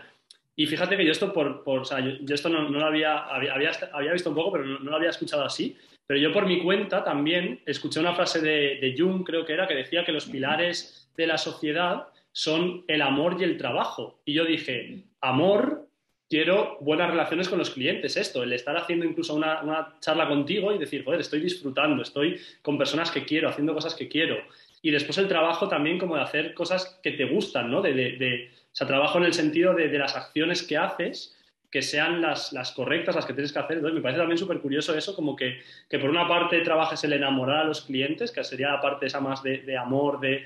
y 0.55 0.67
fíjate 0.67 0.95
que 0.95 1.05
yo 1.05 1.11
esto, 1.11 1.33
por, 1.33 1.63
por 1.63 1.79
o 1.79 1.85
sea, 1.85 1.99
yo, 1.99 2.35
esto 2.35 2.49
no, 2.49 2.69
no, 2.69 2.79
lo 2.79 2.85
había, 2.85 3.17
había, 3.17 3.71
había, 3.91 4.13
visto 4.13 4.29
un 4.29 4.35
poco, 4.35 4.51
pero 4.51 4.65
no, 4.65 4.79
lo 4.79 4.95
había 4.95 5.09
escuchado 5.09 5.43
así. 5.43 5.75
Pero 6.05 6.19
yo 6.19 6.31
por 6.31 6.45
mi 6.45 6.61
cuenta 6.61 7.03
también 7.03 7.61
escuché 7.65 7.99
una 7.99 8.13
frase 8.13 8.39
de, 8.41 8.77
de 8.79 8.93
Jung, 8.95 9.23
creo 9.23 9.45
que 9.45 9.53
era, 9.53 9.67
que 9.67 9.73
decía 9.73 10.05
que 10.05 10.11
los 10.11 10.25
pilares 10.25 11.09
de 11.15 11.27
la 11.27 11.37
sociedad 11.37 12.07
son 12.31 12.83
el 12.87 13.01
amor 13.01 13.37
y 13.39 13.43
el 13.43 13.57
trabajo. 13.57 14.19
Y 14.25 14.33
yo 14.33 14.45
dije, 14.45 15.03
amor, 15.21 15.87
quiero 16.29 16.77
buenas 16.81 17.09
relaciones 17.09 17.49
con 17.49 17.59
los 17.59 17.69
clientes, 17.69 18.17
esto, 18.17 18.43
el 18.43 18.53
estar 18.53 18.75
haciendo 18.77 19.05
incluso 19.05 19.35
una, 19.35 19.61
una, 19.61 19.95
charla 19.99 20.27
contigo 20.27 20.73
y 20.73 20.77
decir, 20.77 21.03
joder, 21.03 21.21
estoy 21.21 21.41
disfrutando, 21.41 22.01
estoy 22.01 22.39
con 22.61 22.77
personas 22.77 23.11
que 23.11 23.25
quiero, 23.25 23.49
haciendo 23.49 23.73
cosas 23.73 23.95
que 23.95 24.07
quiero. 24.07 24.37
Y 24.81 24.91
después 24.91 25.17
el 25.17 25.27
trabajo 25.27 25.67
también 25.69 25.97
como 25.97 26.15
de 26.15 26.23
hacer 26.23 26.53
cosas 26.53 26.99
que 27.01 27.11
te 27.11 27.25
gustan, 27.25 27.71
¿no? 27.71 27.81
de, 27.81 27.93
de 27.93 28.51
o 28.73 28.75
sea, 28.75 28.87
trabajo 28.87 29.19
en 29.19 29.25
el 29.25 29.33
sentido 29.33 29.75
de, 29.75 29.87
las 29.99 30.15
acciones 30.15 30.63
que 30.63 30.77
haces 30.77 31.35
que 31.73 31.81
sean 31.81 32.21
las, 32.21 32.51
correctas, 32.75 33.15
las 33.15 33.25
que 33.25 33.33
tienes 33.33 33.51
que 33.51 33.57
hacer. 33.57 33.77
Entonces, 33.77 33.95
me 33.95 34.01
parece 34.03 34.19
también 34.19 34.37
súper 34.37 34.59
curioso 34.59 34.95
eso, 34.95 35.15
como 35.15 35.35
que, 35.35 35.57
por 35.89 36.07
una 36.07 36.27
parte 36.27 36.59
trabajes 36.59 37.03
el 37.03 37.13
enamorar 37.13 37.61
a 37.61 37.63
los 37.63 37.81
clientes, 37.81 38.31
que 38.31 38.43
sería 38.43 38.69
la 38.69 38.79
parte 38.79 39.07
esa 39.07 39.19
más 39.19 39.41
de, 39.41 39.75
amor, 39.75 40.19
de, 40.19 40.45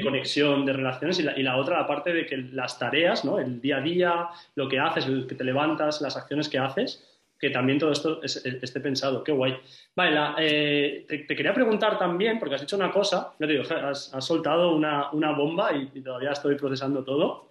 conexión, 0.00 0.64
de 0.64 0.72
relaciones, 0.72 1.18
y 1.18 1.42
la, 1.42 1.56
otra 1.56 1.80
la 1.80 1.86
parte 1.88 2.12
de 2.12 2.26
que 2.26 2.36
las 2.36 2.78
tareas, 2.78 3.24
¿no? 3.24 3.40
el 3.40 3.60
día 3.60 3.78
a 3.78 3.80
día, 3.80 4.28
lo 4.54 4.68
que 4.68 4.78
haces, 4.78 5.06
el 5.06 5.26
que 5.26 5.34
te 5.34 5.42
levantas, 5.42 6.00
las 6.00 6.16
acciones 6.16 6.48
que 6.48 6.58
haces, 6.58 7.04
que 7.40 7.50
también 7.50 7.80
todo 7.80 7.90
esto 7.90 8.22
esté 8.22 8.78
pensado. 8.78 9.24
Qué 9.24 9.32
guay. 9.32 9.56
Vale, 9.96 10.16
eh, 10.38 11.06
te, 11.08 11.26
quería 11.34 11.54
preguntar 11.54 11.98
también, 11.98 12.38
porque 12.38 12.54
has 12.54 12.60
dicho 12.60 12.76
una 12.76 12.92
cosa, 12.92 13.32
ya 13.40 13.48
te 13.48 13.52
digo, 13.52 13.64
has, 13.68 14.12
soltado 14.20 14.76
una, 14.76 15.32
bomba 15.32 15.72
y 15.72 16.00
todavía 16.02 16.30
estoy 16.30 16.54
procesando 16.54 17.02
todo. 17.02 17.47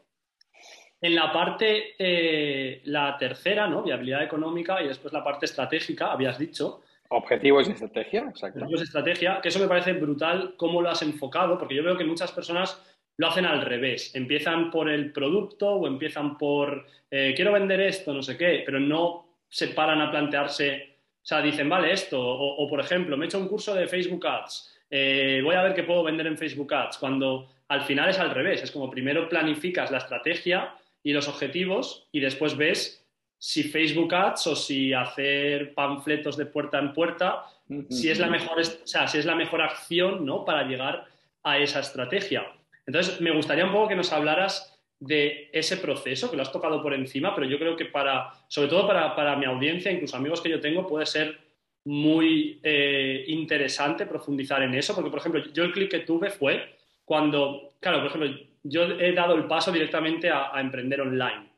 En 0.99 1.13
la 1.13 1.31
parte, 1.31 1.95
eh, 1.99 2.81
la 2.85 3.17
tercera, 3.17 3.67
¿no? 3.67 3.83
Viabilidad 3.83 4.23
económica 4.23 4.81
y 4.81 4.87
después 4.87 5.13
la 5.13 5.23
parte 5.23 5.45
estratégica, 5.45 6.11
habías 6.11 6.39
dicho. 6.39 6.81
Objetivos 7.09 7.67
y 7.67 7.71
estrategia, 7.71 8.21
exacto. 8.21 8.59
Objetivos 8.59 8.81
y 8.81 8.83
estrategia, 8.83 9.39
que 9.41 9.49
eso 9.49 9.59
me 9.59 9.67
parece 9.67 9.93
brutal 9.93 10.55
cómo 10.57 10.81
lo 10.81 10.89
has 10.89 11.01
enfocado, 11.03 11.57
porque 11.57 11.75
yo 11.75 11.83
veo 11.83 11.97
que 11.97 12.03
muchas 12.03 12.31
personas 12.31 12.81
lo 13.17 13.27
hacen 13.27 13.45
al 13.45 13.61
revés. 13.61 14.15
Empiezan 14.15 14.71
por 14.71 14.89
el 14.89 15.11
producto 15.11 15.69
o 15.69 15.87
empiezan 15.87 16.37
por 16.37 16.85
eh, 17.09 17.33
quiero 17.35 17.53
vender 17.53 17.79
esto, 17.81 18.13
no 18.13 18.21
sé 18.21 18.37
qué, 18.37 18.63
pero 18.65 18.79
no 18.79 19.25
se 19.47 19.69
paran 19.69 20.01
a 20.01 20.11
plantearse, 20.11 20.97
o 21.21 21.25
sea, 21.25 21.41
dicen, 21.41 21.69
vale, 21.69 21.91
esto, 21.91 22.19
o, 22.19 22.67
por 22.67 22.79
ejemplo, 22.79 23.15
me 23.15 23.25
he 23.25 23.27
hecho 23.27 23.39
un 23.39 23.47
curso 23.47 23.73
de 23.73 23.87
Facebook 23.87 24.25
Ads, 24.27 24.77
eh, 24.89 25.41
voy 25.43 25.55
a 25.55 25.63
ver 25.63 25.73
qué 25.73 25.83
puedo 25.83 26.03
vender 26.03 26.27
en 26.27 26.37
Facebook 26.37 26.73
Ads, 26.73 26.97
cuando 26.97 27.49
al 27.69 27.81
final 27.81 28.09
es 28.09 28.19
al 28.19 28.31
revés, 28.31 28.63
es 28.63 28.71
como 28.71 28.89
primero 28.89 29.29
planificas 29.29 29.89
la 29.89 29.99
estrategia 29.99 30.73
y 31.07 31.13
los 31.13 31.29
objetivos 31.29 32.05
y 32.11 32.19
después 32.19 32.57
ves 32.57 33.01
si 33.37 33.63
Facebook 33.63 34.13
Ads 34.13 34.47
o 34.47 34.55
si 34.57 34.91
hacer 34.91 35.73
panfletos 35.73 36.35
de 36.35 36.45
puerta 36.45 36.79
en 36.79 36.91
puerta, 36.91 37.45
si 37.89 38.09
es 38.09 38.19
la 38.19 38.27
mejor, 38.27 38.59
o 38.59 38.63
sea, 38.63 39.07
si 39.07 39.17
es 39.17 39.25
la 39.25 39.33
mejor 39.33 39.61
acción 39.61 40.25
¿no? 40.25 40.43
para 40.43 40.67
llegar 40.67 41.05
a 41.43 41.59
esa 41.59 41.79
estrategia. 41.79 42.45
Entonces, 42.85 43.21
me 43.21 43.31
gustaría 43.31 43.63
un 43.63 43.71
poco 43.71 43.87
que 43.87 43.95
nos 43.95 44.11
hablaras 44.11 44.77
de 44.99 45.49
ese 45.53 45.77
proceso, 45.77 46.29
que 46.29 46.35
lo 46.35 46.41
has 46.41 46.51
tocado 46.51 46.83
por 46.83 46.93
encima, 46.93 47.33
pero 47.33 47.47
yo 47.47 47.57
creo 47.57 47.77
que 47.77 47.85
para, 47.85 48.33
sobre 48.49 48.67
todo 48.67 48.85
para, 48.85 49.37
mi 49.37 49.45
audiencia, 49.45 49.89
incluso 49.89 50.17
amigos 50.17 50.41
que 50.41 50.49
yo 50.49 50.59
tengo, 50.59 50.85
puede 50.85 51.05
ser 51.05 51.39
muy 51.85 52.59
eh, 52.63 53.23
interesante 53.27 54.05
profundizar 54.05 54.61
en 54.61 54.75
eso, 54.75 54.93
porque, 54.93 55.09
por 55.09 55.19
ejemplo, 55.19 55.41
yo 55.53 55.63
el 55.63 55.71
clic 55.71 55.89
que 55.89 55.99
tuve 55.99 56.31
fue 56.31 56.75
cuando, 57.05 57.75
claro, 57.79 57.99
por 57.99 58.07
ejemplo, 58.07 58.46
yo 58.63 58.83
he 58.83 59.13
dado 59.13 59.35
el 59.35 59.45
paso 59.45 59.71
directamente 59.71 60.29
a, 60.29 60.51
emprender 60.59 61.01
online. 61.01 61.49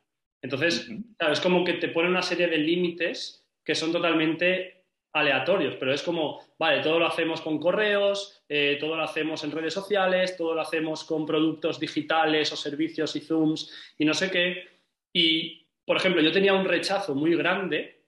Entonces, 0.41 0.89
claro, 1.17 1.33
es 1.33 1.39
como 1.39 1.63
que 1.63 1.73
te 1.73 1.89
pone 1.89 2.09
una 2.09 2.21
serie 2.21 2.47
de 2.47 2.57
límites 2.57 3.45
que 3.63 3.75
son 3.75 3.91
totalmente 3.91 4.85
aleatorios, 5.13 5.75
pero 5.75 5.93
es 5.93 6.03
como, 6.03 6.39
vale, 6.57 6.81
todo 6.81 6.99
lo 6.99 7.07
hacemos 7.07 7.41
con 7.41 7.59
correos, 7.59 8.43
eh, 8.47 8.77
todo 8.79 8.95
lo 8.95 9.03
hacemos 9.03 9.43
en 9.43 9.51
redes 9.51 9.73
sociales, 9.73 10.37
todo 10.37 10.53
lo 10.53 10.61
hacemos 10.61 11.03
con 11.03 11.25
productos 11.25 11.79
digitales 11.79 12.51
o 12.53 12.55
servicios 12.55 13.15
y 13.15 13.21
Zooms 13.21 13.93
y 13.97 14.05
no 14.05 14.13
sé 14.13 14.29
qué. 14.29 14.67
Y, 15.11 15.67
por 15.83 15.97
ejemplo, 15.97 16.21
yo 16.21 16.31
tenía 16.31 16.53
un 16.53 16.65
rechazo 16.65 17.15
muy 17.15 17.35
grande 17.35 18.03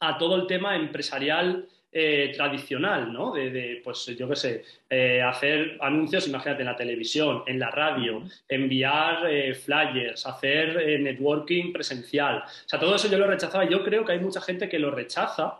a 0.00 0.18
todo 0.18 0.36
el 0.36 0.46
tema 0.46 0.76
empresarial 0.76 1.68
eh, 1.98 2.30
tradicional, 2.36 3.10
¿no? 3.10 3.32
De, 3.32 3.80
pues 3.82 4.04
yo 4.04 4.28
qué 4.28 4.36
sé, 4.36 4.64
eh, 4.90 5.22
hacer 5.22 5.78
anuncios, 5.80 6.28
imagínate, 6.28 6.60
en 6.60 6.66
la 6.66 6.76
televisión, 6.76 7.42
en 7.46 7.58
la 7.58 7.70
radio, 7.70 8.22
enviar 8.46 9.26
eh, 9.30 9.54
flyers, 9.54 10.26
hacer 10.26 11.00
networking 11.00 11.72
presencial. 11.72 12.40
O 12.44 12.68
sea, 12.68 12.78
todo 12.78 12.96
eso 12.96 13.08
yo 13.08 13.16
lo 13.16 13.26
rechazaba. 13.26 13.64
Yo 13.64 13.82
creo 13.82 14.04
que 14.04 14.12
hay 14.12 14.18
mucha 14.18 14.42
gente 14.42 14.68
que 14.68 14.78
lo 14.78 14.90
rechaza. 14.90 15.54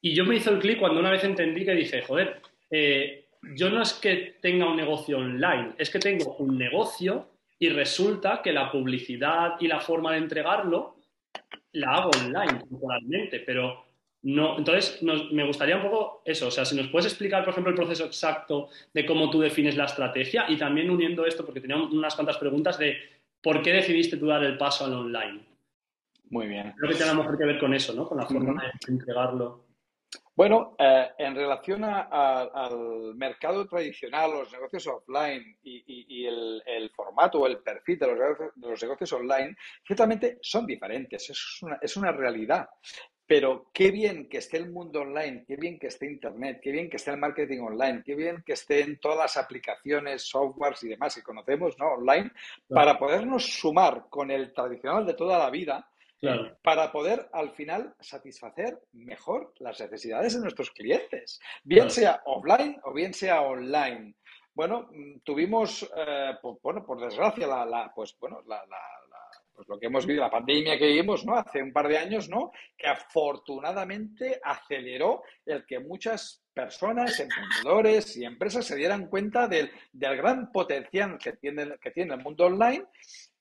Y 0.00 0.14
yo 0.14 0.24
me 0.24 0.36
hizo 0.36 0.52
el 0.52 0.60
clic 0.60 0.78
cuando 0.78 1.00
una 1.00 1.10
vez 1.10 1.24
entendí 1.24 1.64
que 1.64 1.74
dije, 1.74 2.02
joder, 2.02 2.40
yo 3.42 3.70
no 3.70 3.82
es 3.82 3.94
que 3.94 4.36
tenga 4.40 4.70
un 4.70 4.76
negocio 4.76 5.18
online, 5.18 5.72
es 5.78 5.90
que 5.90 5.98
tengo 5.98 6.36
un 6.36 6.56
negocio 6.56 7.26
y 7.58 7.70
resulta 7.70 8.40
que 8.40 8.52
la 8.52 8.70
publicidad 8.70 9.56
y 9.58 9.66
la 9.66 9.80
forma 9.80 10.12
de 10.12 10.18
entregarlo 10.18 10.94
la 11.72 11.94
hago 11.96 12.10
online, 12.24 12.60
temporalmente, 12.60 13.40
pero 13.40 13.89
no, 14.22 14.58
entonces, 14.58 15.02
me 15.02 15.46
gustaría 15.46 15.76
un 15.76 15.82
poco 15.82 16.22
eso, 16.26 16.48
o 16.48 16.50
sea, 16.50 16.66
si 16.66 16.76
nos 16.76 16.88
puedes 16.88 17.06
explicar, 17.06 17.42
por 17.42 17.52
ejemplo, 17.52 17.70
el 17.70 17.76
proceso 17.76 18.04
exacto 18.04 18.68
de 18.92 19.06
cómo 19.06 19.30
tú 19.30 19.40
defines 19.40 19.76
la 19.76 19.86
estrategia 19.86 20.44
y 20.48 20.58
también 20.58 20.90
uniendo 20.90 21.24
esto, 21.24 21.44
porque 21.44 21.60
tenía 21.60 21.76
unas 21.76 22.14
cuantas 22.14 22.36
preguntas 22.36 22.78
de 22.78 22.98
por 23.42 23.62
qué 23.62 23.72
decidiste 23.72 24.18
tú 24.18 24.26
dar 24.26 24.44
el 24.44 24.58
paso 24.58 24.84
al 24.84 24.92
online. 24.92 25.40
Muy 26.28 26.46
bien. 26.46 26.74
Creo 26.76 26.90
que 26.90 26.96
tiene 26.96 27.10
a 27.10 27.14
lo 27.14 27.22
mejor 27.22 27.38
que 27.38 27.46
ver 27.46 27.58
con 27.58 27.72
eso, 27.72 27.94
¿no? 27.94 28.06
Con 28.06 28.18
la 28.18 28.26
forma 28.26 28.62
de 28.62 28.92
entregarlo. 28.92 29.64
Bueno, 30.36 30.74
eh, 30.78 31.10
en 31.18 31.34
relación 31.34 31.84
al 31.84 33.14
mercado 33.14 33.66
tradicional, 33.66 34.30
los 34.30 34.52
negocios 34.52 34.86
offline 34.86 35.58
y, 35.62 36.24
el, 36.24 36.90
formato 36.94 37.40
o 37.40 37.46
el 37.46 37.58
perfil 37.58 37.98
de 37.98 38.06
los, 38.56 38.82
negocios 38.82 39.12
online, 39.12 39.56
ciertamente 39.84 40.38
son 40.40 40.66
diferentes, 40.66 41.28
es 41.30 41.62
una, 41.62 41.78
es 41.82 41.96
una 41.96 42.12
realidad. 42.12 42.68
Pero 43.30 43.70
qué 43.72 43.92
bien 43.92 44.28
que 44.28 44.38
esté 44.38 44.56
el 44.56 44.72
mundo 44.72 45.02
online, 45.02 45.44
qué 45.46 45.54
bien 45.54 45.78
que 45.78 45.86
esté 45.86 46.06
Internet, 46.06 46.58
qué 46.60 46.72
bien 46.72 46.90
que 46.90 46.96
esté 46.96 47.12
el 47.12 47.18
marketing 47.18 47.60
online, 47.60 48.02
qué 48.04 48.16
bien 48.16 48.42
que 48.44 48.54
estén 48.54 48.98
todas 48.98 49.18
las 49.18 49.36
aplicaciones, 49.36 50.28
softwares 50.28 50.82
y 50.82 50.88
demás 50.88 51.14
que 51.14 51.22
conocemos 51.22 51.78
¿no? 51.78 51.92
online, 51.92 52.32
para 52.68 52.98
podernos 52.98 53.46
sumar 53.46 54.06
con 54.10 54.32
el 54.32 54.52
tradicional 54.52 55.06
de 55.06 55.14
toda 55.14 55.38
la 55.38 55.48
vida, 55.48 55.88
para 56.60 56.90
poder 56.90 57.28
al 57.32 57.52
final 57.52 57.94
satisfacer 58.00 58.80
mejor 58.94 59.54
las 59.60 59.80
necesidades 59.80 60.34
de 60.34 60.40
nuestros 60.40 60.72
clientes, 60.72 61.38
bien 61.62 61.88
sea 61.88 62.22
offline 62.24 62.80
o 62.82 62.92
bien 62.92 63.14
sea 63.14 63.42
online. 63.42 64.16
Bueno, 64.52 64.88
mm, 64.90 65.20
tuvimos, 65.20 65.88
eh, 65.96 66.32
bueno, 66.60 66.84
por 66.84 67.00
desgracia, 67.00 67.46
la, 67.46 67.92
pues, 67.94 68.16
bueno, 68.18 68.42
la 68.44 68.66
pues 69.60 69.68
lo 69.68 69.78
que 69.78 69.88
hemos 69.88 70.06
vivido, 70.06 70.24
la 70.24 70.30
pandemia 70.30 70.78
que 70.78 70.86
vivimos, 70.86 71.26
¿no? 71.26 71.36
Hace 71.36 71.62
un 71.62 71.70
par 71.70 71.86
de 71.86 71.98
años, 71.98 72.30
¿no? 72.30 72.50
Que 72.78 72.86
afortunadamente 72.86 74.40
aceleró 74.42 75.22
el 75.44 75.66
que 75.66 75.80
muchas 75.80 76.42
personas, 76.54 77.20
emprendedores 77.20 78.16
y 78.16 78.24
empresas 78.24 78.64
se 78.64 78.76
dieran 78.76 79.08
cuenta 79.08 79.48
del, 79.48 79.70
gran 79.92 80.50
potencial 80.50 81.18
que 81.18 81.34
tiene, 81.34 81.76
que 81.78 81.90
tiene 81.90 82.14
el 82.14 82.22
mundo 82.22 82.46
online 82.46 82.86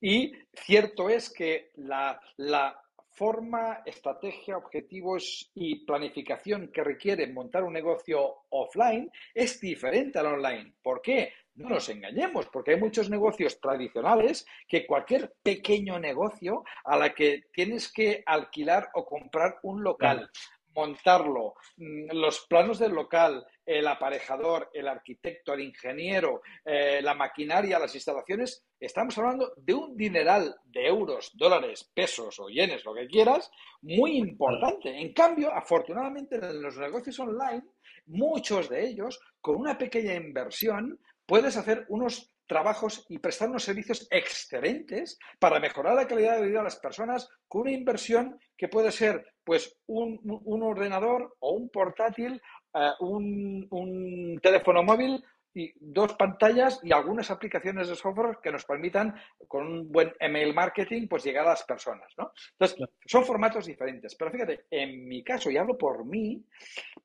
y 0.01 0.33
cierto 0.53 1.09
es 1.09 1.29
que 1.29 1.71
la, 1.75 2.19
la 2.35 2.77
forma, 3.11 3.81
estrategia, 3.85 4.57
objetivos 4.57 5.49
y 5.55 5.85
planificación 5.85 6.69
que 6.69 6.83
requiere 6.83 7.31
montar 7.31 7.63
un 7.63 7.71
negocio 7.71 8.43
offline 8.49 9.09
es 9.33 9.61
diferente 9.61 10.19
al 10.19 10.25
online. 10.25 10.73
¿Por 10.83 11.01
qué? 11.01 11.31
No 11.59 11.67
nos 11.67 11.89
engañemos, 11.89 12.47
porque 12.47 12.71
hay 12.71 12.79
muchos 12.79 13.09
negocios 13.09 13.59
tradicionales 13.59 14.47
que 14.65 14.87
cualquier 14.87 15.33
pequeño 15.43 15.99
negocio 15.99 16.63
a 16.85 16.95
la 16.95 17.13
que 17.13 17.47
tienes 17.51 17.91
que 17.91 18.23
alquilar 18.25 18.89
o 18.93 19.05
comprar 19.05 19.59
un 19.63 19.83
local, 19.83 20.31
montarlo, 20.73 21.55
mm, 21.75 22.11
los 22.13 22.45
planos 22.47 22.79
del 22.79 22.93
local, 22.93 23.45
el 23.65 23.85
aparejador, 23.87 24.69
el 24.73 24.87
arquitecto, 24.87 25.51
el 25.51 25.59
ingeniero, 25.59 26.41
eh, 26.63 27.01
la 27.03 27.13
maquinaria, 27.13 27.77
las 27.77 27.93
instalaciones, 27.93 28.63
estamos 28.79 29.17
hablando 29.17 29.51
de 29.57 29.73
un 29.73 29.97
dineral 29.97 30.55
de 30.63 30.87
euros, 30.87 31.31
dólares, 31.33 31.91
pesos 31.93 32.39
o 32.39 32.47
yenes, 32.47 32.85
lo 32.85 32.93
que 32.93 33.07
quieras, 33.07 33.51
muy 33.81 34.15
importante. 34.15 34.97
En 34.97 35.11
cambio, 35.11 35.53
afortunadamente 35.53 36.37
en 36.37 36.61
los 36.61 36.77
negocios 36.77 37.19
online, 37.19 37.63
muchos 38.05 38.69
de 38.69 38.87
ellos, 38.87 39.19
con 39.41 39.57
una 39.57 39.77
pequeña 39.77 40.13
inversión, 40.13 40.97
puedes 41.29 41.55
hacer 41.57 41.85
unos 41.89 42.33
trabajos 42.47 43.05
y 43.07 43.19
prestar 43.19 43.49
unos 43.49 43.63
servicios 43.63 44.07
excelentes 44.09 45.19
para 45.37 45.59
mejorar 45.59 45.93
la 45.93 46.07
calidad 46.07 46.37
de 46.37 46.47
vida 46.47 46.57
de 46.57 46.63
las 46.63 46.77
personas 46.77 47.29
con 47.47 47.61
una 47.61 47.71
inversión 47.71 48.39
que 48.57 48.67
puede 48.67 48.91
ser 48.91 49.23
pues 49.43 49.77
un, 49.85 50.19
ordenador 50.63 51.37
o 51.39 51.51
un 51.51 51.69
portátil, 51.69 52.41
eh, 52.73 52.91
un, 53.01 54.39
teléfono 54.41 54.81
móvil 54.81 55.23
y 55.53 55.71
dos 55.79 56.15
pantallas 56.15 56.79
y 56.81 56.91
algunas 56.91 57.29
aplicaciones 57.29 57.89
de 57.89 57.95
software 57.95 58.39
que 58.41 58.51
nos 58.51 58.65
permitan, 58.65 59.13
con 59.47 59.67
un 59.67 59.91
buen 59.91 60.11
email 60.19 60.53
marketing, 60.55 61.07
pues 61.07 61.23
llegar 61.23 61.45
a 61.45 61.51
las 61.51 61.63
personas, 61.63 62.11
¿no? 62.17 62.31
Entonces, 62.53 62.89
son 63.05 63.25
formatos 63.25 63.65
diferentes. 63.65 64.15
Pero 64.15 64.31
fíjate, 64.31 64.65
en 64.71 65.07
mi 65.07 65.23
caso, 65.23 65.49
y 65.51 65.57
hablo 65.57 65.77
por 65.77 66.05
mí, 66.05 66.43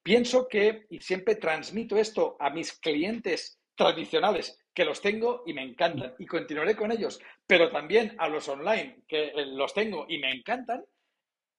pienso 0.03 0.47
que, 0.47 0.87
y 0.91 1.01
siempre 1.01 1.37
transmito 1.37 1.97
esto 1.97 2.37
a 2.39 2.51
mis 2.51 2.79
clientes 2.79 3.59
tradicionales, 3.75 4.59
que 4.73 4.85
los 4.85 5.01
tengo 5.01 5.43
y 5.47 5.55
me 5.55 5.63
encantan 5.63 6.15
y 6.19 6.27
continuaré 6.27 6.77
con 6.77 6.93
ellos, 6.93 7.21
pero 7.47 7.71
también 7.71 8.15
a 8.19 8.29
los 8.29 8.49
online, 8.49 9.05
que 9.07 9.29
eh, 9.29 9.47
los 9.47 9.75
tengo 9.75 10.07
y 10.09 10.19
me 10.19 10.31
encantan, 10.31 10.85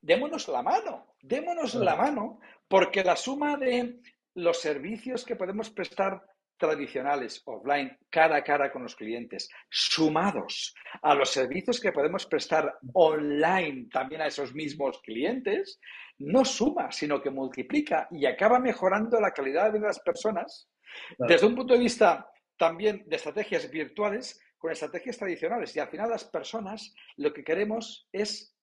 démonos 0.01 0.47
la 0.47 0.61
mano, 0.61 1.15
démonos 1.21 1.75
la 1.75 1.95
mano, 1.95 2.39
porque 2.67 3.03
la 3.03 3.15
suma 3.15 3.57
de 3.57 3.99
los 4.35 4.59
servicios 4.59 5.23
que 5.23 5.35
podemos 5.35 5.69
prestar 5.69 6.21
tradicionales, 6.57 7.41
offline, 7.45 7.97
cara 8.09 8.37
a 8.37 8.43
cara 8.43 8.71
con 8.71 8.83
los 8.83 8.95
clientes, 8.95 9.49
sumados 9.69 10.73
a 11.01 11.13
los 11.13 11.29
servicios 11.29 11.79
que 11.79 11.91
podemos 11.91 12.25
prestar 12.25 12.77
online 12.93 13.87
también 13.91 14.21
a 14.21 14.27
esos 14.27 14.53
mismos 14.53 15.01
clientes, 15.01 15.79
no 16.17 16.45
suma, 16.45 16.91
sino 16.91 17.21
que 17.21 17.29
multiplica 17.29 18.07
y 18.11 18.25
acaba 18.25 18.59
mejorando 18.59 19.19
la 19.19 19.31
calidad 19.31 19.73
de 19.73 19.81
las 19.81 19.99
personas 19.99 20.69
desde 21.17 21.45
un 21.45 21.55
punto 21.55 21.73
de 21.73 21.79
vista 21.79 22.29
también 22.57 23.03
de 23.05 23.15
estrategias 23.15 23.69
virtuales 23.69 24.39
con 24.57 24.71
estrategias 24.71 25.17
tradicionales. 25.17 25.75
Y 25.75 25.79
al 25.79 25.89
final 25.89 26.09
las 26.09 26.23
personas 26.23 26.93
lo 27.17 27.33
que 27.33 27.43
queremos 27.43 28.07
es 28.11 28.55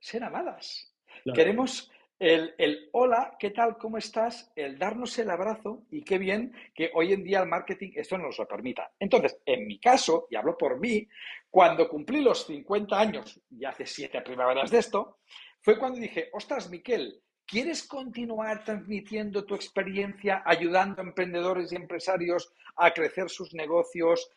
ser 0.00 0.24
amadas. 0.24 0.92
Queremos 1.34 1.90
el, 2.18 2.54
el, 2.58 2.88
hola, 2.92 3.36
¿qué 3.38 3.50
tal? 3.50 3.76
¿Cómo 3.76 3.98
estás? 3.98 4.52
El 4.54 4.78
darnos 4.78 5.18
el 5.18 5.30
abrazo 5.30 5.84
y 5.90 6.02
qué 6.02 6.18
bien 6.18 6.52
que 6.74 6.90
hoy 6.94 7.12
en 7.12 7.24
día 7.24 7.40
el 7.40 7.48
marketing 7.48 7.92
esto 7.96 8.16
nos 8.18 8.38
lo 8.38 8.46
permita. 8.46 8.92
Entonces, 8.98 9.38
en 9.44 9.66
mi 9.66 9.78
caso, 9.78 10.26
y 10.30 10.36
hablo 10.36 10.56
por 10.56 10.78
mí, 10.78 11.08
cuando 11.50 11.88
cumplí 11.88 12.20
los 12.20 12.46
50 12.46 12.98
años, 12.98 13.40
y 13.50 13.64
hace 13.64 13.86
siete 13.86 14.20
primaveras 14.22 14.70
de 14.70 14.78
esto, 14.78 15.18
fue 15.60 15.78
cuando 15.78 15.98
dije, 15.98 16.28
ostras, 16.32 16.70
Miquel, 16.70 17.20
¿Quieres 17.46 17.86
continuar 17.86 18.64
transmitiendo 18.64 19.44
tu 19.44 19.54
experiencia 19.54 20.42
ayudando 20.44 21.02
a 21.02 21.04
emprendedores 21.04 21.72
y 21.72 21.76
empresarios 21.76 22.52
a 22.76 22.90
crecer 22.92 23.28
sus 23.28 23.54
negocios, 23.54 24.30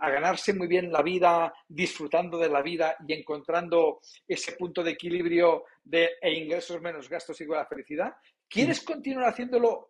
a 0.00 0.10
ganarse 0.10 0.52
muy 0.54 0.68
bien 0.68 0.92
la 0.92 1.02
vida, 1.02 1.52
disfrutando 1.66 2.38
de 2.38 2.48
la 2.48 2.62
vida 2.62 2.96
y 3.06 3.14
encontrando 3.14 4.00
ese 4.26 4.52
punto 4.52 4.82
de 4.82 4.92
equilibrio 4.92 5.64
de 5.82 6.10
e 6.20 6.32
ingresos 6.32 6.80
menos 6.80 7.08
gastos 7.08 7.40
igual 7.40 7.60
a 7.60 7.66
felicidad? 7.66 8.14
¿Quieres 8.48 8.82
continuar 8.82 9.28
haciéndolo 9.28 9.88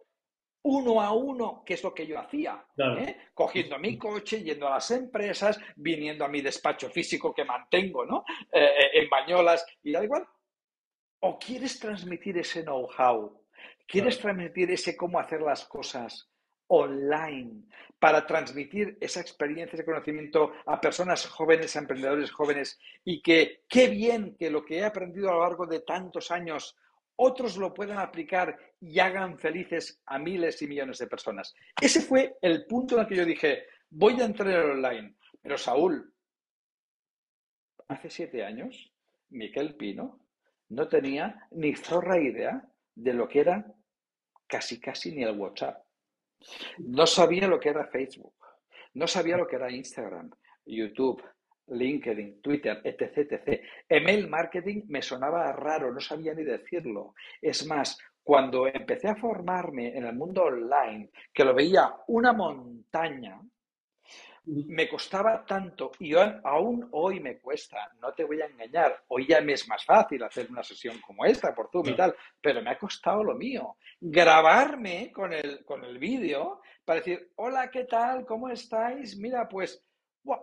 uno 0.62 1.00
a 1.00 1.12
uno, 1.12 1.62
que 1.64 1.74
es 1.74 1.82
lo 1.82 1.94
que 1.94 2.06
yo 2.06 2.18
hacía, 2.18 2.64
¿eh? 2.76 3.16
cogiendo 3.32 3.78
mi 3.78 3.96
coche, 3.96 4.42
yendo 4.42 4.66
a 4.66 4.72
las 4.72 4.90
empresas, 4.90 5.58
viniendo 5.76 6.24
a 6.24 6.28
mi 6.28 6.40
despacho 6.40 6.90
físico 6.90 7.32
que 7.32 7.44
mantengo, 7.44 8.04
¿no? 8.04 8.24
Eh, 8.52 8.64
eh, 8.64 8.90
en 8.94 9.08
Bañolas 9.08 9.64
y 9.82 9.92
da 9.92 10.02
igual. 10.02 10.26
¿O 11.20 11.38
quieres 11.38 11.78
transmitir 11.80 12.38
ese 12.38 12.62
know-how? 12.62 13.42
¿Quieres 13.86 14.18
transmitir 14.18 14.70
ese 14.70 14.96
cómo 14.96 15.18
hacer 15.18 15.40
las 15.40 15.64
cosas 15.64 16.30
online 16.68 17.64
para 17.98 18.26
transmitir 18.26 18.96
esa 19.00 19.20
experiencia, 19.20 19.74
ese 19.74 19.84
conocimiento 19.84 20.52
a 20.66 20.80
personas 20.80 21.26
jóvenes, 21.26 21.74
a 21.74 21.80
emprendedores 21.80 22.30
jóvenes 22.30 22.78
y 23.04 23.20
que 23.20 23.64
qué 23.68 23.88
bien 23.88 24.36
que 24.38 24.50
lo 24.50 24.64
que 24.64 24.78
he 24.78 24.84
aprendido 24.84 25.30
a 25.30 25.34
lo 25.34 25.42
largo 25.42 25.66
de 25.66 25.80
tantos 25.80 26.30
años 26.30 26.76
otros 27.16 27.56
lo 27.56 27.74
puedan 27.74 27.98
aplicar 27.98 28.56
y 28.80 29.00
hagan 29.00 29.38
felices 29.38 30.00
a 30.06 30.18
miles 30.20 30.62
y 30.62 30.68
millones 30.68 30.98
de 30.98 31.08
personas. 31.08 31.52
Ese 31.80 32.00
fue 32.00 32.36
el 32.40 32.64
punto 32.66 32.94
en 32.94 33.00
el 33.00 33.06
que 33.08 33.16
yo 33.16 33.24
dije, 33.24 33.64
voy 33.90 34.20
a 34.20 34.24
entrar 34.24 34.50
en 34.50 34.70
online. 34.70 35.16
Pero 35.42 35.58
Saúl, 35.58 36.14
hace 37.88 38.08
siete 38.08 38.44
años, 38.44 38.92
Miquel 39.30 39.74
Pino 39.74 40.20
no 40.70 40.88
tenía 40.88 41.46
ni 41.52 41.74
zorra 41.74 42.20
idea 42.20 42.62
de 42.94 43.12
lo 43.12 43.28
que 43.28 43.40
era 43.40 43.74
casi 44.46 44.80
casi 44.80 45.14
ni 45.14 45.22
el 45.22 45.38
WhatsApp. 45.38 45.84
No 46.78 47.06
sabía 47.06 47.48
lo 47.48 47.58
que 47.58 47.70
era 47.70 47.86
Facebook, 47.86 48.34
no 48.94 49.06
sabía 49.06 49.36
lo 49.36 49.46
que 49.46 49.56
era 49.56 49.70
Instagram, 49.70 50.30
YouTube, 50.64 51.22
LinkedIn, 51.68 52.40
Twitter, 52.40 52.80
etc. 52.84 53.62
Email 53.88 54.28
marketing 54.28 54.82
me 54.88 55.02
sonaba 55.02 55.52
raro, 55.52 55.92
no 55.92 56.00
sabía 56.00 56.34
ni 56.34 56.44
decirlo. 56.44 57.14
Es 57.40 57.66
más, 57.66 57.98
cuando 58.22 58.66
empecé 58.66 59.08
a 59.08 59.16
formarme 59.16 59.96
en 59.96 60.04
el 60.04 60.14
mundo 60.14 60.44
online, 60.44 61.10
que 61.32 61.44
lo 61.44 61.54
veía 61.54 61.94
una 62.08 62.32
montaña, 62.32 63.40
me 64.48 64.88
costaba 64.88 65.44
tanto 65.44 65.92
y 65.98 66.14
aún 66.14 66.88
hoy 66.92 67.20
me 67.20 67.38
cuesta, 67.38 67.90
no 68.00 68.12
te 68.14 68.24
voy 68.24 68.40
a 68.40 68.46
engañar, 68.46 69.04
hoy 69.08 69.26
ya 69.28 69.40
me 69.40 69.52
es 69.52 69.68
más 69.68 69.84
fácil 69.84 70.22
hacer 70.22 70.50
una 70.50 70.62
sesión 70.62 70.98
como 71.06 71.24
esta 71.24 71.54
por 71.54 71.70
Zoom 71.70 71.88
y 71.88 71.96
tal, 71.96 72.14
pero 72.40 72.62
me 72.62 72.70
ha 72.70 72.78
costado 72.78 73.22
lo 73.22 73.34
mío. 73.34 73.76
Grabarme 74.00 75.12
con 75.12 75.32
el, 75.32 75.64
con 75.64 75.84
el 75.84 75.98
vídeo 75.98 76.60
para 76.84 77.00
decir, 77.00 77.32
hola, 77.36 77.70
¿qué 77.70 77.84
tal? 77.84 78.24
¿Cómo 78.24 78.48
estáis? 78.48 79.16
Mira, 79.18 79.48
pues 79.48 79.84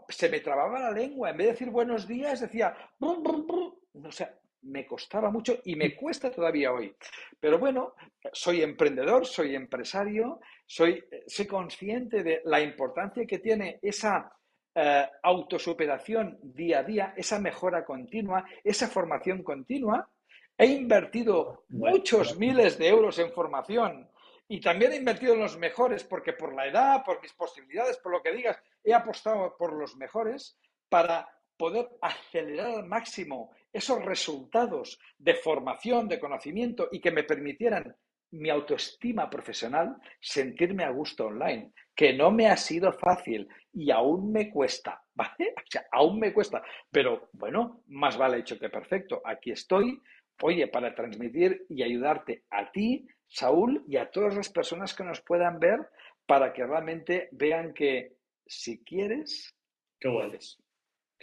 se 0.10 0.30
me 0.30 0.39
trababa 0.39 0.80
la 0.80 0.91
lengua, 0.91 1.32
en 1.32 1.38
vez 1.38 1.47
de 1.47 1.53
decir 1.53 1.70
buenos 1.70 2.08
días 2.08 2.39
decía, 2.39 2.76
no 2.99 4.12
sé, 4.12 4.30
me 4.66 4.86
costaba 4.86 5.30
mucho 5.32 5.59
y 5.63 5.76
me 5.76 5.95
cuesta 5.95 6.32
todavía 6.32 6.72
hoy. 6.72 6.95
Pero 7.39 7.59
bueno, 7.59 7.95
soy 8.32 8.61
emprendedor, 8.61 9.26
soy 9.26 9.55
empresario, 9.55 10.39
soy, 10.66 11.03
soy 11.28 11.47
consciente 11.47 12.24
de 12.24 12.41
la 12.45 12.61
importancia 12.61 13.26
que 13.26 13.39
tiene 13.39 13.80
esa 13.82 14.32
eh, 14.74 15.07
autosuperación 15.24 16.39
día 16.41 16.80
a 16.80 16.84
día, 16.84 17.13
esa 17.16 17.39
mejora 17.39 17.86
continua, 17.86 18.45
esa 18.63 18.88
formación 18.88 19.43
continua. 19.43 20.09
He 20.57 20.66
invertido 20.66 21.66
muchos 21.70 22.38
miles 22.38 22.78
de 22.78 22.88
euros 22.88 23.20
en 23.20 23.32
formación 23.32 24.09
y 24.47 24.61
también 24.61 24.93
he 24.93 24.97
invertido 24.97 25.34
en 25.34 25.39
los 25.39 25.57
mejores 25.57 26.03
porque 26.03 26.34
por 26.34 26.53
la 26.53 26.68
edad, 26.68 27.03
por 27.03 27.22
mis 27.22 27.34
posibilidades, 27.34 27.97
por 27.97 28.11
lo 28.11 28.22
que 28.22 28.32
digas, 28.32 28.57
he 28.84 28.93
apostado 28.93 29.55
por 29.57 29.74
los 29.74 29.95
mejores 29.95 30.57
para 30.89 31.28
poder 31.57 31.89
acelerar 32.01 32.72
al 32.72 32.86
máximo 32.86 33.51
esos 33.76 34.03
resultados 34.05 34.99
de 35.17 35.36
formación, 35.36 36.07
de 36.07 36.19
conocimiento 36.19 36.88
y 36.91 37.01
que 37.01 37.11
me 37.11 37.23
permitieran 37.23 37.95
mi 38.32 38.49
autoestima 38.49 39.30
profesional, 39.30 39.97
sentirme 40.19 40.84
a 40.84 40.89
gusto 40.89 41.28
online, 41.28 41.73
que 41.93 42.13
no 42.13 42.32
me 42.32 42.47
ha 42.47 42.57
sido 42.57 42.91
fácil 42.93 43.47
y 43.73 43.91
aún 43.91 44.32
me 44.32 44.49
cuesta, 44.49 45.03
¿vale? 45.13 45.53
O 45.57 45.61
sea, 45.69 45.86
aún 45.91 46.19
me 46.19 46.34
cuesta, 46.34 46.63
pero 46.89 47.30
bueno, 47.34 47.84
más 47.88 48.17
vale 48.17 48.39
hecho 48.39 48.57
que 48.57 48.69
perfecto. 48.69 49.21
Aquí 49.26 49.51
estoy, 49.51 50.01
oye, 50.41 50.67
para 50.67 50.95
transmitir 50.95 51.65
y 51.69 51.84
ayudarte 51.84 52.45
a 52.51 52.71
ti, 52.71 53.05
Saúl, 53.28 53.84
y 53.88 53.97
a 53.97 54.09
todas 54.09 54.36
las 54.36 54.49
personas 54.49 54.93
que 54.93 55.03
nos 55.03 55.21
puedan 55.21 55.59
ver, 55.59 55.80
para 56.26 56.53
que 56.53 56.65
realmente 56.65 57.30
vean 57.32 57.73
que 57.73 58.15
si 58.45 58.84
quieres, 58.84 59.53
Qué 59.99 60.09
puedes. 60.09 60.57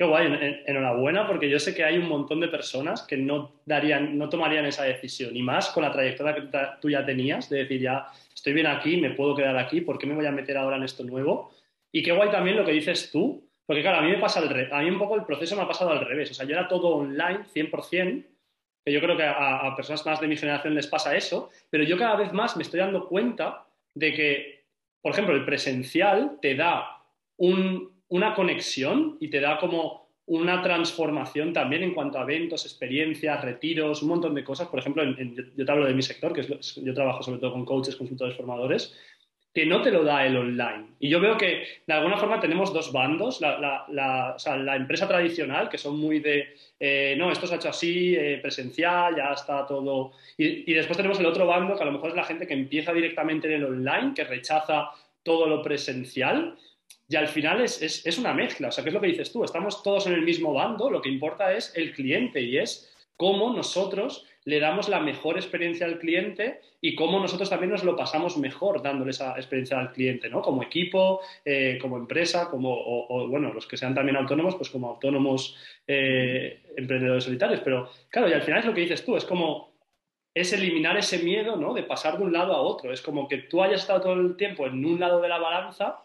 Qué 0.03 0.09
guay, 0.09 0.63
enhorabuena, 0.67 1.29
porque 1.29 1.49
yo 1.49 1.61
sé 1.61 1.77
que 1.77 1.85
hay 1.85 1.97
un 1.97 2.09
montón 2.09 2.41
de 2.41 2.49
personas 2.49 3.03
que 3.03 3.17
no 3.17 3.53
darían, 3.65 4.19
no 4.19 4.29
tomarían 4.29 4.67
esa 4.67 4.83
decisión, 4.83 5.37
y 5.37 5.43
más 5.43 5.69
con 5.69 5.85
la 5.85 5.93
trayectoria 5.93 6.35
que 6.35 6.49
tú 6.81 6.91
ya 6.91 7.07
tenías, 7.07 7.49
de 7.49 7.59
decir, 7.59 7.81
ya 7.81 8.09
estoy 8.35 8.53
bien 8.53 8.67
aquí, 8.67 8.97
me 8.97 9.11
puedo 9.11 9.37
quedar 9.37 9.57
aquí, 9.57 9.81
¿por 9.81 9.99
qué 9.99 10.09
me 10.09 10.17
voy 10.17 10.27
a 10.27 10.33
meter 10.33 10.57
ahora 10.57 10.77
en 10.77 10.83
esto 10.83 11.05
nuevo? 11.05 11.53
Y 11.93 12.03
qué 12.03 12.11
guay 12.11 12.33
también 12.33 12.57
lo 12.57 12.65
que 12.65 12.73
dices 12.73 13.13
tú, 13.13 13.49
porque 13.65 13.81
claro, 13.81 13.99
a 13.99 14.03
mí 14.03 14.11
me 14.11 14.19
pasa 14.19 14.41
el 14.41 14.73
a 14.73 14.81
mí 14.81 14.91
un 14.91 14.99
poco 14.99 15.15
el 15.15 15.25
proceso 15.25 15.55
me 15.55 15.63
ha 15.63 15.69
pasado 15.69 15.93
al 15.93 16.05
revés, 16.05 16.33
o 16.33 16.35
sea, 16.35 16.47
yo 16.47 16.55
era 16.55 16.67
todo 16.67 16.97
online, 16.97 17.45
100%, 17.55 18.25
que 18.85 18.93
yo 18.93 19.01
creo 19.01 19.17
que 19.17 19.25
a 19.25 19.73
personas 19.77 20.05
más 20.05 20.21
de 20.21 20.27
mi 20.27 20.37
generación 20.37 20.75
les 20.75 20.89
pasa 20.89 21.15
eso, 21.15 21.51
pero 21.71 21.85
yo 21.85 21.97
cada 21.97 22.17
vez 22.17 22.33
más 22.33 22.57
me 22.57 22.65
estoy 22.65 22.81
dando 22.81 23.07
cuenta 23.07 23.67
de 23.95 24.13
que, 24.13 24.65
por 25.01 25.13
ejemplo, 25.13 25.37
el 25.37 25.45
presencial 25.45 26.39
te 26.43 26.57
da 26.57 27.05
un, 27.37 28.02
una 28.13 28.35
conexión 28.35 29.17
y 29.21 29.29
te 29.29 29.41
da 29.41 29.59
como 29.59 30.07
una 30.27 30.63
transformación 30.63 31.55
también 31.55 31.83
en 31.83 31.95
cuanto 31.95 32.19
a 32.19 32.25
eventos, 32.25 32.67
experiencias, 32.67 33.43
retiros, 33.43 34.03
un 34.03 34.11
montón 34.11 34.35
de 34.35 34.45
cosas. 34.45 34.69
Por 34.69 34.81
ejemplo, 34.81 35.03
yo 35.57 35.65
te 35.65 35.73
hablo 35.73 35.87
de 35.87 35.95
mi 35.95 36.03
sector, 36.03 36.35
que 36.35 36.43
es, 36.43 36.75
yo 36.75 36.93
trabajo 36.93 37.23
sobre 37.23 37.41
todo 37.41 37.53
con 37.53 37.65
coaches, 37.65 37.97
consultores, 37.97 38.37
formadores, 38.37 38.95
que 39.55 39.65
no 39.65 39.81
te 39.81 39.91
lo 39.91 40.05
da 40.05 40.27
el 40.27 40.37
online. 40.37 40.89
Y 41.01 41.09
yo 41.09 41.21
veo 41.21 41.39
que 41.39 41.65
de 41.87 41.95
alguna 41.95 42.19
forma 42.19 42.39
tenemos 42.39 42.71
dos 42.75 42.93
bandos, 42.93 43.41
la, 43.41 44.77
empresa 44.77 45.09
tradicional, 45.09 45.71
que 45.71 45.79
son 45.79 45.99
muy 45.99 46.21
de, 46.21 46.55
eh, 46.79 47.15
no, 47.17 47.33
esto 47.33 47.47
se 47.47 47.55
ha 47.55 47.57
hecho 47.57 47.71
así, 47.71 48.15
eh, 48.15 48.39
presencial, 48.43 49.17
ya 49.17 49.33
está 49.33 49.67
todo. 49.67 50.13
Y, 50.37 50.71
y, 50.71 50.75
después 50.75 50.99
tenemos 50.99 51.19
el 51.19 51.27
otro 51.27 51.47
bando, 51.47 51.77
que 51.77 51.83
a 51.83 51.87
lo 51.87 51.93
mejor 51.93 52.11
es 52.11 52.17
la 52.17 52.25
gente 52.25 52.47
que 52.47 52.55
empieza 52.55 52.93
directamente 52.93 53.49
en 53.49 53.55
el 53.55 53.65
online, 53.65 54.13
que 54.15 54.25
rechaza 54.25 54.91
todo 55.23 55.47
lo 55.47 55.63
presencial. 55.63 56.59
Y 57.13 57.17
al 57.17 57.29
final 57.29 57.61
es, 57.61 57.83
es, 57.83 58.07
es 58.07 58.17
una 58.17 58.33
mezcla, 58.33 58.69
o 58.69 58.73
sea, 58.73 58.83
¿qué 58.83 58.89
es 58.89 58.95
lo 58.95 59.01
que 59.03 59.09
dices 59.09 59.31
tú? 59.31 59.45
Estamos 59.45 59.83
todos 59.83 60.07
en 60.07 60.15
el 60.15 60.23
mismo 60.23 60.55
bando, 60.55 60.91
lo 60.91 61.03
que 61.03 61.11
importa 61.11 61.53
es 61.53 61.71
el 61.77 61.93
cliente 61.93 62.41
y 62.41 62.57
es 62.57 62.91
cómo 63.19 63.53
nosotros 63.53 64.27
le 64.45 64.59
damos 64.59 64.89
la 64.89 64.99
mejor 64.99 65.37
experiencia 65.37 65.85
al 65.85 65.99
cliente 65.99 66.63
y 66.81 66.95
cómo 66.95 67.21
nosotros 67.21 67.51
también 67.51 67.71
nos 67.71 67.85
lo 67.85 67.97
pasamos 67.97 68.39
mejor 68.39 68.83
dándole 68.83 69.11
esa 69.11 69.37
experiencia 69.37 69.79
al 69.79 69.93
cliente, 69.93 70.31
¿no? 70.31 70.41
Como 70.41 70.63
equipo, 70.63 71.21
eh, 71.45 71.79
como 71.83 71.99
empresa, 71.99 72.49
como, 72.49 72.73
o, 72.75 73.29
bueno, 73.29 73.53
los 73.53 73.67
que 73.67 73.77
sean 73.77 73.95
también 73.95 74.17
autónomos, 74.17 74.57
pues 74.57 74.71
como 74.71 74.89
autónomos 74.89 75.55
eh, 75.87 76.63
emprendedores 76.79 77.25
solitarios. 77.25 77.61
Pero 77.61 77.91
claro, 78.09 78.31
y 78.31 78.33
al 78.33 78.43
final 78.43 78.61
es 78.61 78.65
lo 78.65 78.73
que 78.73 78.81
dices 78.81 79.05
tú, 79.05 79.19
es 79.19 79.27
como, 79.27 79.75
es 80.35 80.51
eliminar 80.55 80.97
ese 80.97 81.23
miedo, 81.23 81.57
¿no? 81.57 81.75
De 81.75 81.83
pasar 81.83 82.17
de 82.17 82.25
un 82.25 82.33
lado 82.33 82.55
a 82.55 82.63
otro. 82.63 82.91
Es 82.91 83.03
como 83.03 83.29
que 83.29 83.37
tú 83.37 83.63
hayas 83.63 83.83
estado 83.83 84.01
todo 84.01 84.15
el 84.15 84.35
tiempo 84.37 84.67
en 84.67 84.83
un 84.83 84.99
lado 84.99 85.21
de 85.21 85.29
la 85.29 85.39
balanza, 85.39 86.03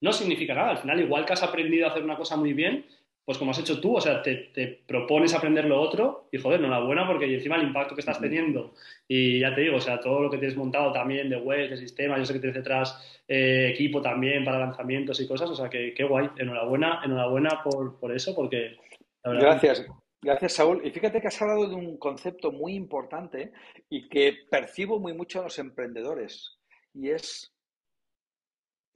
no 0.00 0.12
significa 0.12 0.54
nada. 0.54 0.70
Al 0.70 0.78
final, 0.78 1.00
igual 1.00 1.24
que 1.24 1.32
has 1.32 1.42
aprendido 1.42 1.86
a 1.86 1.90
hacer 1.90 2.02
una 2.02 2.16
cosa 2.16 2.36
muy 2.36 2.52
bien, 2.52 2.86
pues 3.24 3.38
como 3.38 3.52
has 3.52 3.58
hecho 3.60 3.80
tú, 3.80 3.96
o 3.96 4.00
sea, 4.00 4.22
te, 4.22 4.82
propones 4.86 5.34
aprender 5.34 5.64
lo 5.66 5.80
otro 5.80 6.28
y 6.32 6.38
joder, 6.38 6.58
enhorabuena 6.58 7.06
porque 7.06 7.32
encima 7.32 7.56
el 7.56 7.68
impacto 7.68 7.94
que 7.94 8.00
estás 8.00 8.20
teniendo 8.20 8.74
y 9.06 9.38
ya 9.38 9.54
te 9.54 9.60
digo, 9.60 9.76
o 9.76 9.80
sea, 9.80 10.00
todo 10.00 10.22
lo 10.22 10.30
que 10.30 10.38
tienes 10.38 10.56
montado 10.56 10.92
también 10.92 11.28
de 11.28 11.36
web, 11.36 11.70
de 11.70 11.76
sistemas, 11.76 12.18
yo 12.18 12.24
sé 12.24 12.32
que 12.32 12.40
tienes 12.40 12.56
detrás 12.56 13.22
eh, 13.28 13.70
equipo 13.72 14.02
también 14.02 14.44
para 14.44 14.58
lanzamientos 14.58 15.20
y 15.20 15.28
cosas, 15.28 15.48
o 15.50 15.54
sea, 15.54 15.68
que 15.68 15.94
qué 15.94 16.02
guay, 16.02 16.28
enhorabuena, 16.38 17.02
enhorabuena 17.04 17.62
por, 17.62 18.00
por 18.00 18.12
eso 18.12 18.34
porque... 18.34 18.76
Gracias. 19.22 19.86
Gracias, 20.22 20.52
Saúl. 20.54 20.82
Y 20.84 20.90
fíjate 20.90 21.20
que 21.20 21.28
has 21.28 21.40
hablado 21.40 21.68
de 21.68 21.74
un 21.74 21.98
concepto 21.98 22.52
muy 22.52 22.74
importante 22.74 23.52
y 23.88 24.08
que 24.08 24.34
percibo 24.50 24.98
muy 24.98 25.14
mucho 25.14 25.38
en 25.38 25.44
los 25.44 25.58
emprendedores, 25.58 26.58
y 26.92 27.10
es 27.10 27.54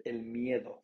el 0.04 0.22
miedo 0.22 0.83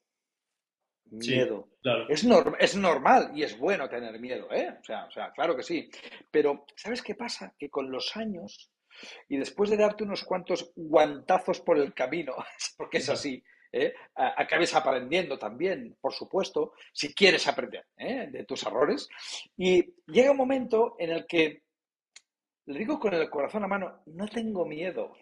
miedo. 1.10 1.68
es, 2.08 2.24
es, 2.58 2.76
normal 2.76 3.32
y 3.34 3.42
es 3.42 3.58
bueno 3.58 3.88
tener 3.88 4.18
miedo, 4.20 4.50
¿eh? 4.52 4.76
O 4.80 4.84
sea, 4.84 5.04
o 5.06 5.10
sea, 5.10 5.32
claro 5.32 5.56
que 5.56 5.62
sí. 5.62 5.90
Pero, 6.30 6.64
¿sabes 6.76 7.02
qué 7.02 7.14
pasa? 7.14 7.54
Que 7.58 7.68
con 7.68 7.90
los 7.90 8.16
años 8.16 8.70
y 9.28 9.36
después 9.36 9.70
de 9.70 9.76
darte 9.76 10.04
unos 10.04 10.24
cuantos 10.24 10.72
guantazos 10.74 11.60
por 11.60 11.78
el 11.78 11.94
camino, 11.94 12.34
porque 12.76 12.98
es 12.98 13.08
así, 13.08 13.42
¿eh? 13.72 13.94
acabes 14.14 14.74
aprendiendo 14.74 15.38
también, 15.38 15.96
por 16.00 16.12
supuesto, 16.12 16.72
si 16.92 17.14
quieres 17.14 17.46
aprender 17.46 17.86
¿eh? 17.96 18.28
de 18.30 18.44
tus 18.44 18.64
errores. 18.64 19.08
Y 19.56 19.94
llega 20.06 20.32
un 20.32 20.36
momento 20.36 20.96
en 20.98 21.10
el 21.10 21.26
que, 21.26 21.62
le 22.66 22.78
digo 22.78 22.98
con 22.98 23.14
el 23.14 23.30
corazón 23.30 23.64
a 23.64 23.68
mano, 23.68 24.02
no 24.06 24.28
tengo 24.28 24.66
miedo. 24.66 25.16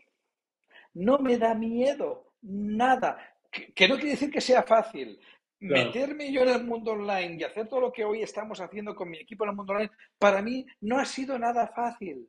No 0.95 1.19
me 1.19 1.39
da 1.39 1.55
miedo, 1.55 2.33
nada. 2.43 3.37
que 3.51 3.89
no 3.89 3.97
quiere 3.97 4.13
decir 4.13 4.31
que 4.31 4.41
sea 4.41 4.63
fácil, 4.63 5.21
Meterme 5.61 6.33
yo 6.33 6.43
en 6.43 6.51
el 6.51 6.65
mundo 6.65 6.93
online 6.93 7.37
y 7.39 7.45
hacer 7.45 7.69
todo 7.69 7.81
lo 7.81 7.93
que 7.93 8.05
hoy 8.05 8.23
estamos 8.23 8.61
haciendo 8.61 8.95
con 8.95 9.11
mi 9.11 9.19
equipo 9.19 9.45
en 9.45 9.51
el 9.51 9.57
mundo 9.57 9.73
online, 9.73 9.91
para 10.19 10.41
mí 10.41 10.65
no 10.83 10.99
ha 10.99 11.05
sido 11.05 11.37
nada 11.39 11.67
fácil, 11.69 12.29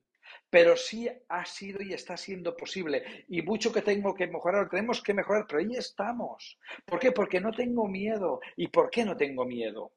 pero 0.49 0.75
sí 0.75 1.07
ha 1.27 1.45
sido 1.45 1.81
y 1.81 1.93
está 1.93 2.17
siendo 2.17 2.55
posible. 2.57 3.25
Y 3.27 3.41
mucho 3.43 3.71
que 3.71 3.83
tengo 3.83 4.15
que 4.15 4.27
mejorar, 4.27 4.69
tenemos 4.69 5.01
que 5.03 5.13
mejorar, 5.13 5.45
pero 5.47 5.59
ahí 5.59 5.75
estamos. 5.75 6.57
¿Por 6.85 6.99
qué? 6.99 7.11
Porque 7.11 7.39
no 7.39 7.51
tengo 7.51 7.87
miedo. 7.87 8.39
¿Y 8.55 8.67
por 8.67 8.89
qué 8.89 9.05
no 9.05 9.15
tengo 9.15 9.45
miedo? 9.45 9.91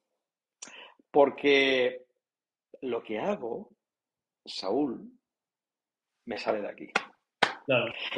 Porque 1.11 2.05
lo 2.83 3.03
que 3.03 3.19
hago, 3.19 3.71
Saúl, 4.45 5.11
me 6.27 6.39
sale 6.39 6.61
de 6.61 6.69
aquí 6.69 6.93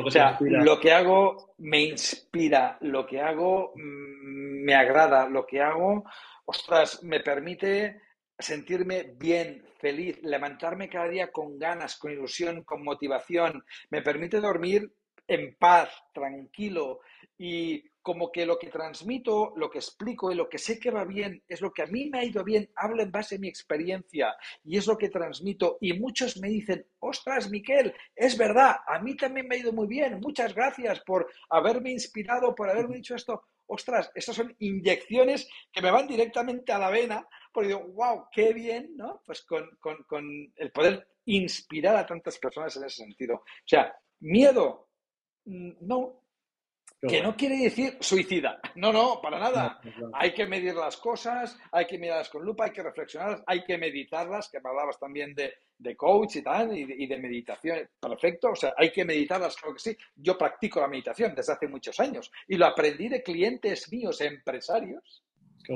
o 0.02 0.10
sea, 0.10 0.36
lo 0.40 0.80
que 0.80 0.92
hago 0.92 1.54
me 1.58 1.82
inspira, 1.82 2.78
lo 2.80 3.06
que 3.06 3.20
hago 3.20 3.72
mm, 3.74 4.64
me 4.64 4.74
agrada, 4.74 5.28
lo 5.28 5.46
que 5.46 5.60
hago, 5.60 6.04
ostras, 6.46 7.02
me 7.02 7.20
permite 7.20 8.00
sentirme 8.38 9.14
bien, 9.16 9.64
feliz, 9.78 10.18
levantarme 10.22 10.88
cada 10.88 11.08
día 11.08 11.30
con 11.30 11.58
ganas, 11.58 11.96
con 11.96 12.10
ilusión, 12.10 12.64
con 12.64 12.82
motivación, 12.82 13.64
me 13.90 14.02
permite 14.02 14.40
dormir 14.40 14.90
en 15.26 15.54
paz, 15.56 15.90
tranquilo 16.12 17.00
y 17.38 17.84
como 18.04 18.30
que 18.30 18.44
lo 18.44 18.58
que 18.58 18.68
transmito, 18.68 19.54
lo 19.56 19.70
que 19.70 19.78
explico 19.78 20.30
y 20.30 20.34
lo 20.34 20.46
que 20.46 20.58
sé 20.58 20.78
que 20.78 20.90
va 20.90 21.06
bien 21.06 21.42
es 21.48 21.62
lo 21.62 21.72
que 21.72 21.84
a 21.84 21.86
mí 21.86 22.10
me 22.10 22.18
ha 22.18 22.24
ido 22.24 22.44
bien, 22.44 22.70
hablo 22.76 23.02
en 23.02 23.10
base 23.10 23.36
a 23.36 23.38
mi 23.38 23.48
experiencia 23.48 24.36
y 24.62 24.76
es 24.76 24.86
lo 24.86 24.98
que 24.98 25.08
transmito. 25.08 25.78
Y 25.80 25.94
muchos 25.94 26.36
me 26.36 26.48
dicen, 26.48 26.86
ostras, 26.98 27.50
Miquel, 27.50 27.94
es 28.14 28.36
verdad, 28.36 28.76
a 28.86 28.98
mí 28.98 29.16
también 29.16 29.48
me 29.48 29.56
ha 29.56 29.58
ido 29.58 29.72
muy 29.72 29.86
bien, 29.86 30.20
muchas 30.20 30.54
gracias 30.54 31.00
por 31.00 31.32
haberme 31.48 31.92
inspirado, 31.92 32.54
por 32.54 32.68
haberme 32.68 32.96
dicho 32.96 33.14
esto. 33.14 33.42
Ostras, 33.66 34.12
estas 34.14 34.36
son 34.36 34.54
inyecciones 34.58 35.48
que 35.72 35.80
me 35.80 35.90
van 35.90 36.06
directamente 36.06 36.72
a 36.72 36.78
la 36.78 36.90
vena, 36.90 37.26
porque 37.54 37.68
digo, 37.68 37.86
wow, 37.94 38.26
qué 38.30 38.52
bien, 38.52 38.94
¿no? 38.98 39.22
Pues 39.24 39.46
con, 39.46 39.70
con 39.80 40.52
el 40.56 40.70
poder 40.72 41.08
inspirar 41.24 41.96
a 41.96 42.04
tantas 42.04 42.38
personas 42.38 42.76
en 42.76 42.84
ese 42.84 42.96
sentido. 42.96 43.36
O 43.36 43.44
sea, 43.64 43.96
miedo, 44.20 44.90
mm, 45.46 45.70
que 47.08 47.22
no 47.22 47.36
quiere 47.36 47.56
decir 47.58 47.96
suicida. 48.00 48.60
No, 48.76 48.92
no, 48.92 49.20
para 49.20 49.38
nada. 49.38 49.80
Hay 50.12 50.32
que 50.32 50.46
medir 50.46 50.74
las 50.74 50.96
cosas, 50.96 51.58
hay 51.72 51.86
que 51.86 51.98
mirarlas 51.98 52.28
con 52.28 52.44
lupa, 52.44 52.64
hay 52.64 52.72
que 52.72 52.82
reflexionarlas, 52.82 53.42
hay 53.46 53.64
que 53.64 53.78
meditarlas, 53.78 54.48
que 54.48 54.58
hablabas 54.58 54.98
también 54.98 55.34
de, 55.34 55.96
coach 55.96 56.36
y 56.36 56.42
tal, 56.42 56.76
y 56.76 57.06
de, 57.06 57.18
meditación. 57.18 57.88
Perfecto, 58.00 58.50
o 58.50 58.56
sea, 58.56 58.74
hay 58.76 58.90
que 58.90 59.04
meditarlas, 59.04 59.56
claro 59.56 59.74
que 59.74 59.80
sí. 59.80 59.96
Yo 60.16 60.36
practico 60.36 60.80
la 60.80 60.88
meditación 60.88 61.34
desde 61.34 61.52
hace 61.52 61.68
muchos 61.68 61.98
años 62.00 62.30
y 62.48 62.56
lo 62.56 62.66
aprendí 62.66 63.08
de 63.08 63.22
clientes 63.22 63.90
míos, 63.92 64.20
empresarios. 64.20 65.22
Qué 65.64 65.74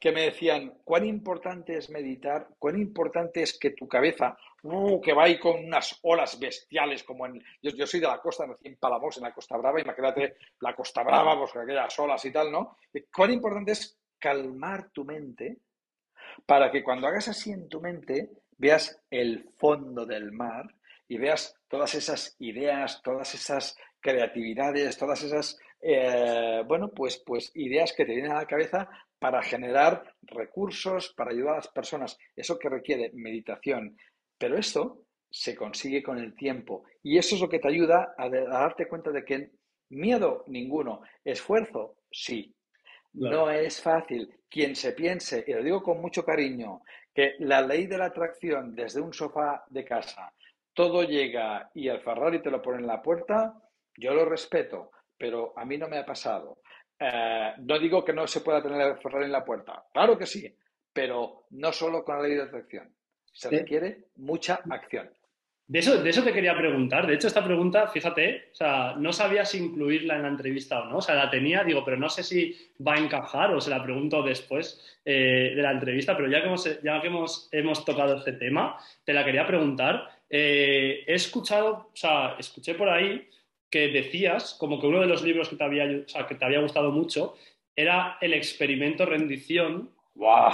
que 0.00 0.12
me 0.12 0.22
decían 0.22 0.78
cuán 0.82 1.04
importante 1.04 1.76
es 1.76 1.90
meditar, 1.90 2.48
cuán 2.58 2.80
importante 2.80 3.42
es 3.42 3.58
que 3.58 3.70
tu 3.70 3.86
cabeza, 3.86 4.36
uh, 4.62 5.00
que 5.00 5.12
va 5.12 5.24
ahí 5.24 5.38
con 5.38 5.64
unas 5.64 5.98
olas 6.02 6.38
bestiales, 6.38 7.04
como 7.04 7.26
en. 7.26 7.42
Yo, 7.62 7.86
soy 7.86 8.00
de 8.00 8.06
la 8.06 8.18
costa, 8.18 8.46
nací 8.46 8.68
en 8.68 8.76
Palamos, 8.76 9.16
en 9.16 9.24
la 9.24 9.34
Costa 9.34 9.56
Brava, 9.56 9.80
imagínate 9.80 10.36
la 10.60 10.74
Costa 10.74 11.02
Brava, 11.02 11.38
pues 11.38 11.56
aquellas 11.56 11.98
olas 11.98 12.24
y 12.24 12.32
tal, 12.32 12.50
¿no? 12.50 12.76
Cuán 13.14 13.32
importante 13.32 13.72
es 13.72 13.98
calmar 14.18 14.90
tu 14.90 15.04
mente 15.04 15.58
para 16.46 16.70
que 16.70 16.82
cuando 16.82 17.06
hagas 17.06 17.28
así 17.28 17.50
en 17.50 17.68
tu 17.68 17.80
mente 17.80 18.30
veas 18.58 19.02
el 19.10 19.48
fondo 19.56 20.04
del 20.04 20.32
mar 20.32 20.74
y 21.08 21.18
veas 21.18 21.56
todas 21.68 21.94
esas 21.94 22.36
ideas, 22.38 23.02
todas 23.02 23.34
esas 23.34 23.76
creatividades, 24.00 24.96
todas 24.96 25.22
esas, 25.22 25.58
eh, 25.80 26.62
bueno, 26.66 26.90
pues, 26.90 27.22
pues 27.24 27.50
ideas 27.54 27.92
que 27.92 28.04
te 28.04 28.12
vienen 28.12 28.32
a 28.32 28.42
la 28.42 28.46
cabeza 28.46 28.88
para 29.18 29.42
generar 29.42 30.14
recursos, 30.22 31.12
para 31.16 31.32
ayudar 31.32 31.54
a 31.54 31.56
las 31.56 31.68
personas. 31.68 32.18
Eso 32.34 32.58
que 32.58 32.68
requiere 32.68 33.10
meditación. 33.14 33.96
Pero 34.40 34.56
esto 34.56 35.02
se 35.30 35.54
consigue 35.54 36.02
con 36.02 36.16
el 36.16 36.34
tiempo. 36.34 36.84
Y 37.02 37.18
eso 37.18 37.34
es 37.34 37.42
lo 37.42 37.48
que 37.48 37.58
te 37.58 37.68
ayuda 37.68 38.14
a, 38.16 38.30
darte 38.30 38.88
cuenta 38.88 39.10
de 39.10 39.22
que 39.22 39.50
miedo 39.90 40.44
ninguno. 40.46 41.02
Esfuerzo, 41.22 41.98
sí. 42.10 42.54
No 43.12 43.50
es 43.50 43.82
fácil. 43.82 44.32
Quien 44.48 44.74
se 44.74 44.92
piense, 44.92 45.44
y 45.46 45.52
lo 45.52 45.62
digo 45.62 45.82
con 45.82 46.00
mucho 46.00 46.24
cariño, 46.24 46.80
que 47.14 47.34
la 47.40 47.60
ley 47.60 47.86
de 47.86 47.98
la 47.98 48.06
atracción 48.06 48.74
desde 48.74 49.02
un 49.02 49.12
sofá 49.12 49.62
de 49.68 49.84
casa, 49.84 50.32
todo 50.72 51.02
llega 51.02 51.70
y 51.74 51.88
el 51.88 52.00
Ferrari 52.00 52.40
te 52.40 52.50
lo 52.50 52.62
pone 52.62 52.78
en 52.78 52.86
la 52.86 53.02
puerta, 53.02 53.54
yo 53.94 54.14
lo 54.14 54.24
respeto, 54.24 54.90
pero 55.18 55.52
a 55.54 55.66
mí 55.66 55.76
no 55.76 55.86
me 55.86 55.98
ha 55.98 56.06
pasado. 56.06 56.62
Eh, 56.98 57.52
no 57.58 57.78
digo 57.78 58.02
que 58.02 58.14
no 58.14 58.26
se 58.26 58.40
pueda 58.40 58.62
tener 58.62 58.80
el 58.80 58.98
Ferrari 58.98 59.26
en 59.26 59.32
la 59.32 59.44
puerta, 59.44 59.84
claro 59.92 60.16
que 60.16 60.26
sí, 60.26 60.56
pero 60.92 61.46
no 61.50 61.72
solo 61.72 62.02
con 62.04 62.16
la 62.16 62.22
ley 62.22 62.36
de 62.36 62.42
atracción. 62.42 62.94
Se 63.32 63.50
requiere 63.50 64.08
mucha 64.16 64.60
acción. 64.70 65.10
De 65.70 65.78
eso, 65.78 66.02
de 66.02 66.10
eso 66.10 66.24
te 66.24 66.32
quería 66.32 66.56
preguntar. 66.56 67.06
De 67.06 67.14
hecho, 67.14 67.28
esta 67.28 67.44
pregunta, 67.44 67.86
fíjate, 67.86 68.48
o 68.50 68.54
sea, 68.56 68.94
no 68.98 69.12
sabía 69.12 69.44
si 69.44 69.58
incluirla 69.58 70.16
en 70.16 70.22
la 70.22 70.28
entrevista 70.28 70.80
o 70.80 70.86
no. 70.86 70.96
O 70.96 71.00
sea, 71.00 71.14
la 71.14 71.30
tenía, 71.30 71.62
digo, 71.62 71.84
pero 71.84 71.96
no 71.96 72.08
sé 72.08 72.24
si 72.24 72.56
va 72.84 72.94
a 72.94 72.98
encajar 72.98 73.54
o 73.54 73.60
se 73.60 73.70
la 73.70 73.80
pregunto 73.80 74.20
después 74.20 74.98
eh, 75.04 75.52
de 75.54 75.62
la 75.62 75.70
entrevista. 75.70 76.16
Pero 76.16 76.28
ya 76.28 76.40
que 76.40 76.48
hemos, 76.48 76.82
ya 76.82 77.00
que 77.00 77.06
hemos, 77.06 77.48
hemos 77.52 77.84
tocado 77.84 78.16
este 78.16 78.32
tema, 78.32 78.78
te 79.04 79.12
la 79.12 79.24
quería 79.24 79.46
preguntar. 79.46 80.08
Eh, 80.28 81.04
he 81.06 81.14
escuchado, 81.14 81.90
o 81.92 81.96
sea, 81.96 82.34
escuché 82.36 82.74
por 82.74 82.88
ahí 82.88 83.28
que 83.70 83.88
decías, 83.88 84.56
como 84.58 84.80
que 84.80 84.88
uno 84.88 85.00
de 85.00 85.06
los 85.06 85.22
libros 85.22 85.48
que 85.48 85.54
te 85.54 85.62
había, 85.62 85.86
que 86.26 86.34
te 86.34 86.44
había 86.44 86.60
gustado 86.60 86.90
mucho 86.90 87.36
era 87.76 88.18
El 88.20 88.34
experimento 88.34 89.06
rendición 89.06 89.90
¡Wow! 90.20 90.52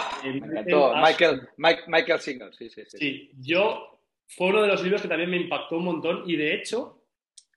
Michael, 1.02 1.48
Michael 1.56 2.20
Single, 2.20 2.52
sí, 2.52 2.70
sí, 2.70 2.82
sí. 2.86 2.98
Sí, 2.98 3.30
yo 3.40 3.98
fue 4.28 4.48
uno 4.48 4.62
de 4.62 4.68
los 4.68 4.80
libros 4.82 5.02
que 5.02 5.08
también 5.08 5.28
me 5.28 5.38
impactó 5.38 5.78
un 5.78 5.84
montón 5.84 6.22
y 6.24 6.36
de 6.36 6.54
hecho 6.54 7.02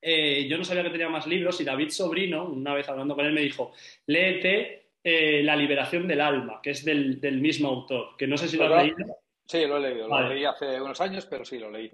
eh, 0.01 0.47
yo 0.49 0.57
no 0.57 0.63
sabía 0.63 0.81
que 0.81 0.89
tenía 0.89 1.07
más 1.07 1.27
libros 1.27 1.61
y 1.61 1.63
David 1.63 1.89
Sobrino, 1.91 2.45
una 2.45 2.73
vez 2.73 2.89
hablando 2.89 3.15
con 3.15 3.27
él, 3.27 3.33
me 3.33 3.41
dijo, 3.41 3.73
léete 4.07 4.93
eh, 5.03 5.43
La 5.43 5.55
liberación 5.55 6.07
del 6.07 6.21
alma, 6.21 6.59
que 6.63 6.71
es 6.71 6.83
del, 6.83 7.19
mismo 7.39 7.69
autor, 7.69 8.17
que 8.17 8.25
no 8.25 8.37
sé 8.37 8.47
si 8.47 8.57
lo 8.57 8.73
has 8.73 8.83
leído. 8.83 9.17
Sí, 9.45 9.65
lo 9.67 9.77
he 9.77 9.81
leído, 9.81 10.07
lo 10.07 10.29
leí 10.29 10.45
hace 10.45 10.81
unos 10.81 10.99
años, 11.01 11.27
pero 11.27 11.45
sí, 11.45 11.59
lo 11.59 11.69
leí. 11.69 11.91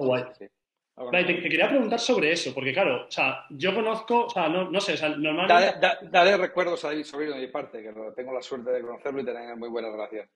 Te, 1.12 1.42
quería 1.42 1.70
preguntar 1.70 2.00
sobre 2.00 2.32
eso, 2.32 2.54
porque 2.54 2.74
claro, 2.74 3.06
o 3.08 3.12
sea, 3.12 3.46
yo 3.50 3.74
conozco, 3.74 4.26
o 4.26 4.30
sea, 4.30 4.48
no, 4.48 4.80
sé, 4.80 4.96
normalmente... 5.18 5.88
Dale, 6.10 6.38
recuerdos 6.38 6.86
a 6.86 6.90
David 6.90 7.04
Sobrino 7.04 7.36
de 7.36 7.42
mi 7.42 7.48
parte, 7.48 7.82
que 7.82 7.94
tengo 8.16 8.34
la 8.34 8.42
suerte 8.42 8.72
de 8.72 8.82
conocerlo 8.82 9.22
y 9.22 9.26
tener 9.26 9.56
muy 9.58 9.70
buena 9.70 9.90
relación. 9.90 10.28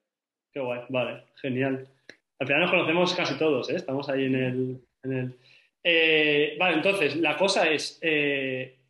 Qué 0.52 0.60
guay, 0.60 0.82
vale, 0.88 1.24
genial. 1.40 1.88
Al 2.38 2.46
final 2.46 2.62
nos 2.62 2.70
conocemos 2.70 3.14
casi 3.14 3.38
todos, 3.38 3.70
¿eh? 3.70 3.76
Estamos 3.76 4.08
ahí 4.08 4.26
en 4.26 4.34
el... 5.04 5.38
Eh, 5.82 6.56
vale, 6.58 6.76
entonces, 6.76 7.16
la 7.16 7.36
cosa 7.36 7.68
es, 7.68 7.98
eh, 8.02 8.80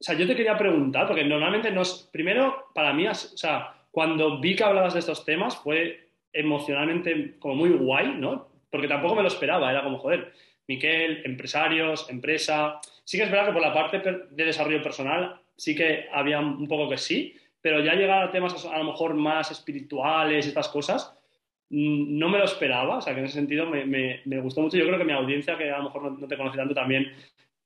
o 0.00 0.04
sea, 0.04 0.14
yo 0.16 0.26
te 0.26 0.36
quería 0.36 0.56
preguntar, 0.56 1.08
porque 1.08 1.24
normalmente 1.24 1.72
nos, 1.72 2.08
primero, 2.12 2.68
para 2.72 2.92
mí, 2.92 3.08
o 3.08 3.14
sea, 3.14 3.74
cuando 3.90 4.38
vi 4.38 4.54
que 4.54 4.62
hablabas 4.62 4.94
de 4.94 5.00
estos 5.00 5.24
temas 5.24 5.56
fue 5.56 6.10
emocionalmente 6.32 7.36
como 7.40 7.56
muy 7.56 7.70
guay, 7.70 8.14
¿no? 8.16 8.48
Porque 8.70 8.86
tampoco 8.86 9.16
me 9.16 9.22
lo 9.22 9.28
esperaba, 9.28 9.70
era 9.70 9.82
como, 9.82 9.98
joder, 9.98 10.32
Miquel, 10.68 11.22
empresarios, 11.24 12.08
empresa. 12.08 12.80
Sí 13.04 13.18
que 13.18 13.24
es 13.24 13.30
verdad 13.30 13.46
que 13.46 13.52
por 13.52 13.62
la 13.62 13.74
parte 13.74 14.00
de 14.30 14.44
desarrollo 14.44 14.82
personal 14.82 15.40
sí 15.56 15.74
que 15.74 16.06
había 16.12 16.38
un 16.38 16.68
poco 16.68 16.88
que 16.88 16.98
sí, 16.98 17.34
pero 17.60 17.80
ya 17.80 17.94
llegar 17.94 18.22
a 18.22 18.30
temas 18.30 18.64
a 18.64 18.78
lo 18.78 18.84
mejor 18.84 19.14
más 19.14 19.50
espirituales 19.50 20.46
estas 20.46 20.68
cosas, 20.68 21.18
Mm, 21.70 22.18
no 22.18 22.28
me 22.30 22.38
lo 22.38 22.44
esperaba, 22.44 22.96
o 22.96 23.00
sea 23.00 23.12
que 23.12 23.20
en 23.20 23.26
ese 23.26 23.34
sentido 23.34 23.66
me, 23.66 24.40
gustó 24.40 24.62
mucho. 24.62 24.76
Yo 24.76 24.86
creo 24.86 24.98
que 24.98 25.04
mi 25.04 25.12
audiencia, 25.12 25.56
que 25.58 25.70
a 25.70 25.78
lo 25.78 25.84
mejor 25.84 26.18
no, 26.18 26.28
te 26.28 26.36
conoce 26.36 26.56
tanto 26.56 26.74
también, 26.74 27.12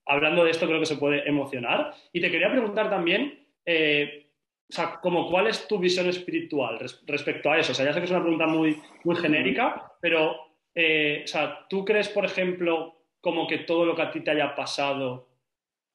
hablando 0.06 0.44
de 0.44 0.50
esto 0.50 0.66
creo 0.66 0.80
que 0.80 0.86
se 0.86 0.96
puede 0.96 1.28
emocionar. 1.28 1.94
Y 2.12 2.20
te 2.20 2.30
quería 2.30 2.50
preguntar 2.50 2.90
también, 2.90 3.46
eh, 3.64 4.26
o 4.68 4.72
sea, 4.74 4.98
como 5.00 5.30
cuál 5.30 5.46
es 5.46 5.68
tu 5.68 5.78
visión 5.78 6.08
espiritual 6.08 6.78
respecto 7.06 7.50
a 7.50 7.58
eso. 7.58 7.72
O 7.72 7.74
sea, 7.74 7.84
ya 7.84 7.92
sé 7.92 8.00
que 8.00 8.06
es 8.06 8.10
una 8.10 8.22
pregunta 8.22 8.46
muy, 8.46 8.80
muy 9.04 9.16
genérica, 9.16 9.92
pero, 10.00 10.51
eh, 10.74 11.22
o 11.24 11.26
sea, 11.26 11.66
¿tú 11.68 11.84
crees, 11.84 12.08
por 12.08 12.24
ejemplo, 12.24 12.96
como 13.20 13.46
que 13.46 13.58
todo 13.58 13.84
lo 13.84 13.94
que 13.94 14.02
a 14.02 14.10
ti 14.10 14.20
te 14.20 14.30
haya 14.30 14.54
pasado 14.54 15.32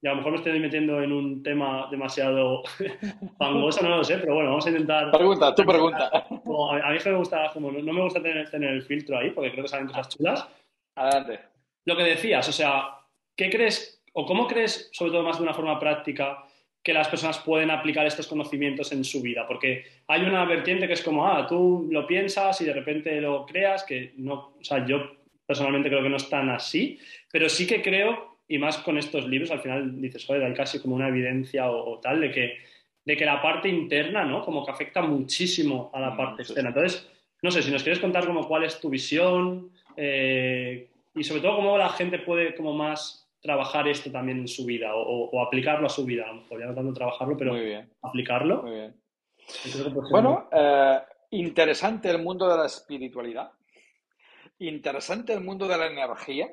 y 0.02 0.08
a 0.08 0.12
lo 0.12 0.18
mejor 0.18 0.32
me 0.32 0.38
estoy 0.38 0.60
metiendo 0.60 1.02
en 1.02 1.12
un 1.12 1.42
tema 1.42 1.88
demasiado 1.90 2.62
fangoso, 3.38 3.82
no 3.82 3.98
lo 3.98 4.04
sé, 4.04 4.18
pero 4.20 4.36
bueno, 4.36 4.52
vamos 4.52 4.66
a 4.68 4.70
intentar. 4.70 5.12
Pregunta, 5.12 5.56
tu 5.56 5.66
pregunta. 5.66 6.10
a 6.14 6.92
mí 6.92 6.98
me 7.04 7.14
gusta, 7.16 7.50
como 7.52 7.72
no 7.72 7.94
me 7.94 8.02
gusta 8.02 8.22
tener, 8.22 8.50
tener, 8.50 8.70
el 8.72 8.84
filtro 8.84 9.18
ahí, 9.18 9.32
porque 9.32 9.52
creo 9.52 9.64
que 9.64 9.70
salen 9.70 9.88
cosas 9.88 10.10
chulas. 10.10 10.48
Adelante. 10.96 11.40
Lo 11.86 11.98
que 11.98 12.04
decías, 12.04 12.48
o 12.48 12.52
sea, 12.52 13.00
¿qué 13.36 13.50
crees, 13.50 14.04
o 14.14 14.26
cómo 14.26 14.46
crees, 14.46 14.90
sobre 14.94 15.12
todo 15.12 15.24
más 15.24 15.38
de 15.38 15.44
una 15.44 15.54
forma 15.54 15.80
práctica, 15.80 16.44
que 16.88 16.94
las 16.94 17.10
personas 17.10 17.40
pueden 17.40 17.70
aplicar 17.70 18.08
estos 18.08 18.28
conocimientos 18.28 18.94
en 18.94 19.04
su 19.04 19.22
vida? 19.22 19.46
Porque 19.46 19.84
hay 20.08 20.22
una 20.22 20.46
vertiente 20.46 20.88
que 20.88 20.94
es 20.94 21.02
como, 21.02 21.28
ah, 21.28 21.46
tú 21.46 21.86
lo 21.92 22.08
piensas 22.08 22.62
y 22.62 22.64
de 22.64 22.72
repente 22.72 23.20
lo 23.20 23.46
creas, 23.46 23.84
que 23.84 24.14
no, 24.16 24.54
o 24.58 24.64
sea, 24.64 24.86
yo 24.86 25.18
personalmente 25.46 25.90
creo 25.90 26.02
que 26.02 26.08
no 26.08 26.16
es 26.16 26.30
tan 26.30 26.50
así, 26.50 26.98
pero 27.30 27.50
sí 27.50 27.68
que 27.68 27.82
creo 27.82 28.38
y 28.48 28.58
más 28.58 28.78
con 28.78 28.98
estos 28.98 29.28
libros, 29.28 29.52
al 29.52 29.60
final 29.60 30.00
dices, 30.00 30.24
joder, 30.26 30.46
hay 30.46 30.54
casi 30.54 30.80
como 30.80 30.96
una 30.96 31.10
evidencia 31.10 31.70
o, 31.70 32.00
tal 32.00 32.22
de 32.22 32.32
que, 32.32 32.58
de 33.04 33.18
que 33.18 33.26
la 33.26 33.42
parte 33.42 33.68
interna, 33.68 34.24
¿no? 34.24 34.46
Como 34.46 34.66
que 34.66 34.72
afecta 34.72 35.02
muchísimo 35.02 35.92
a 35.94 36.00
la 36.00 36.12
mm, 36.12 36.18
parte 36.18 36.44
externa. 36.44 36.70
Entonces, 36.70 37.06
no 37.42 37.52
sé, 37.52 37.64
si 37.64 37.70
nos 37.70 37.84
quieres 37.84 38.00
contar 38.00 38.26
como 38.26 38.48
cuál 38.48 38.64
es 38.64 38.80
tu 38.80 38.90
visión 38.90 39.72
eh, 39.98 40.88
y 41.14 41.24
sobre 41.26 41.42
todo 41.42 41.58
cómo 41.58 41.78
la 41.78 41.90
gente 41.90 42.20
puede 42.20 42.56
como 42.56 42.72
más 42.72 43.27
trabajar 43.42 43.88
esto 43.88 44.12
también 44.12 44.40
en 44.40 44.48
su 44.48 44.66
vida 44.66 44.92
o, 44.94 45.42
aplicarlo 45.42 45.88
a 45.88 45.90
su 45.90 46.06
vida. 46.06 46.26
A 46.26 46.34
lo 46.34 46.42
mejor 46.42 46.60
ya 46.60 46.66
no 46.68 46.76
tanto 46.76 46.94
trabajarlo, 46.94 47.38
pero 47.38 47.56
aplicarlo. 48.02 48.64
Muy 48.64 48.72
bien. 48.72 48.96
Bueno, 50.12 50.50
eh, 50.52 51.00
interesante 51.32 52.10
el 52.10 52.22
mundo 52.22 52.50
de 52.50 52.58
la 52.58 52.66
espiritualidad. 52.66 53.52
Interesante 54.60 55.34
el 55.34 55.42
mundo 55.42 55.68
de 55.68 55.78
la 55.78 55.88
energía 55.88 56.50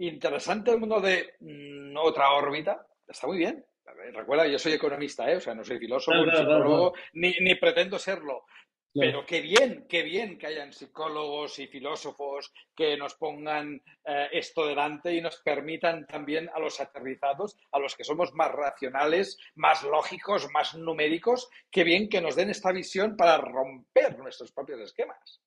interesante 0.00 0.70
el 0.70 0.78
mundo 0.78 1.00
de 1.00 1.34
mm, 1.40 1.96
otra 1.96 2.32
órbita. 2.32 2.86
Está 3.06 3.26
muy 3.26 3.38
bien. 3.38 3.64
Recuerda, 4.12 4.46
yo 4.46 4.58
soy 4.58 4.72
economista, 4.72 5.30
¿eh? 5.30 5.36
o 5.36 5.40
sea, 5.40 5.54
no 5.54 5.64
soy 5.64 5.78
filósofo, 5.78 6.24
ni 6.24 6.30
psicólogo, 6.30 6.94
ni, 7.14 7.54
pretendo 7.56 7.98
serlo. 7.98 8.44
Pero 8.92 9.24
qué 9.24 9.40
bien, 9.40 9.86
qué 9.88 10.02
bien 10.02 10.36
que 10.36 10.48
hayan 10.48 10.72
psicólogos 10.72 11.58
y 11.60 11.68
filósofos 11.68 12.52
que 12.74 12.96
nos 12.96 13.14
pongan 13.14 13.80
eh, 14.04 14.28
esto 14.32 14.66
delante 14.66 15.14
y 15.14 15.20
nos 15.20 15.36
permitan 15.42 16.06
también 16.06 16.50
a 16.52 16.58
los 16.58 16.80
aterrizados, 16.80 17.56
a 17.70 17.78
los 17.78 17.94
que 17.94 18.02
somos 18.02 18.34
más 18.34 18.50
racionales, 18.50 19.38
más 19.54 19.84
lógicos, 19.84 20.50
más 20.52 20.74
numéricos, 20.74 21.48
qué 21.70 21.84
bien 21.84 22.08
que 22.08 22.20
nos 22.20 22.34
den 22.34 22.50
esta 22.50 22.72
visión 22.72 23.16
para 23.16 23.38
romper 23.38 24.18
nuestros 24.18 24.50
propios 24.50 24.80
esquemas. 24.80 25.40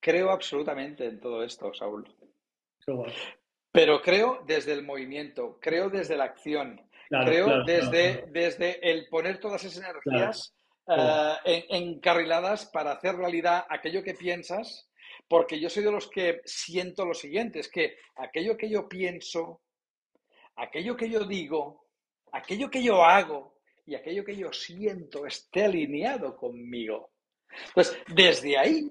Creo 0.00 0.30
absolutamente 0.30 1.04
en 1.04 1.20
todo 1.20 1.44
esto, 1.44 1.72
Saúl. 1.74 2.08
Pero 3.70 4.00
creo 4.00 4.42
desde 4.46 4.72
el 4.72 4.84
movimiento, 4.84 5.58
creo 5.60 5.90
desde 5.90 6.16
la 6.16 6.24
acción, 6.24 6.80
creo 7.08 7.62
desde, 7.64 8.24
desde 8.30 8.90
el 8.90 9.06
poner 9.08 9.38
todas 9.38 9.64
esas 9.64 9.84
energías 9.84 10.54
eh, 10.86 11.66
encarriladas 11.70 12.66
para 12.66 12.92
hacer 12.92 13.16
realidad 13.16 13.66
aquello 13.68 14.02
que 14.02 14.14
piensas, 14.14 14.88
porque 15.28 15.60
yo 15.60 15.70
soy 15.70 15.84
de 15.84 15.92
los 15.92 16.08
que 16.08 16.40
siento 16.44 17.04
lo 17.04 17.14
siguiente, 17.14 17.60
es 17.60 17.68
que 17.68 17.96
aquello 18.16 18.56
que 18.56 18.68
yo 18.68 18.88
pienso, 18.88 19.62
aquello 20.56 20.96
que 20.96 21.08
yo 21.08 21.24
digo, 21.24 21.86
aquello 22.32 22.70
que 22.70 22.82
yo 22.82 23.04
hago 23.04 23.58
y 23.86 23.94
aquello 23.94 24.24
que 24.24 24.36
yo 24.36 24.52
siento 24.52 25.26
esté 25.26 25.64
alineado 25.64 26.36
conmigo. 26.36 27.12
Pues 27.74 27.96
desde 28.08 28.56
ahí, 28.58 28.90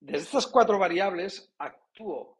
desde 0.00 0.24
estas 0.24 0.46
cuatro 0.46 0.78
variables, 0.78 1.52
actúo 1.58 2.36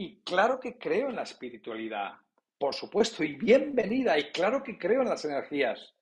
y 0.00 0.20
claro 0.20 0.60
que 0.60 0.78
creo 0.78 1.08
en 1.08 1.16
la 1.16 1.24
espiritualidad, 1.24 2.12
por 2.56 2.72
supuesto, 2.72 3.24
y 3.24 3.34
bienvenida, 3.34 4.16
y 4.16 4.30
claro 4.30 4.62
que 4.62 4.78
creo 4.78 5.02
en 5.02 5.08
las 5.08 5.24
energías. 5.24 5.92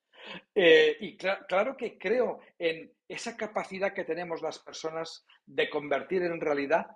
Eh, 0.54 0.96
y 1.00 1.16
claro 1.16 1.76
que 1.76 1.98
creo 1.98 2.40
en 2.58 2.92
esa 3.08 3.36
capacidad 3.36 3.92
que 3.92 4.04
tenemos 4.04 4.42
las 4.42 4.58
personas 4.58 5.24
de 5.44 5.70
convertir 5.70 6.22
en 6.22 6.40
realidad 6.40 6.86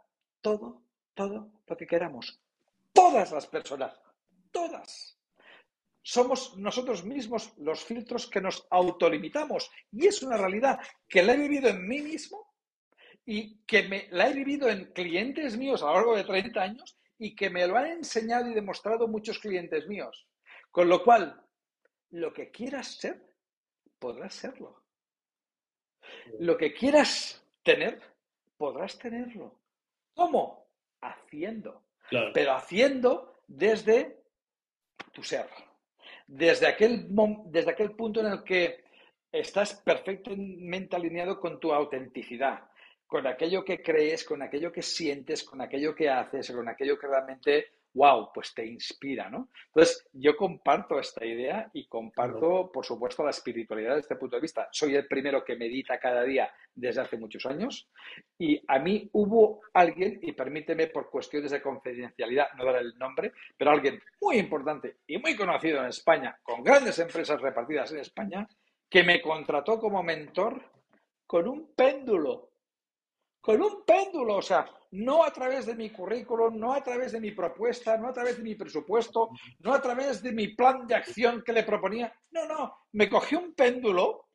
todo, 0.41 0.83
todo 1.15 1.53
lo 1.67 1.77
que 1.77 1.87
queramos. 1.87 2.41
Todas 2.93 3.31
las 3.33 3.47
personas, 3.47 4.01
todas. 4.51 5.17
Somos 6.03 6.57
nosotros 6.57 7.05
mismos 7.05 7.53
los 7.59 7.85
filtros 7.85 8.27
que 8.27 8.41
nos 8.41 8.67
autolimitamos. 8.71 9.71
Y 9.93 10.07
es 10.07 10.23
una 10.23 10.37
realidad 10.37 10.81
que 11.09 11.23
la 11.23 11.35
he 11.35 11.37
vivido 11.37 11.69
en 11.69 11.87
mí 11.87 12.01
mismo 12.01 12.55
y 13.25 13.59
que 13.65 13.85
me, 13.85 14.09
la 14.11 14.29
he 14.29 14.33
vivido 14.33 14.69
en 14.69 14.93
clientes 14.93 15.57
míos 15.57 15.83
a 15.83 15.87
lo 15.87 15.95
largo 15.95 16.17
de 16.17 16.25
30 16.25 16.61
años 16.61 16.99
y 17.19 17.35
que 17.37 17.51
me 17.51 17.67
lo 17.67 17.77
han 17.77 17.87
enseñado 17.87 18.49
y 18.51 18.55
demostrado 18.55 19.07
muchos 19.07 19.39
clientes 19.39 19.87
míos. 19.87 20.27
Con 20.71 20.89
lo 20.89 21.05
cual, 21.05 21.41
lo 22.11 22.33
que 22.33 22.51
quieras 22.51 22.95
ser, 22.95 23.21
podrás 23.99 24.35
serlo. 24.35 24.83
Lo 26.39 26.57
que 26.57 26.73
quieras 26.73 27.45
tener, 27.63 28.01
podrás 28.57 28.99
tenerlo. 28.99 29.55
¿Cómo? 30.15 30.67
Haciendo. 31.01 31.83
Pero 32.35 32.53
haciendo 32.53 33.43
desde 33.47 34.23
tu 35.13 35.23
ser. 35.23 35.47
Desde 36.27 36.67
aquel, 36.67 37.07
desde 37.47 37.71
aquel 37.71 37.93
punto 37.93 38.21
en 38.21 38.27
el 38.27 38.45
que 38.45 38.85
estás 39.33 39.75
perfectamente 39.75 40.97
alineado 40.97 41.39
con 41.39 41.61
tu 41.61 41.73
autenticidad, 41.73 42.69
con 43.07 43.27
aquello 43.27 43.65
que 43.65 43.83
crees, 43.83 44.25
con 44.25 44.43
aquello 44.43 44.73
que 44.73 44.83
sientes, 44.83 45.45
con 45.45 45.61
aquello 45.61 45.95
que 45.95 46.09
haces, 46.09 46.51
con 46.51 46.69
aquello 46.69 46.99
que 46.99 47.07
realmente, 47.07 47.73
wow, 47.95 48.31
pues 48.33 48.55
te 48.55 48.65
inspira, 48.65 49.29
¿no? 49.29 49.49
Entonces, 49.67 50.07
yo 50.13 50.37
comparto 50.37 50.99
esta 50.99 51.25
idea 51.25 51.69
y 51.73 51.87
comparto, 51.87 52.71
por 52.73 52.85
supuesto, 52.85 53.25
la 53.25 53.31
espiritualidad 53.31 53.91
desde 53.91 54.01
este 54.01 54.17
punto 54.17 54.37
de 54.37 54.43
vista. 54.43 54.69
Soy 54.71 54.95
el 54.95 55.07
primero 55.07 55.45
que 55.45 55.57
medita 55.57 55.99
cada 55.99 56.23
día 56.23 56.53
desde 56.75 57.01
hace 57.01 57.17
muchos 57.17 57.45
años 57.47 57.91
y 58.39 58.63
a 58.69 58.79
mí 58.79 59.09
hubo 59.13 59.61
alguien, 59.75 60.19
y 60.23 60.33
permíteme 60.33 60.87
por 60.87 61.11
cuestiones 61.11 61.51
de 61.51 61.63
confidencialidad 61.63 62.53
no 62.57 62.65
dar 62.65 62.77
el 62.77 62.97
nombre, 62.99 63.33
pero 63.57 63.71
alguien 63.71 64.01
muy 64.21 64.39
importante 64.39 64.99
y 65.07 65.19
muy 65.19 65.37
conocido 65.37 65.81
en 65.81 65.87
España, 65.87 66.39
con 66.43 66.63
grandes 66.63 66.99
empresas 66.99 67.41
repartidas 67.41 67.93
en 67.93 67.99
España, 67.99 68.49
que 68.89 69.03
me 69.03 69.21
contrató 69.21 69.79
como 69.79 70.03
mentor 70.03 70.63
con 71.27 71.47
un 71.47 71.75
péndulo 71.75 72.51
con 73.41 73.63
un 73.63 73.85
péndulo, 73.85 74.37
o 74.37 74.43
sea, 74.43 74.67
no 74.93 75.25
a 75.25 75.33
través 75.33 75.67
de 75.67 75.75
mi 75.75 75.91
currículum, 75.91 76.59
no 76.59 76.73
a 76.73 76.83
través 76.83 77.13
de 77.13 77.21
mi 77.21 77.31
propuesta, 77.31 77.97
no 77.97 78.09
a 78.09 78.13
través 78.13 78.37
de 78.37 78.43
mi 78.43 78.55
presupuesto, 78.55 79.31
no 79.61 79.73
a 79.73 79.81
través 79.81 80.23
de 80.23 80.33
mi 80.33 80.49
plan 80.49 80.87
de 80.87 80.95
acción 80.95 81.43
que 81.45 81.53
le 81.53 81.63
proponía. 81.63 82.13
No, 82.31 82.47
no, 82.47 82.77
me 82.93 83.09
cogió 83.09 83.39
un 83.39 83.55
péndulo 83.55 84.31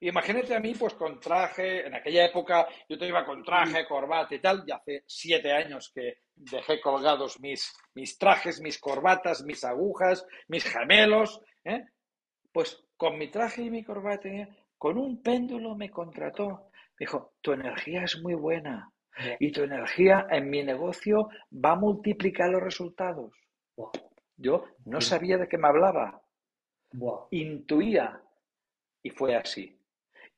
Imagínate 0.00 0.54
a 0.54 0.60
mí, 0.60 0.74
pues 0.74 0.92
con 0.94 1.18
traje, 1.18 1.86
en 1.86 1.94
aquella 1.94 2.26
época 2.26 2.68
yo 2.86 2.98
te 2.98 3.08
iba 3.08 3.24
con 3.24 3.42
traje, 3.42 3.86
corbata 3.86 4.34
y 4.34 4.40
tal, 4.40 4.62
y 4.66 4.70
hace 4.70 5.04
siete 5.06 5.52
años 5.52 5.90
que 5.94 6.18
dejé 6.34 6.80
colgados 6.82 7.40
mis, 7.40 7.72
mis 7.94 8.18
trajes, 8.18 8.60
mis 8.60 8.78
corbatas, 8.78 9.42
mis 9.44 9.64
agujas, 9.64 10.26
mis 10.48 10.64
gemelos, 10.64 11.40
¿eh? 11.64 11.82
Pues 12.52 12.84
con 12.96 13.16
mi 13.16 13.30
traje 13.30 13.62
y 13.62 13.70
mi 13.70 13.82
corbata, 13.82 14.28
con 14.76 14.98
un 14.98 15.22
péndulo 15.22 15.74
me 15.74 15.90
contrató. 15.90 16.68
Me 16.98 17.06
dijo, 17.06 17.32
tu 17.40 17.52
energía 17.52 18.04
es 18.04 18.20
muy 18.20 18.34
buena 18.34 18.90
y 19.38 19.50
tu 19.52 19.62
energía 19.62 20.26
en 20.30 20.50
mi 20.50 20.62
negocio 20.62 21.28
va 21.52 21.72
a 21.72 21.76
multiplicar 21.76 22.50
los 22.50 22.62
resultados. 22.62 23.32
Yo 24.36 24.64
no 24.84 25.00
sabía 25.00 25.38
de 25.38 25.48
qué 25.48 25.58
me 25.58 25.68
hablaba. 25.68 26.22
Intuía. 27.30 28.20
Y 29.02 29.10
fue 29.10 29.36
así 29.36 29.76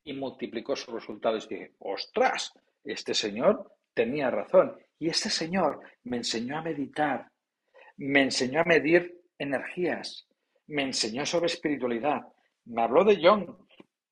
y 0.03 0.13
multiplicó 0.13 0.75
sus 0.75 0.93
resultados. 0.93 1.45
Y 1.45 1.55
dije, 1.55 1.73
ostras, 1.79 2.51
este 2.83 3.13
señor 3.13 3.71
tenía 3.93 4.31
razón. 4.31 4.77
Y 4.97 5.09
este 5.09 5.29
señor 5.29 5.81
me 6.03 6.17
enseñó 6.17 6.57
a 6.57 6.61
meditar, 6.61 7.31
me 7.97 8.23
enseñó 8.23 8.61
a 8.61 8.65
medir 8.65 9.21
energías, 9.37 10.27
me 10.67 10.83
enseñó 10.83 11.25
sobre 11.25 11.45
espiritualidad, 11.45 12.21
me 12.65 12.81
habló 12.81 13.03
de 13.03 13.15
Jung, 13.15 13.49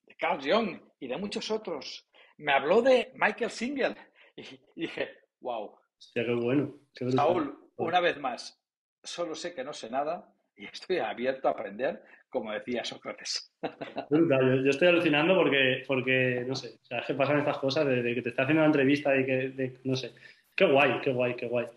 de 0.05 0.15
Carl 0.15 0.39
Jung 0.41 0.80
y 0.99 1.07
de 1.07 1.18
muchos 1.18 1.51
otros. 1.51 2.07
Me 2.38 2.53
habló 2.53 2.82
de 2.82 3.11
Michael 3.15 3.51
Singer. 3.51 3.97
Y, 4.76 4.82
dije, 4.82 5.10
wow. 5.42 5.76
qué 6.14 6.24
bueno. 6.34 6.76
Saúl, 7.10 7.58
una 7.78 8.00
vez 8.00 8.20
más, 8.20 8.64
solo 9.04 9.34
sé 9.34 9.56
que 9.56 9.64
no 9.64 9.74
sé 9.74 9.90
nada 9.90 10.32
y 10.56 10.66
estoy 10.66 11.00
abierto 11.00 11.48
a 11.48 11.52
aprender 11.52 12.04
como 12.30 12.52
decía 12.52 12.84
Sócrates. 12.84 13.52
yo, 14.12 14.70
estoy 14.70 14.88
alucinando 14.88 15.36
porque, 15.36 15.84
porque 15.88 16.44
no 16.48 16.56
sé, 16.56 16.76
o 16.82 16.86
sea, 16.86 17.00
es 17.00 17.06
que 17.08 17.14
pasan 17.14 17.40
estas 17.40 17.58
cosas 17.58 17.86
de, 17.86 18.14
que 18.14 18.22
te 18.22 18.30
está 18.30 18.44
haciendo 18.44 18.62
una 18.62 18.68
entrevista 18.68 19.16
y 19.18 19.26
que, 19.26 19.80
no 19.84 19.96
sé, 19.96 20.12
qué 20.56 20.66
guay, 20.66 21.00
qué 21.02 21.12
guay, 21.12 21.36
qué 21.36 21.48
guay. 21.48 21.68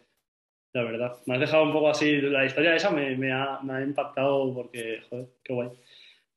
La 0.73 0.85
verdad, 0.85 1.17
me 1.27 1.35
has 1.35 1.41
dejado 1.41 1.65
un 1.65 1.73
poco 1.73 1.91
así, 1.91 2.21
la 2.21 2.45
historia 2.45 2.77
esa 2.77 2.91
me, 2.91 3.17
me, 3.17 3.33
ha, 3.33 3.59
me 3.63 3.75
ha, 3.75 3.83
impactado 3.83 4.55
porque, 4.55 5.03
joder, 5.09 5.27
qué 5.43 5.53
guay. 5.53 5.71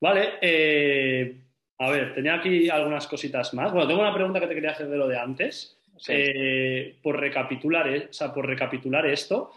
Vale, 0.02 0.34
eh, 0.42 1.40
a 1.80 1.92
ver, 1.92 2.16
tenía 2.16 2.36
aquí 2.36 2.70
algunas 2.70 3.08
cositas 3.08 3.54
más. 3.54 3.72
Bueno, 3.72 3.88
tengo 3.88 4.02
una 4.02 4.14
pregunta 4.14 4.40
que 4.40 4.48
te 4.48 4.56
quería 4.56 4.72
hacer 4.72 4.90
de 4.90 4.98
lo 4.98 5.08
de 5.08 5.18
antes. 5.18 5.80
Eh, 6.08 6.98
por 7.02 7.20
recapitular, 7.20 7.88
eh, 7.88 8.08
o 8.10 8.14
sea, 8.14 8.34
por 8.34 8.46
recapitular 8.46 9.06
esto, 9.06 9.52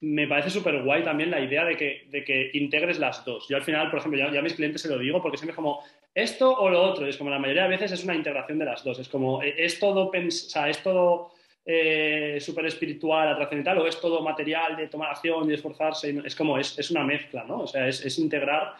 me 0.00 0.26
parece 0.26 0.50
súper 0.50 0.82
guay 0.82 1.02
también 1.02 1.30
la 1.30 1.40
idea 1.40 1.64
de 1.64 1.76
que, 1.76 2.06
de 2.10 2.22
que 2.22 2.50
integres 2.54 2.98
las 2.98 3.24
dos. 3.24 3.48
Yo 3.48 3.56
al 3.56 3.62
final, 3.62 3.90
por 3.90 4.00
ejemplo, 4.00 4.18
ya, 4.18 4.38
a 4.38 4.42
mis 4.42 4.54
clientes 4.54 4.82
se 4.82 4.88
lo 4.88 4.98
digo 4.98 5.22
porque 5.22 5.38
siempre 5.38 5.52
es 5.52 5.56
como 5.56 5.82
esto 6.14 6.54
o 6.54 6.68
lo 6.68 6.82
otro. 6.82 7.06
es 7.06 7.16
como 7.16 7.30
la 7.30 7.38
mayoría 7.38 7.64
de 7.64 7.70
veces 7.70 7.92
es 7.92 8.04
una 8.04 8.14
integración 8.14 8.58
de 8.58 8.66
las 8.66 8.84
dos. 8.84 8.98
Es 8.98 9.08
como, 9.08 9.42
eh, 9.42 9.54
es 9.56 9.78
todo, 9.78 10.10
o 10.10 10.30
sea, 10.30 10.68
es 10.68 10.82
todo 10.82 11.32
eh, 11.64 12.38
súper 12.40 12.66
espiritual, 12.66 13.36
trascendental 13.36 13.78
o 13.78 13.86
es 13.86 14.00
todo 14.00 14.22
material 14.22 14.76
de 14.76 14.88
tomar 14.88 15.10
acción 15.10 15.50
y 15.50 15.54
esforzarse. 15.54 16.22
Es 16.24 16.36
como, 16.36 16.58
es, 16.58 16.78
es 16.78 16.90
una 16.90 17.04
mezcla, 17.04 17.44
¿no? 17.44 17.60
O 17.60 17.66
sea, 17.66 17.88
es, 17.88 18.04
es 18.04 18.18
integrar. 18.18 18.74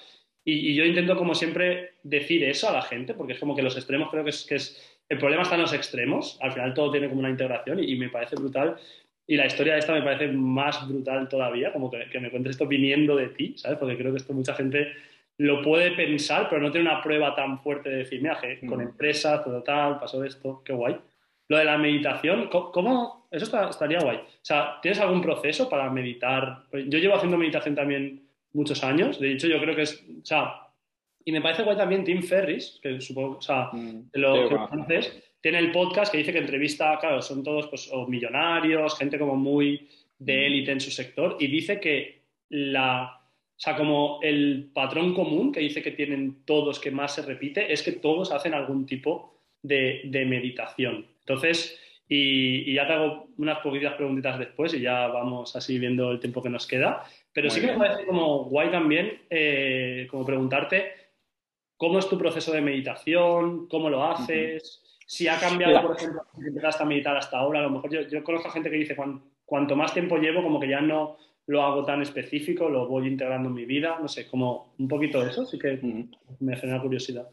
Y, 0.45 0.74
yo 0.74 0.85
intento 0.85 1.16
como 1.16 1.35
siempre 1.35 1.95
decir 2.05 2.45
eso 2.45 2.68
a 2.68 2.72
la 2.72 2.83
gente 2.83 3.14
porque 3.14 3.33
es 3.33 3.41
como 3.41 3.57
que 3.57 3.62
los 3.62 3.77
extremos 3.77 4.11
creo 4.11 4.22
que 4.22 4.31
es, 4.31 4.45
que 4.45 4.55
es 4.55 4.96
el 5.09 5.19
problema 5.19 5.43
está 5.43 5.55
en 5.55 5.63
los 5.63 5.73
extremos. 5.73 6.39
Al 6.41 6.53
final 6.53 6.75
todo 6.75 6.91
tiene 6.91 7.09
como 7.09 7.21
una 7.21 7.31
integración 7.31 7.79
y, 7.79 7.93
y 7.93 7.97
me 7.97 8.09
parece 8.09 8.37
brutal 8.37 8.77
y 9.27 9.37
la 9.37 9.47
historia 9.47 9.73
de 9.73 9.81
esta 9.81 9.93
me 9.93 10.03
parece 10.03 10.29
más 10.29 10.87
brutal 10.89 11.29
todavía, 11.29 11.73
como 11.73 11.91
que, 11.91 12.07
me 12.21 12.31
cuentes 12.31 12.51
esto 12.53 12.67
viniendo 12.67 13.17
de 13.17 13.29
ti, 13.29 13.55
¿sabes? 13.57 13.79
Porque 13.79 13.97
creo 13.97 14.13
que 14.13 14.19
esto 14.19 14.33
mucha 14.33 14.55
gente 14.55 14.93
lo 15.39 15.63
puede 15.63 15.91
pensar, 15.91 16.49
pero 16.49 16.63
no 16.63 16.71
tiene 16.71 16.89
una 16.89 17.03
prueba 17.03 17.35
tan 17.35 17.61
fuerte 17.61 17.91
de 17.91 17.97
decir, 17.97 18.23
mira, 18.23 18.39
que 18.41 18.61
con 18.67 18.79
mm. 18.79 18.83
empresas, 18.83 19.45
todo 19.45 19.63
tal, 19.63 19.99
pasó 19.99 20.25
esto, 20.25 20.63
qué 20.65 20.73
guay. 20.73 20.97
Lo 21.49 21.59
de 21.59 21.65
la 21.65 21.77
meditación, 21.77 22.49
¿cómo? 22.49 23.29
Eso 23.31 23.69
estaría 23.69 23.99
guay. 23.99 24.17
O 24.17 24.43
sea, 24.43 24.79
¿tienes 24.81 25.01
algún 25.01 25.21
proceso 25.21 25.69
para 25.69 25.91
meditar? 25.91 26.65
Yo 26.73 26.99
llevo 26.99 27.17
haciendo 27.17 27.37
meditación 27.37 27.75
también 27.75 28.23
muchos 28.53 28.83
años, 28.85 29.21
de 29.21 29.33
hecho 29.33 29.49
yo 29.49 29.61
creo 29.61 29.77
que 29.77 29.83
es, 29.83 30.05
o 30.23 30.25
sea, 30.25 30.66
y 31.27 31.33
me 31.33 31.41
parece 31.41 31.64
guay 31.64 31.77
también 31.77 32.05
Tim 32.05 32.22
Ferris, 32.22 32.79
que 32.81 33.01
supongo, 33.01 33.39
o 33.39 33.43
sea, 33.43 33.70
mm, 33.72 34.11
lo 34.12 34.49
que 34.49 34.55
conoces, 34.55 35.24
tiene 35.41 35.59
el 35.59 35.72
podcast 35.72 36.12
que 36.12 36.18
dice 36.18 36.33
que 36.33 36.39
entrevista, 36.39 36.97
claro, 37.01 37.20
son 37.20 37.43
todos 37.43 37.66
pues, 37.66 37.91
o 37.93 38.07
millonarios, 38.07 38.97
gente 38.97 39.18
como 39.18 39.35
muy 39.35 39.89
de 40.20 40.37
mm. 40.37 40.45
élite 40.45 40.70
en 40.70 40.81
su 40.81 40.93
sector, 40.93 41.37
y 41.41 41.49
dice 41.49 41.81
que 41.81 42.22
la, 42.51 43.20
o 43.20 43.59
sea, 43.59 43.77
como 43.77 44.20
el 44.22 44.70
patrón 44.72 45.14
común 45.14 45.51
que 45.51 45.59
dice 45.59 45.83
que 45.83 45.91
tienen 45.91 46.45
todos, 46.45 46.79
que 46.79 46.93
más 46.93 47.16
se 47.16 47.22
repite, 47.22 47.72
es 47.72 47.83
que 47.83 47.93
todos 47.93 48.31
hacen 48.31 48.55
algún 48.55 48.87
tipo 48.87 49.41
de, 49.62 50.09
meditación. 50.29 51.07
Entonces, 51.18 51.77
y, 52.09 52.72
ya 52.72 52.87
te 52.87 52.93
hago 52.93 53.31
unas 53.37 53.59
poquitas 53.59 53.95
preguntitas 53.95 54.39
después 54.39 54.72
y 54.74 54.81
ya 54.81 55.09
vamos 55.09 55.57
así 55.57 55.81
viendo 55.81 56.12
el 56.12 56.20
tiempo 56.20 56.41
que 56.41 56.51
nos 56.51 56.68
queda. 56.68 57.03
Pero 57.33 57.51
sí 57.51 57.61
que 57.61 57.66
me 57.66 57.79
parece 57.79 58.07
como 58.07 58.45
guay 58.45 58.70
también, 58.70 59.22
eh, 59.29 60.07
como 60.09 60.24
preguntarte 60.24 61.06
cómo 61.77 61.99
es 61.99 62.09
tu 62.09 62.18
proceso 62.18 62.53
de 62.53 62.61
meditación, 62.61 63.66
cómo 63.68 63.91
lo 63.91 64.05
haces. 64.05 64.83
Si 65.07 65.29
ha 65.29 65.39
cambiado, 65.39 65.87
por 65.87 65.97
ejemplo, 65.97 66.22
si 66.37 66.49
empezaste 66.49 66.83
a 66.83 66.87
meditar 66.87 67.16
hasta 67.16 67.39
ahora, 67.39 67.61
a 67.61 67.62
lo 67.62 67.70
mejor 67.70 67.91
yo, 67.93 68.01
yo 68.03 68.24
conozco 68.24 68.49
a 68.49 68.53
gente 68.53 68.70
que 68.70 68.77
dice, 68.77 68.97
cuanto 69.45 69.77
más 69.77 69.93
tiempo 69.93 70.16
llevo, 70.16 70.43
como 70.43 70.59
que 70.59 70.68
ya 70.68 70.81
no 70.81 71.16
lo 71.47 71.62
hago 71.62 71.85
tan 71.85 72.03
específico, 72.03 72.68
lo 72.68 72.89
voy 72.89 73.07
integrando 73.07 73.49
en 73.49 73.55
mi 73.55 73.64
vida, 73.64 73.99
no 74.01 74.09
sé, 74.09 74.27
como 74.27 74.74
un 74.79 74.89
poquito 74.89 75.24
eso, 75.24 75.47
sí 75.47 75.59
que 75.59 75.79
me 76.41 76.57
genera 76.57 76.83
curiosidad. 76.83 77.29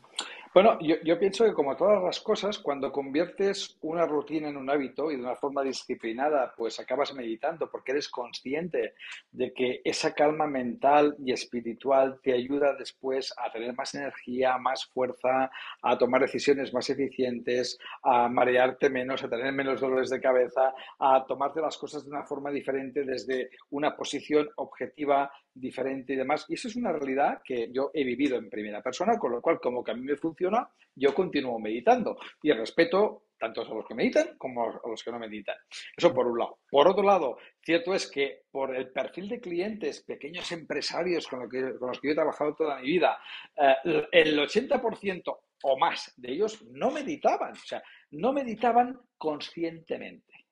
Bueno, 0.54 0.78
yo, 0.82 1.18
pienso 1.18 1.46
que 1.46 1.54
como 1.54 1.76
todas 1.76 2.04
las 2.04 2.20
cosas, 2.20 2.60
cuando 2.60 2.92
conviertes 2.92 3.76
una 3.82 4.06
rutina 4.06 4.50
en 4.50 4.58
un 4.58 4.70
hábito 4.70 5.10
y 5.10 5.16
de 5.16 5.24
una 5.24 5.36
forma 5.36 5.64
disciplinada, 5.64 6.54
pues 6.56 6.80
acabas 6.80 7.12
meditando 7.16 7.72
porque 7.72 7.94
eres 7.94 8.08
consciente 8.08 8.94
de 9.32 9.52
que 9.52 9.82
esa 9.84 10.14
calma 10.14 10.46
mental 10.46 11.16
y 11.26 11.32
espiritual 11.32 12.20
te 12.22 12.34
ayuda 12.34 12.76
después 12.76 13.34
a 13.36 13.52
tener 13.52 13.74
más 13.74 13.96
energía, 13.96 14.60
más 14.60 14.86
fuerza, 14.86 15.50
a 15.82 15.98
tomar 15.98 16.22
decisiones 16.22 16.72
más 16.72 16.88
eficientes, 16.88 17.80
a 18.04 18.30
marearte 18.30 18.92
menos, 18.92 19.24
a 19.24 19.30
tener 19.30 19.52
menos 19.54 19.82
dolores 19.82 20.12
de 20.12 20.22
cabeza, 20.22 20.72
a 21.00 21.26
tomarte 21.26 21.62
las 21.62 21.80
cosas 21.80 22.06
de 22.06 22.12
una 22.12 22.26
forma 22.26 22.52
diferente 22.52 23.04
desde 23.04 23.50
una 23.72 23.96
posición 23.96 24.48
objetiva 24.58 25.32
diferente 25.54 26.14
y 26.14 26.16
demás. 26.16 26.46
Y 26.48 26.56
eso 26.56 26.68
es 26.68 26.76
una 26.76 26.92
realidad 26.92 27.42
que 27.44 27.70
yo 27.72 27.92
he 27.94 28.04
vivido 28.04 28.38
en 28.38 28.50
primera 28.50 28.82
persona, 28.82 29.18
con 29.18 29.32
lo 29.32 29.42
cual, 29.42 29.60
como 29.60 29.84
que 29.84 29.92
a 29.92 29.96
mí 29.96 30.02
me 30.02 30.18
funciona, 30.18 30.68
yo 30.96 31.14
continúo 31.14 31.60
meditando 31.60 32.18
y 32.42 32.52
respeto 32.52 33.26
tanto 33.38 33.62
a 33.62 33.76
los 33.76 33.86
que 33.86 33.94
meditan 33.94 34.38
como 34.38 34.64
a 34.64 34.90
los 34.90 35.04
que 35.04 35.12
no 35.12 35.20
meditan. 35.20 35.58
Eso 35.98 36.14
por 36.14 36.28
un 36.28 36.40
lado. 36.40 36.60
Por 36.70 36.88
otro 36.88 37.04
lado, 37.04 37.38
cierto 37.62 37.94
es 37.94 38.10
que 38.10 38.44
por 38.50 38.74
el 38.74 38.90
perfil 38.90 39.28
de 39.28 39.42
clientes, 39.42 40.02
pequeños 40.04 40.50
empresarios 40.54 41.28
con, 41.28 41.50
que, 41.50 41.78
con 41.78 41.90
los 41.90 42.00
que 42.00 42.08
yo 42.08 42.12
he 42.14 42.16
trabajado 42.16 42.56
toda 42.56 42.80
mi 42.80 42.88
vida, 42.88 43.20
eh, 43.58 44.08
el 44.14 44.40
80% 44.40 45.38
o 45.64 45.78
más 45.78 46.14
de 46.16 46.32
ellos 46.32 46.64
no 46.72 46.92
meditaban, 46.92 47.52
o 47.52 47.66
sea, 47.66 47.84
no 48.12 48.32
meditaban 48.32 49.00
conscientemente. 49.18 50.43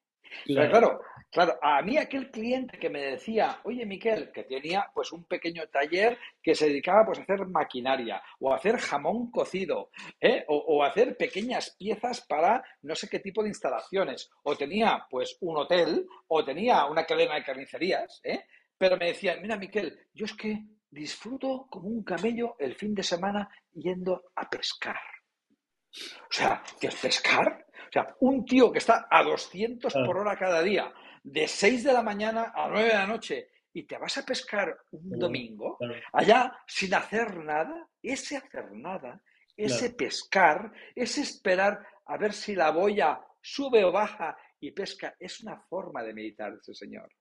Claro. 0.45 1.01
claro, 1.29 1.59
a 1.61 1.81
mí 1.81 1.97
aquel 1.97 2.31
cliente 2.31 2.77
que 2.77 2.89
me 2.89 3.01
decía, 3.01 3.59
oye 3.63 3.85
Miquel, 3.85 4.31
que 4.31 4.43
tenía 4.43 4.89
pues 4.93 5.11
un 5.11 5.23
pequeño 5.25 5.67
taller 5.67 6.17
que 6.41 6.55
se 6.55 6.67
dedicaba 6.67 7.05
pues 7.05 7.19
a 7.19 7.23
hacer 7.23 7.45
maquinaria 7.47 8.21
o 8.39 8.51
a 8.51 8.55
hacer 8.55 8.77
jamón 8.77 9.31
cocido 9.31 9.89
¿eh? 10.19 10.43
o, 10.47 10.83
a 10.83 10.87
hacer 10.87 11.17
pequeñas 11.17 11.75
piezas 11.77 12.21
para 12.21 12.63
no 12.81 12.95
sé 12.95 13.07
qué 13.09 13.19
tipo 13.19 13.43
de 13.43 13.49
instalaciones 13.49 14.29
o 14.43 14.55
tenía 14.55 15.05
pues 15.09 15.37
un 15.41 15.57
hotel 15.57 16.07
o 16.27 16.43
tenía 16.43 16.85
una 16.85 17.05
cadena 17.05 17.35
de 17.35 17.43
carnicerías, 17.43 18.21
¿eh? 18.23 18.45
pero 18.77 18.97
me 18.97 19.07
decía, 19.07 19.37
mira 19.41 19.57
Miquel, 19.57 20.07
yo 20.13 20.25
es 20.25 20.33
que 20.33 20.63
disfruto 20.89 21.67
como 21.69 21.87
un 21.87 22.03
camello 22.03 22.55
el 22.59 22.75
fin 22.75 22.93
de 22.93 23.03
semana 23.03 23.49
yendo 23.73 24.31
a 24.35 24.49
pescar. 24.49 24.99
O 25.93 26.33
sea, 26.33 26.63
¿qué 26.79 26.87
es 26.87 26.95
pescar? 26.95 27.60
O 27.91 27.93
sea, 27.93 28.15
un 28.21 28.45
tío 28.45 28.71
que 28.71 28.77
está 28.77 29.07
a 29.11 29.21
200 29.21 29.91
por 29.93 30.17
hora 30.17 30.37
cada 30.37 30.61
día, 30.61 30.93
de 31.23 31.45
6 31.45 31.83
de 31.83 31.91
la 31.91 32.01
mañana 32.01 32.53
a 32.55 32.69
9 32.69 32.87
de 32.87 32.93
la 32.93 33.05
noche, 33.05 33.49
y 33.73 33.83
te 33.83 33.97
vas 33.97 34.17
a 34.17 34.25
pescar 34.25 34.77
un 34.91 35.19
domingo, 35.19 35.77
allá 36.13 36.57
sin 36.65 36.93
hacer 36.93 37.35
nada, 37.43 37.89
ese 38.01 38.37
hacer 38.37 38.71
nada, 38.71 39.21
ese 39.57 39.89
pescar, 39.89 40.71
ese 40.95 41.21
esperar 41.21 41.85
a 42.05 42.17
ver 42.17 42.31
si 42.31 42.55
la 42.55 42.71
boya 42.71 43.19
sube 43.41 43.83
o 43.83 43.91
baja 43.91 44.37
y 44.61 44.71
pesca, 44.71 45.15
es 45.19 45.41
una 45.41 45.59
forma 45.59 46.01
de 46.01 46.13
meditar 46.13 46.53
ese 46.53 46.73
señor. 46.73 47.11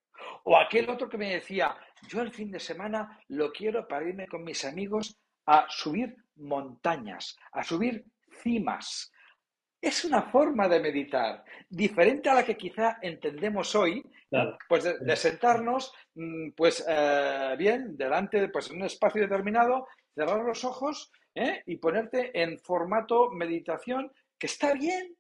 O 0.45 0.57
aquel 0.57 0.89
otro 0.89 1.09
que 1.09 1.19
me 1.19 1.33
decía, 1.33 1.77
yo 2.09 2.21
el 2.21 2.33
fin 2.33 2.53
de 2.53 2.61
semana 2.61 3.19
lo 3.29 3.51
quiero 3.51 3.89
para 3.89 4.09
irme 4.09 4.29
con 4.29 4.45
mis 4.45 4.65
amigos 4.65 5.19
a 5.47 5.67
subir 5.69 6.15
montañas, 6.37 7.37
a 7.53 7.65
subir 7.65 8.05
cimas, 8.41 9.11
es 9.81 10.05
una 10.05 10.23
forma 10.23 10.69
de 10.69 10.81
meditar, 10.81 11.45
diferente 11.69 12.29
a 12.29 12.35
la 12.35 12.45
que 12.45 12.57
quizá 12.57 12.99
entendemos 13.01 13.75
hoy, 13.75 14.05
pues 14.69 14.85
de, 14.85 15.17
sentarnos, 15.17 15.93
mm, 16.15 16.51
pues 16.51 16.85
eh, 16.87 17.55
bien, 17.59 17.97
delante, 17.97 18.49
pues 18.49 18.71
en 18.71 18.77
un 18.77 18.85
espacio 18.85 19.23
determinado 19.23 19.87
cerrar 20.15 20.45
los 20.45 20.65
ojos 20.65 21.11
¿eh? 21.35 21.63
y 21.67 21.77
ponerte 21.77 22.31
en 22.41 22.59
formato 22.59 23.31
meditación, 23.31 24.13
que 24.39 24.47
está 24.47 24.75
bien. 24.75 25.17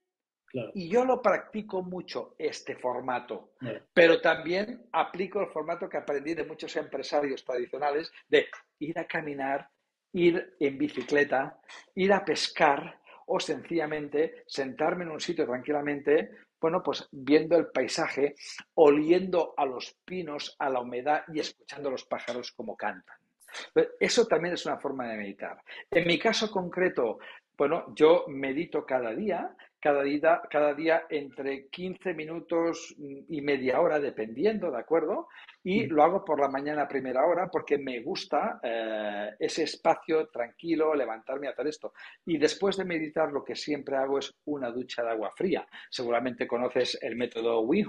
Y 0.74 0.88
yo 0.88 1.04
lo 1.04 1.22
practico 1.22 1.80
mucho, 1.80 2.34
este 2.36 2.74
formato, 2.74 3.52
pero 3.94 4.20
también 4.20 4.88
aplico 4.90 5.40
el 5.40 5.46
formato 5.46 5.88
que 5.88 5.98
aprendí 5.98 6.34
de 6.34 6.42
muchos 6.42 6.74
empresarios 6.74 7.44
tradicionales 7.44 8.10
de 8.28 8.48
ir 8.80 8.98
a 8.98 9.06
caminar, 9.06 9.70
ir 10.12 10.56
en 10.58 10.76
bicicleta, 10.76 11.60
ir 11.94 12.12
a 12.12 12.24
pescar 12.24 12.99
o 13.32 13.38
sencillamente 13.38 14.42
sentarme 14.46 15.04
en 15.04 15.12
un 15.12 15.20
sitio 15.20 15.46
tranquilamente, 15.46 16.30
bueno, 16.60 16.82
pues 16.82 17.08
viendo 17.12 17.56
el 17.56 17.68
paisaje, 17.68 18.34
oliendo 18.74 19.54
a 19.56 19.64
los 19.64 19.96
pinos, 20.04 20.56
a 20.58 20.68
la 20.68 20.80
humedad 20.80 21.22
y 21.32 21.38
escuchando 21.38 21.88
a 21.88 21.92
los 21.92 22.04
pájaros 22.04 22.50
como 22.52 22.76
cantan. 22.76 23.16
Eso 23.98 24.26
también 24.26 24.54
es 24.54 24.66
una 24.66 24.78
forma 24.78 25.08
de 25.08 25.16
meditar. 25.16 25.62
En 25.90 26.06
mi 26.06 26.18
caso 26.18 26.50
concreto, 26.50 27.18
bueno, 27.56 27.92
yo 27.94 28.24
medito 28.28 28.84
cada 28.84 29.14
día, 29.14 29.54
cada 29.80 30.02
día, 30.02 30.42
cada 30.50 30.74
día 30.74 31.04
entre 31.08 31.68
15 31.68 32.14
minutos 32.14 32.94
y 32.98 33.40
media 33.42 33.80
hora, 33.80 34.00
dependiendo, 34.00 34.70
¿de 34.70 34.78
acuerdo? 34.78 35.28
Y 35.62 35.86
mm. 35.86 35.92
lo 35.92 36.02
hago 36.02 36.24
por 36.24 36.40
la 36.40 36.48
mañana 36.48 36.82
a 36.82 36.88
primera 36.88 37.24
hora 37.26 37.48
porque 37.50 37.78
me 37.78 38.00
gusta 38.00 38.60
eh, 38.62 39.30
ese 39.38 39.64
espacio 39.64 40.28
tranquilo, 40.28 40.94
levantarme 40.94 41.48
a 41.48 41.50
hacer 41.50 41.66
esto. 41.66 41.92
Y 42.26 42.38
después 42.38 42.76
de 42.76 42.84
meditar, 42.84 43.30
lo 43.30 43.44
que 43.44 43.54
siempre 43.54 43.96
hago 43.96 44.18
es 44.18 44.34
una 44.46 44.70
ducha 44.70 45.02
de 45.02 45.10
agua 45.10 45.32
fría. 45.36 45.66
Seguramente 45.90 46.46
conoces 46.46 46.98
el 47.02 47.16
método 47.16 47.60
Wim 47.60 47.88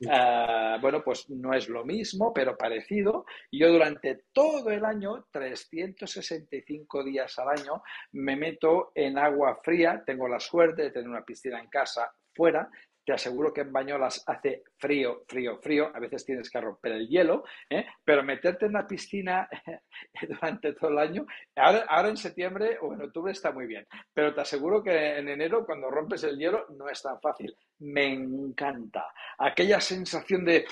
eh, 0.00 0.76
bueno, 0.80 1.02
pues 1.04 1.28
no 1.30 1.52
es 1.54 1.68
lo 1.68 1.84
mismo, 1.84 2.32
pero 2.32 2.56
parecido. 2.56 3.24
Yo 3.52 3.70
durante 3.70 4.24
todo 4.32 4.70
el 4.70 4.84
año, 4.84 5.26
365 5.30 7.04
días 7.04 7.38
al 7.38 7.48
año, 7.48 7.82
me 8.12 8.36
meto 8.36 8.92
en 8.94 9.18
agua 9.18 9.58
fría. 9.62 10.02
Tengo 10.04 10.28
la 10.28 10.40
suerte 10.40 10.82
de 10.82 10.90
tener 10.90 11.08
una 11.08 11.24
piscina 11.24 11.60
en 11.60 11.68
casa 11.68 12.12
fuera 12.34 12.70
te 13.08 13.14
aseguro 13.14 13.54
que 13.54 13.62
en 13.62 13.72
Bañolas 13.72 14.22
hace 14.26 14.64
frío, 14.76 15.24
frío, 15.26 15.58
frío, 15.62 15.90
a 15.94 15.98
veces 15.98 16.26
tienes 16.26 16.50
que 16.50 16.60
romper 16.60 16.92
el 16.92 17.08
hielo, 17.08 17.42
¿eh? 17.70 17.86
pero 18.04 18.22
meterte 18.22 18.66
en 18.66 18.74
la 18.74 18.86
piscina 18.86 19.48
durante 20.28 20.74
todo 20.74 20.90
el 20.90 20.98
año, 20.98 21.26
ahora, 21.56 22.10
en 22.10 22.18
septiembre 22.18 22.76
o 22.82 22.92
en 22.92 23.00
octubre 23.00 23.32
está 23.32 23.50
muy 23.50 23.66
bien, 23.66 23.86
pero 24.12 24.34
te 24.34 24.42
aseguro 24.42 24.82
que 24.82 25.16
en 25.16 25.26
enero 25.26 25.64
cuando 25.64 25.90
rompes 25.90 26.22
el 26.24 26.36
hielo 26.36 26.66
no 26.76 26.86
es 26.90 27.00
tan 27.00 27.18
fácil. 27.18 27.56
Me 27.78 28.12
encanta 28.12 29.06
aquella 29.38 29.80
sensación 29.80 30.44
de, 30.44 30.66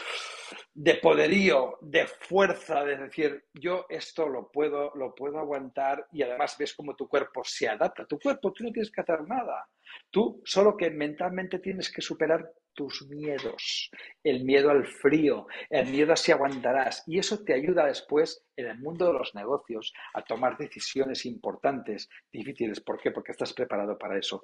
de 0.75 0.95
poderío, 0.97 1.79
de 1.81 2.07
fuerza, 2.07 2.85
de 2.85 2.99
decir, 2.99 3.47
yo 3.55 3.87
esto 3.89 4.29
lo 4.29 4.51
puedo, 4.51 4.93
lo 4.95 5.15
puedo 5.15 5.39
aguantar 5.39 6.07
y 6.13 6.21
además 6.21 6.55
ves 6.59 6.75
cómo 6.75 6.95
tu 6.95 7.09
cuerpo 7.09 7.43
se 7.45 7.67
adapta. 7.67 8.05
Tu 8.05 8.19
cuerpo, 8.19 8.53
tú 8.53 8.65
no 8.65 8.73
tienes 8.73 8.91
que 8.91 9.01
hacer 9.01 9.23
nada. 9.27 9.67
Tú 10.11 10.43
solo 10.45 10.77
que 10.77 10.91
mentalmente 10.91 11.59
tienes 11.59 11.93
que 11.93 12.03
superar 12.03 12.51
tus 12.77 13.09
miedos, 13.09 13.91
el 14.23 14.45
miedo 14.45 14.71
al 14.71 14.87
frío, 14.87 15.47
el 15.71 15.89
miedo 15.89 16.13
a 16.13 16.17
si 16.17 16.31
aguantarás. 16.31 17.03
Y 17.07 17.19
eso 17.19 17.43
te 17.43 17.55
ayuda 17.55 17.87
después 17.87 18.45
en 18.55 18.67
el 18.67 18.79
mundo 18.79 19.07
de 19.07 19.15
los 19.15 19.35
negocios 19.35 19.93
a 20.15 20.23
tomar 20.23 20.57
decisiones 20.59 21.25
importantes, 21.27 22.09
difíciles. 22.31 22.81
¿Por 22.81 23.01
qué? 23.01 23.11
Porque 23.11 23.33
estás 23.33 23.55
preparado 23.55 23.99
para 23.99 24.19
eso. 24.19 24.43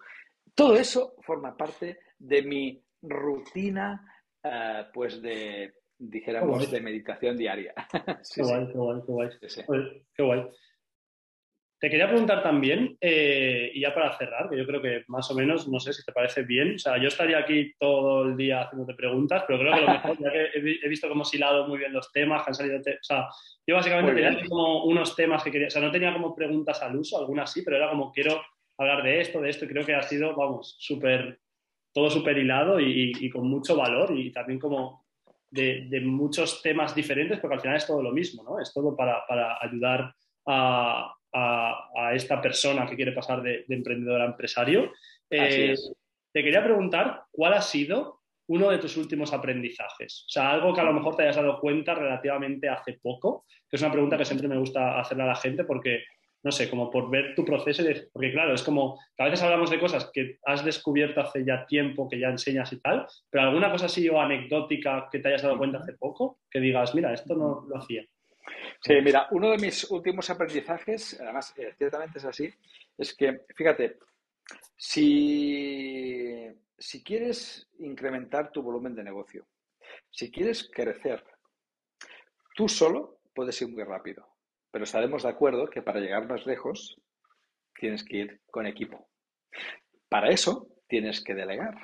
Todo 0.55 0.77
eso 0.77 1.15
forma 1.21 1.57
parte 1.57 2.01
de 2.19 2.43
mi 2.43 2.83
rutina, 3.03 4.05
eh, 4.43 4.87
pues 4.93 5.21
de, 5.21 5.75
dijéramos, 5.99 6.71
de 6.71 6.81
meditación 6.81 7.37
diaria. 7.37 7.75
qué, 8.35 8.43
Guay, 8.43 8.67
qué 8.67 8.73
guay, 8.73 9.01
qué 9.07 9.13
guay, 9.13 9.29
qué 10.17 10.23
guay. 10.23 10.49
Te 11.83 11.91
quería 11.91 12.07
preguntar 12.07 12.45
también, 12.45 12.97
eh, 13.01 13.73
y 13.75 13.81
ya 13.81 13.93
para 13.93 14.17
cerrar, 14.17 14.49
que 14.49 14.57
yo 14.57 14.65
creo 14.65 14.81
que 14.81 15.03
más 15.09 15.29
o 15.33 15.35
menos, 15.35 15.67
no 15.67 15.81
sé 15.81 15.93
si 15.93 16.05
te 16.05 16.13
parece 16.13 16.45
bien, 16.45 16.77
o 16.77 16.79
sea, 16.79 16.97
yo 16.97 17.09
estaría 17.09 17.39
aquí 17.39 17.73
todo 17.77 18.23
el 18.23 18.37
día 18.37 18.63
haciéndote 18.63 18.95
preguntas, 18.95 19.43
pero 19.49 19.59
creo 19.59 19.75
que 19.75 19.81
lo 19.81 19.89
mejor, 19.89 20.17
ya 20.21 20.31
que 20.31 20.51
he, 20.55 20.89
visto 20.89 21.09
cómo 21.09 21.23
hemos 21.23 21.35
hilado 21.35 21.67
muy 21.67 21.79
bien 21.79 21.93
los 21.93 22.13
temas, 22.13 22.45
que 22.45 22.51
han 22.51 22.55
salido, 22.55 22.79
o 22.79 23.03
sea, 23.03 23.27
yo 23.67 23.75
básicamente 23.75 24.15
tenía 24.15 24.49
como 24.49 24.85
unos 24.85 25.17
temas 25.17 25.43
que 25.43 25.51
quería, 25.51 25.67
o 25.67 25.71
sea, 25.71 25.83
no 25.83 25.91
tenía 25.91 26.13
como 26.13 26.37
preguntas 26.37 26.81
al 26.85 26.95
uso, 26.95 27.19
algunas 27.19 27.53
sí, 27.53 27.63
pero 27.65 27.79
era 27.79 27.91
como 27.91 28.13
quiero 28.13 28.41
hablar 28.79 29.03
de 29.03 29.21
esto, 29.21 29.41
de 29.41 29.51
esto, 29.51 29.65
y 29.65 29.69
creo 29.69 29.85
que 29.85 29.97
ha 29.97 30.03
sido, 30.03 30.37
vamos, 30.37 30.77
súper, 30.79 31.41
todo 31.93 32.09
súper 32.11 32.39
hilado 32.39 32.79
y, 32.79 33.29
con 33.29 33.49
mucho 33.49 33.75
valor 33.75 34.17
y 34.17 34.31
también 34.31 34.61
como 34.61 35.05
de, 35.51 35.89
de, 35.91 36.01
muchos 36.01 36.63
temas 36.63 36.95
diferentes, 36.95 37.41
porque 37.41 37.57
al 37.57 37.61
final 37.61 37.77
es 37.77 37.89
todo 37.89 38.05
lo 38.05 38.13
mismo, 38.13 38.45
¿no? 38.45 38.61
Es 38.61 38.73
todo 38.73 38.95
para, 38.97 39.27
para 39.27 39.59
ayudar 39.61 40.15
a, 40.47 41.13
a, 41.33 42.13
esta 42.15 42.41
persona 42.41 42.87
que 42.87 42.97
quiere 42.97 43.13
pasar 43.13 43.43
de, 43.43 43.65
emprendedor 43.69 44.21
a 44.21 44.27
empresario. 44.27 44.93
Eh, 45.31 45.75
te 46.33 46.43
quería 46.43 46.65
preguntar 46.65 47.25
cuál 47.31 47.55
ha 47.55 47.63
sido 47.63 48.23
uno 48.49 48.71
de 48.71 48.79
tus 48.79 48.97
últimos 48.97 49.33
aprendizajes. 49.33 50.25
O 50.27 50.29
sea, 50.31 50.51
algo 50.51 50.75
que 50.75 50.81
a 50.81 50.85
lo 50.85 50.93
mejor 50.93 51.17
te 51.17 51.23
hayas 51.23 51.37
dado 51.37 51.61
cuenta 51.61 51.95
relativamente 51.95 52.69
hace 52.69 52.99
poco, 53.01 53.47
que 53.69 53.77
es 53.77 53.83
una 53.83 53.93
pregunta 53.93 54.19
que 54.19 54.25
siempre 54.25 54.49
me 54.49 54.59
gusta 54.59 55.01
hacerle 55.01 55.23
a 55.23 55.29
la 55.29 55.37
gente 55.37 55.65
porque, 55.65 56.05
no 56.43 56.51
sé, 56.51 56.69
como 56.69 56.91
por 56.91 57.11
ver 57.11 57.35
tu 57.35 57.45
proceso, 57.45 57.83
porque 58.13 58.33
claro, 58.33 58.55
es 58.55 58.63
como 58.63 58.99
que 59.17 59.23
a 59.23 59.27
veces 59.27 59.43
hablamos 59.43 59.71
de 59.71 59.79
cosas 59.79 60.11
que 60.13 60.39
has 60.45 60.65
descubierto 60.65 61.21
hace 61.21 61.45
ya 61.45 61.65
tiempo, 61.67 62.09
que 62.09 62.19
ya 62.19 62.29
enseñas 62.29 62.73
y 62.73 62.81
tal, 62.81 63.07
pero 63.31 63.45
alguna 63.45 63.71
cosa 63.71 63.87
así 63.87 64.09
o 64.09 64.21
anecdótica 64.21 65.09
que 65.11 65.21
te 65.21 65.29
hayas 65.29 65.43
dado 65.43 65.59
cuenta 65.59 65.79
hace 65.79 65.95
poco, 65.95 66.41
que 66.51 66.61
digas, 66.61 66.95
mira, 66.95 67.15
esto 67.15 67.35
no 67.35 67.65
lo 67.69 67.77
hacía. 67.79 68.05
Sí, 68.81 68.95
mira, 69.03 69.29
uno 69.31 69.51
de 69.51 69.59
mis 69.59 69.91
últimos 69.91 70.29
aprendizajes, 70.31 71.21
además, 71.21 71.55
eh, 71.57 71.75
ciertamente 71.79 72.19
es 72.19 72.25
así, 72.25 72.53
es 72.99 73.15
que, 73.15 73.43
fíjate, 73.55 73.99
si, 74.77 76.49
si 76.77 77.03
quieres 77.03 77.69
incrementar 77.79 78.51
tu 78.51 78.63
volumen 78.63 78.95
de 78.95 79.05
negocio, 79.05 79.47
si 80.11 80.31
quieres 80.31 80.69
crecer, 80.73 81.25
tú 82.55 82.69
solo 82.69 83.21
puedes 83.35 83.61
ir 83.63 83.69
muy 83.69 83.85
rápido, 83.85 84.27
pero 84.71 84.85
estaremos 84.85 85.23
de 85.23 85.29
acuerdo 85.29 85.69
que 85.69 85.83
para 85.83 86.01
llegar 86.01 86.29
más 86.29 86.47
lejos 86.47 87.01
tienes 87.75 88.05
que 88.05 88.17
ir 88.17 88.41
con 88.51 88.67
equipo. 88.67 89.09
Para 90.09 90.29
eso 90.31 90.69
tienes 90.89 91.23
que 91.23 91.35
delegar. 91.35 91.75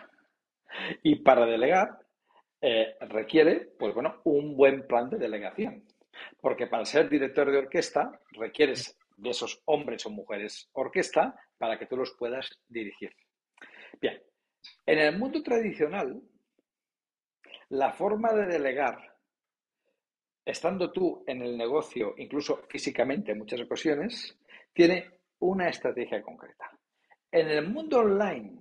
Y 1.02 1.16
para 1.16 1.46
delegar 1.46 1.98
eh, 2.60 2.96
requiere, 3.00 3.72
pues 3.78 3.94
bueno, 3.94 4.20
un 4.24 4.56
buen 4.56 4.86
plan 4.86 5.08
de 5.08 5.18
delegación. 5.18 5.84
Porque 6.40 6.66
para 6.66 6.84
ser 6.84 7.08
director 7.08 7.50
de 7.50 7.58
orquesta 7.58 8.20
requieres 8.32 8.96
de 9.16 9.30
esos 9.30 9.62
hombres 9.66 10.06
o 10.06 10.10
mujeres 10.10 10.68
orquesta 10.72 11.34
para 11.58 11.78
que 11.78 11.86
tú 11.86 11.96
los 11.96 12.12
puedas 12.12 12.48
dirigir. 12.68 13.12
Bien, 14.00 14.22
en 14.86 14.98
el 14.98 15.18
mundo 15.18 15.42
tradicional, 15.42 16.22
la 17.70 17.92
forma 17.92 18.32
de 18.32 18.46
delegar, 18.46 19.16
estando 20.44 20.92
tú 20.92 21.24
en 21.26 21.42
el 21.42 21.58
negocio, 21.58 22.14
incluso 22.16 22.62
físicamente 22.68 23.32
en 23.32 23.38
muchas 23.38 23.60
ocasiones, 23.60 24.38
tiene 24.72 25.20
una 25.40 25.68
estrategia 25.68 26.22
concreta. 26.22 26.70
En 27.30 27.48
el 27.48 27.68
mundo 27.68 27.98
online, 27.98 28.57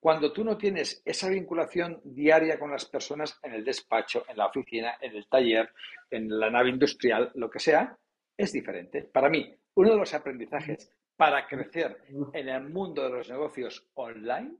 cuando 0.00 0.32
tú 0.32 0.42
no 0.42 0.56
tienes 0.56 1.02
esa 1.04 1.28
vinculación 1.28 2.00
diaria 2.02 2.58
con 2.58 2.70
las 2.70 2.86
personas 2.86 3.38
en 3.42 3.52
el 3.52 3.64
despacho, 3.64 4.24
en 4.28 4.38
la 4.38 4.46
oficina, 4.46 4.96
en 5.00 5.14
el 5.14 5.28
taller, 5.28 5.70
en 6.10 6.40
la 6.40 6.50
nave 6.50 6.70
industrial, 6.70 7.30
lo 7.34 7.50
que 7.50 7.60
sea, 7.60 7.96
es 8.36 8.52
diferente. 8.52 9.02
Para 9.02 9.28
mí, 9.28 9.54
uno 9.74 9.90
de 9.90 9.98
los 9.98 10.14
aprendizajes 10.14 10.90
para 11.16 11.46
crecer 11.46 11.98
en 12.32 12.48
el 12.48 12.70
mundo 12.70 13.04
de 13.04 13.10
los 13.10 13.28
negocios 13.28 13.86
online 13.92 14.54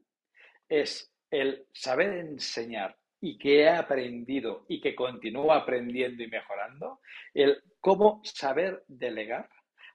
es 0.69 1.11
el 1.31 1.67
saber 1.73 2.19
enseñar 2.19 2.99
y 3.19 3.39
que 3.39 3.63
he 3.63 3.69
aprendido 3.69 4.67
y 4.69 4.81
que 4.81 4.95
continúo 4.95 5.53
aprendiendo 5.53 6.23
y 6.23 6.29
mejorando, 6.29 7.01
el 7.33 7.63
cómo 7.81 8.21
saber 8.25 8.85
delegar 8.89 9.49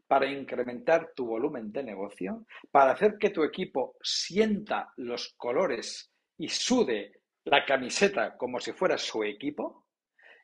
para 0.08 0.28
incrementar 0.28 1.12
tu 1.16 1.26
volumen 1.26 1.72
de 1.72 1.84
negocio, 1.84 2.46
para 2.72 2.92
hacer 2.92 3.18
que 3.18 3.32
tu 3.32 3.44
equipo 3.44 3.96
sienta 4.02 4.92
los 4.98 5.34
colores 5.38 6.12
y 6.38 6.48
sude 6.48 7.22
la 7.46 7.66
camiseta 7.66 8.36
como 8.38 8.60
si 8.60 8.74
fuera 8.74 8.98
su 8.98 9.24
equipo 9.24 9.88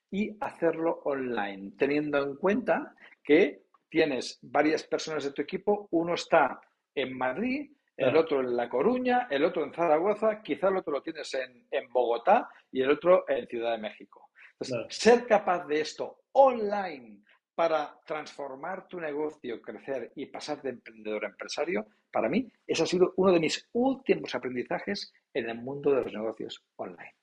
y 0.10 0.38
hacerlo 0.40 1.02
online, 1.06 1.72
teniendo 1.78 2.22
en 2.22 2.36
cuenta 2.36 2.96
que 3.24 3.64
tienes 3.90 4.40
varias 4.42 4.84
personas 4.84 5.24
de 5.24 5.32
tu 5.32 5.42
equipo, 5.42 5.88
uno 5.92 6.16
está 6.16 6.60
en 6.94 7.18
Madrid, 7.18 7.72
el 7.98 8.18
otro 8.18 8.40
en 8.40 8.56
La 8.56 8.68
Coruña, 8.68 9.28
el 9.30 9.46
otro 9.46 9.64
en 9.64 9.74
Zaragoza, 9.74 10.42
quizá 10.42 10.70
el 10.70 10.78
otro 10.78 10.94
lo 10.94 11.04
tienes 11.04 11.32
en, 11.36 11.88
Bogotá 11.92 12.50
y 12.72 12.82
el 12.82 12.90
otro 12.90 13.26
en 13.28 13.48
Ciudad 13.48 13.74
de 13.74 13.78
México. 13.78 14.30
Entonces, 14.60 14.98
ser 14.98 15.28
capaz 15.28 15.66
de 15.68 15.82
esto 15.82 16.22
online 16.34 17.22
para 17.56 18.00
transformar 18.06 18.88
tu 18.88 19.00
negocio, 19.00 19.62
crecer 19.62 20.12
y 20.16 20.26
pasar 20.28 20.62
de 20.62 20.72
emprendedor 20.72 21.26
a 21.26 21.30
empresario, 21.30 21.86
para 22.12 22.30
mí, 22.30 22.48
ese 22.68 22.84
ha 22.84 22.86
sido 22.86 23.14
uno 23.18 23.32
de 23.32 23.40
mis 23.40 23.70
últimos 23.74 24.34
aprendizajes 24.36 25.14
en 25.34 25.50
el 25.50 25.58
mundo 25.58 25.92
de 25.92 26.04
los 26.04 26.14
negocios 26.14 26.64
online. 26.76 27.16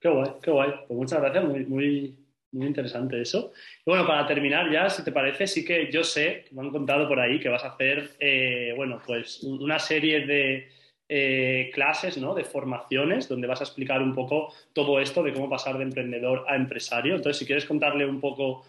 Qué 0.00 0.08
guay, 0.08 0.30
qué 0.42 0.50
guay. 0.50 0.70
Pues 0.86 0.98
muchas 0.98 1.20
gracias, 1.20 1.44
muy, 1.44 1.64
muy, 1.66 2.18
Muy 2.52 2.66
interesante 2.66 3.20
eso. 3.20 3.52
Y 3.84 3.90
bueno, 3.90 4.06
para 4.06 4.26
terminar 4.26 4.70
ya, 4.72 4.88
si 4.88 5.04
te 5.04 5.12
parece, 5.12 5.46
sí 5.46 5.64
que 5.64 5.90
yo 5.90 6.02
sé, 6.02 6.46
me 6.52 6.62
han 6.62 6.70
contado 6.70 7.06
por 7.06 7.20
ahí, 7.20 7.38
que 7.38 7.48
vas 7.48 7.64
a 7.64 7.72
hacer, 7.72 8.10
eh, 8.20 8.72
bueno, 8.76 9.00
pues 9.06 9.42
una 9.42 9.78
serie 9.78 10.26
de 10.26 10.68
eh, 11.10 11.70
clases, 11.74 12.16
¿no? 12.18 12.34
De 12.34 12.44
formaciones, 12.44 13.28
donde 13.28 13.46
vas 13.46 13.60
a 13.60 13.64
explicar 13.64 14.02
un 14.02 14.14
poco 14.14 14.52
todo 14.72 15.00
esto 15.00 15.22
de 15.22 15.32
cómo 15.32 15.48
pasar 15.48 15.78
de 15.78 15.84
emprendedor 15.84 16.44
a 16.48 16.56
empresario. 16.56 17.16
Entonces, 17.16 17.38
si 17.38 17.46
quieres 17.46 17.66
contarle 17.66 18.06
un 18.06 18.20
poco 18.20 18.66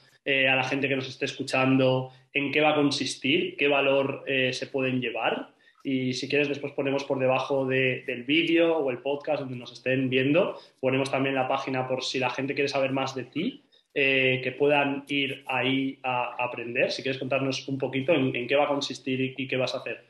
a 0.48 0.56
la 0.56 0.64
gente 0.64 0.88
que 0.88 0.96
nos 0.96 1.08
esté 1.08 1.26
escuchando 1.26 2.12
en 2.34 2.52
qué 2.52 2.62
va 2.62 2.72
a 2.72 2.76
consistir, 2.76 3.56
qué 3.58 3.68
valor 3.68 4.24
se 4.52 4.68
pueden 4.68 5.02
llevar. 5.02 5.50
Y 5.84 6.14
si 6.14 6.28
quieres, 6.28 6.50
después 6.50 6.74
ponemos 6.74 7.04
por 7.04 7.20
debajo 7.20 7.66
del 7.66 8.24
vídeo 8.24 8.78
o 8.78 8.92
el 8.92 9.00
podcast 9.00 9.42
donde 9.42 9.56
nos 9.56 9.72
estén 9.72 10.10
viendo, 10.10 10.60
ponemos 10.80 11.10
también 11.10 11.36
la 11.36 11.48
página 11.48 11.88
por 11.88 12.04
si 12.04 12.20
la 12.20 12.30
gente 12.30 12.54
quiere 12.54 12.68
saber 12.68 12.92
más 12.92 13.16
de 13.16 13.24
ti, 13.24 13.64
eh, 13.94 14.42
que 14.44 14.52
puedan 14.52 15.04
ir 15.08 15.44
ahí 15.48 16.00
a, 16.04 16.36
aprender. 16.44 16.92
Si 16.92 17.02
quieres 17.02 17.18
contarnos 17.18 17.68
un 17.68 17.78
poquito 17.78 18.14
en, 18.14 18.48
qué 18.48 18.56
va 18.56 18.66
a 18.66 18.68
consistir 18.68 19.36
y, 19.38 19.48
qué 19.48 19.58
vas 19.58 19.74
a 19.74 19.80
hacer. 19.80 20.06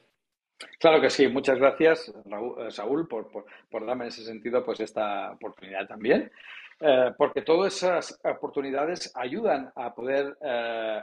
Claro 0.79 0.99
que 0.99 1.09
sí, 1.09 1.27
muchas 1.29 1.57
gracias, 1.57 2.09
eh, 2.09 2.71
Saúl, 2.71 3.07
por, 3.07 3.45
darme 3.85 4.03
en 4.05 4.09
ese 4.09 4.25
sentido 4.25 4.65
pues 4.65 4.81
esta 4.81 5.31
oportunidad 5.31 5.87
también. 5.87 6.29
Eh, 6.81 7.11
porque 7.17 7.41
todas 7.41 7.75
esas 7.75 8.19
oportunidades 8.23 9.11
ayudan 9.15 9.71
a 9.75 9.93
poder, 9.93 10.37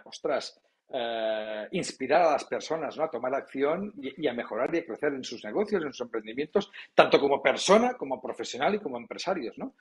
ostras, 0.04 0.58
eh, 0.88 1.66
inspirar 1.72 2.22
a 2.22 2.32
las 2.32 2.44
personas 2.44 2.96
¿no? 2.96 3.02
a 3.02 3.10
tomar 3.10 3.34
acción 3.34 3.92
y, 4.00 4.28
a 4.28 4.32
mejorar 4.32 4.72
y 4.72 4.78
a 4.78 4.86
crecer 4.86 5.14
en 5.14 5.24
sus 5.24 5.44
negocios, 5.44 5.82
en 5.82 5.92
sus 5.92 6.02
emprendimientos, 6.02 6.70
tanto 6.94 7.18
como 7.18 7.42
persona, 7.42 7.94
como 7.94 8.22
profesional 8.22 8.76
y 8.76 8.78
como 8.78 8.96
empresarios. 8.96 9.58
¿no? 9.58 9.74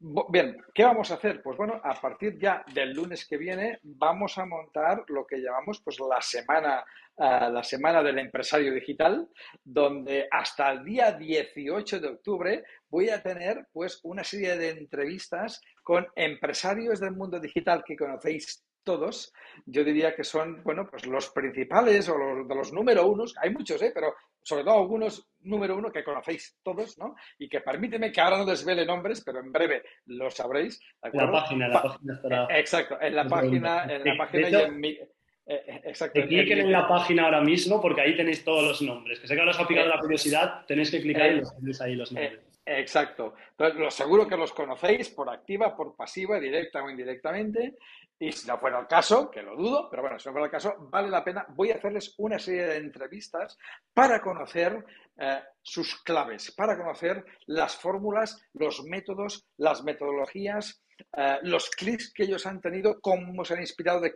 Bien, 0.00 0.56
¿qué 0.74 0.84
vamos 0.84 1.10
a 1.10 1.14
hacer? 1.14 1.42
Pues 1.42 1.56
bueno, 1.56 1.80
a 1.82 1.94
partir 1.98 2.38
ya 2.38 2.64
del 2.74 2.92
lunes 2.92 3.26
que 3.26 3.38
viene 3.38 3.78
vamos 3.82 4.36
a 4.36 4.44
montar 4.44 5.04
lo 5.08 5.26
que 5.26 5.38
llamamos 5.38 5.80
pues 5.82 5.98
la 5.98 6.20
semana, 6.20 6.84
eh, 7.16 7.48
la 7.50 7.62
semana 7.62 8.02
del 8.02 8.18
empresario 8.18 8.74
digital, 8.74 9.26
donde 9.64 10.28
hasta 10.30 10.72
el 10.72 10.84
día 10.84 11.12
18 11.12 12.00
de 12.00 12.08
octubre 12.08 12.64
voy 12.90 13.08
a 13.08 13.22
tener 13.22 13.66
pues 13.72 14.00
una 14.02 14.24
serie 14.24 14.58
de 14.58 14.70
entrevistas 14.70 15.62
con 15.82 16.06
empresarios 16.16 17.00
del 17.00 17.12
mundo 17.12 17.40
digital 17.40 17.82
que 17.82 17.96
conocéis 17.96 18.62
todos, 18.84 19.32
yo 19.66 19.82
diría 19.82 20.14
que 20.14 20.24
son, 20.24 20.62
bueno, 20.62 20.86
pues 20.88 21.06
los 21.06 21.30
principales 21.30 22.08
o 22.08 22.16
los 22.16 22.46
de 22.46 22.54
los 22.54 22.72
número 22.72 23.06
unos, 23.06 23.34
hay 23.40 23.50
muchos, 23.50 23.80
¿eh? 23.82 23.90
pero 23.94 24.14
sobre 24.44 24.62
todo 24.62 24.78
algunos 24.78 25.26
número 25.40 25.76
uno 25.76 25.90
que 25.90 26.04
conocéis 26.04 26.58
todos, 26.62 26.98
¿no? 26.98 27.14
Y 27.38 27.48
que 27.48 27.60
permíteme 27.60 28.12
que 28.12 28.20
ahora 28.20 28.38
no 28.38 28.44
desvele 28.44 28.84
nombres, 28.84 29.22
pero 29.24 29.40
en 29.40 29.50
breve 29.50 29.82
lo 30.06 30.30
sabréis. 30.30 30.80
La 31.12 31.30
página, 31.30 31.68
la 31.68 31.82
página 31.82 32.14
estará. 32.14 32.44
Eh, 32.44 32.60
exacto, 32.60 33.00
en 33.00 33.16
la 33.16 33.26
página, 33.26 33.84
en 33.84 34.04
la 34.04 34.16
página 34.16 34.50
y 34.50 34.54
en 34.54 34.80
mi. 34.80 34.90
Eh, 34.90 35.08
eh, 35.46 35.80
exacto. 35.84 36.22
cliquen 36.22 36.58
en, 36.58 36.72
la 36.72 36.88
página 36.88 37.24
ahora 37.24 37.42
mismo 37.42 37.80
porque 37.80 38.00
ahí 38.00 38.16
tenéis 38.16 38.44
todos 38.44 38.64
los 38.64 38.82
nombres. 38.82 39.20
Que 39.20 39.26
sé 39.26 39.34
que 39.34 39.40
ahora 39.40 39.52
os 39.52 39.60
ha 39.60 39.66
picado 39.66 39.88
la 39.88 39.98
curiosidad, 39.98 40.64
tenéis 40.66 40.90
que 40.90 41.00
clicar 41.00 41.32
y 41.32 41.36
los 41.40 41.56
tenéis 41.56 41.80
ahí 41.80 41.94
los 41.94 42.12
nombres. 42.12 42.53
Exacto. 42.66 43.34
Entonces, 43.50 43.78
lo 43.78 43.90
seguro 43.90 44.26
que 44.26 44.36
los 44.36 44.52
conocéis 44.52 45.10
por 45.10 45.28
activa, 45.28 45.76
por 45.76 45.94
pasiva, 45.94 46.40
directa 46.40 46.82
o 46.82 46.88
indirectamente. 46.88 47.76
Y 48.18 48.32
si 48.32 48.46
no 48.46 48.58
fuera 48.58 48.78
el 48.78 48.86
caso, 48.86 49.30
que 49.30 49.42
lo 49.42 49.56
dudo, 49.56 49.88
pero 49.90 50.02
bueno, 50.02 50.18
si 50.18 50.28
no 50.28 50.32
fuera 50.32 50.46
el 50.46 50.52
caso, 50.52 50.74
vale 50.90 51.10
la 51.10 51.22
pena. 51.22 51.44
Voy 51.50 51.72
a 51.72 51.74
hacerles 51.74 52.14
una 52.18 52.38
serie 52.38 52.66
de 52.66 52.76
entrevistas 52.76 53.58
para 53.92 54.20
conocer 54.20 54.84
eh, 55.18 55.42
sus 55.60 56.02
claves, 56.02 56.52
para 56.52 56.76
conocer 56.76 57.24
las 57.46 57.76
fórmulas, 57.76 58.40
los 58.54 58.82
métodos, 58.84 59.46
las 59.58 59.82
metodologías, 59.82 60.83
eh, 61.16 61.38
los 61.42 61.70
clics 61.70 62.12
que 62.12 62.24
ellos 62.24 62.46
han 62.46 62.60
tenido, 62.60 63.00
cómo 63.00 63.44
se 63.44 63.54
han 63.54 63.60
inspirado, 63.60 64.00
de, 64.00 64.12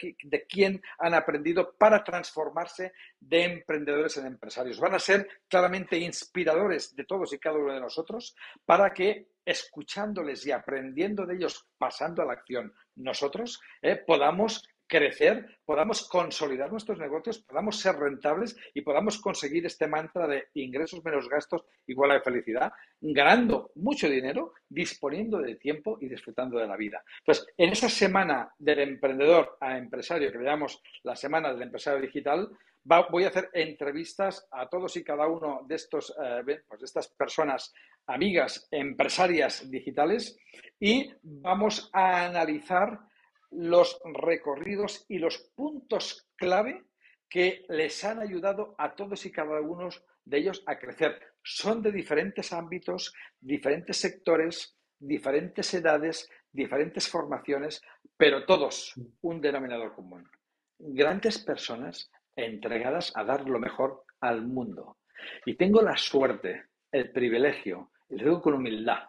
quién 0.49 0.83
han 0.99 1.15
aprendido 1.15 1.75
para 1.77 2.03
transformarse 2.03 2.93
de 3.21 3.45
emprendedores 3.45 4.17
en 4.17 4.27
empresarios. 4.27 4.81
Van 4.81 4.95
a 4.95 4.99
ser 4.99 5.29
claramente 5.49 5.99
inspiradores 5.99 6.95
de 6.95 7.05
todos 7.05 7.33
y 7.33 7.39
cada 7.39 7.59
uno 7.59 7.75
de 7.75 7.81
nosotros 7.81 8.35
para 8.65 8.93
que 8.93 9.29
escuchándoles 9.45 10.47
y 10.47 10.53
aprendiendo 10.53 11.25
de 11.25 11.37
ellos, 11.37 11.67
pasando 11.79 12.23
a 12.23 12.27
la 12.27 12.35
acción, 12.35 12.73
nosotros 12.97 13.61
eh, 13.81 13.97
podamos 13.97 14.69
crecer, 14.89 15.59
podamos 15.65 16.09
consolidar 16.09 16.73
nuestros 16.73 16.99
negocios, 16.99 17.39
podamos 17.39 17.79
ser 17.79 17.97
rentables 17.97 18.57
y 18.75 18.81
podamos 18.81 19.19
conseguir 19.19 19.67
este 19.67 19.87
mantra 19.87 20.27
de 20.27 20.49
ingresos 20.55 21.05
menos 21.05 21.29
gastos 21.29 21.65
igual 21.87 22.11
a 22.13 22.21
felicidad, 22.21 22.73
ganando 23.01 23.71
mucho 23.77 24.09
dinero, 24.09 24.55
disponiendo 24.69 25.39
de 25.39 25.57
tiempo 25.57 25.99
y 26.01 26.09
disfrutando 26.09 26.59
de 26.59 26.67
la 26.67 26.77
vida. 26.77 27.05
Pues 27.25 27.47
en 27.57 27.71
esa 27.71 27.89
semana 27.89 28.53
del 28.59 28.81
emprendedor 28.81 29.59
a 29.61 29.77
empresario, 29.77 30.33
que 30.33 30.39
le 30.39 30.45
llamamos 30.45 30.83
la 31.03 31.15
semana 31.15 31.53
del 31.53 31.63
empresario 31.63 32.01
digital, 32.01 32.49
voy 33.11 33.25
a 33.25 33.29
hacer 33.29 33.51
entrevistas 33.53 34.49
a 34.51 34.69
todos 34.69 34.97
y 34.97 35.05
cada 35.05 35.27
uno 35.27 35.63
de 35.67 35.75
estos, 35.75 36.15
eh, 36.23 36.63
pues 36.67 36.81
de 36.81 36.87
estas 36.87 37.09
personas, 37.09 37.75
amigas, 38.07 38.67
empresarias 38.71 39.71
digitales, 39.71 40.39
y 40.81 41.11
vamos 41.23 41.91
a 41.93 42.25
analizar 42.27 42.99
los 43.51 44.01
recorridos 44.05 45.05
y 45.09 45.19
los 45.19 45.39
puntos 45.55 46.29
clave 46.37 46.85
que 47.29 47.65
les 47.69 48.05
han 48.05 48.21
ayudado 48.21 48.75
a 48.79 48.95
todos 48.95 49.27
y 49.27 49.33
cada 49.33 49.61
uno 49.61 49.89
de 50.25 50.39
ellos 50.39 50.63
a 50.67 50.79
crecer. 50.79 51.21
Son 51.43 51.83
de 51.83 51.93
diferentes 51.93 52.53
ámbitos, 52.53 53.13
diferentes 53.41 53.97
sectores, 53.97 54.77
diferentes 54.99 55.73
edades, 55.75 56.29
diferentes 56.53 57.09
formaciones, 57.09 57.83
pero 58.17 58.45
todos 58.47 58.95
un 59.23 59.41
denominador 59.41 59.95
común. 59.95 60.29
Grandes 60.79 61.39
personas 61.39 62.11
entregadas 62.37 63.13
a 63.17 63.25
dar 63.25 63.49
lo 63.49 63.59
mejor 63.59 64.05
al 64.21 64.47
mundo. 64.47 64.99
Y 65.45 65.57
tengo 65.57 65.83
la 65.83 65.97
suerte, 65.97 66.67
el 66.93 67.11
privilegio, 67.11 67.91
y 68.09 68.17
lo 68.17 68.25
digo 68.25 68.43
con 68.43 68.55
humildad, 68.55 69.09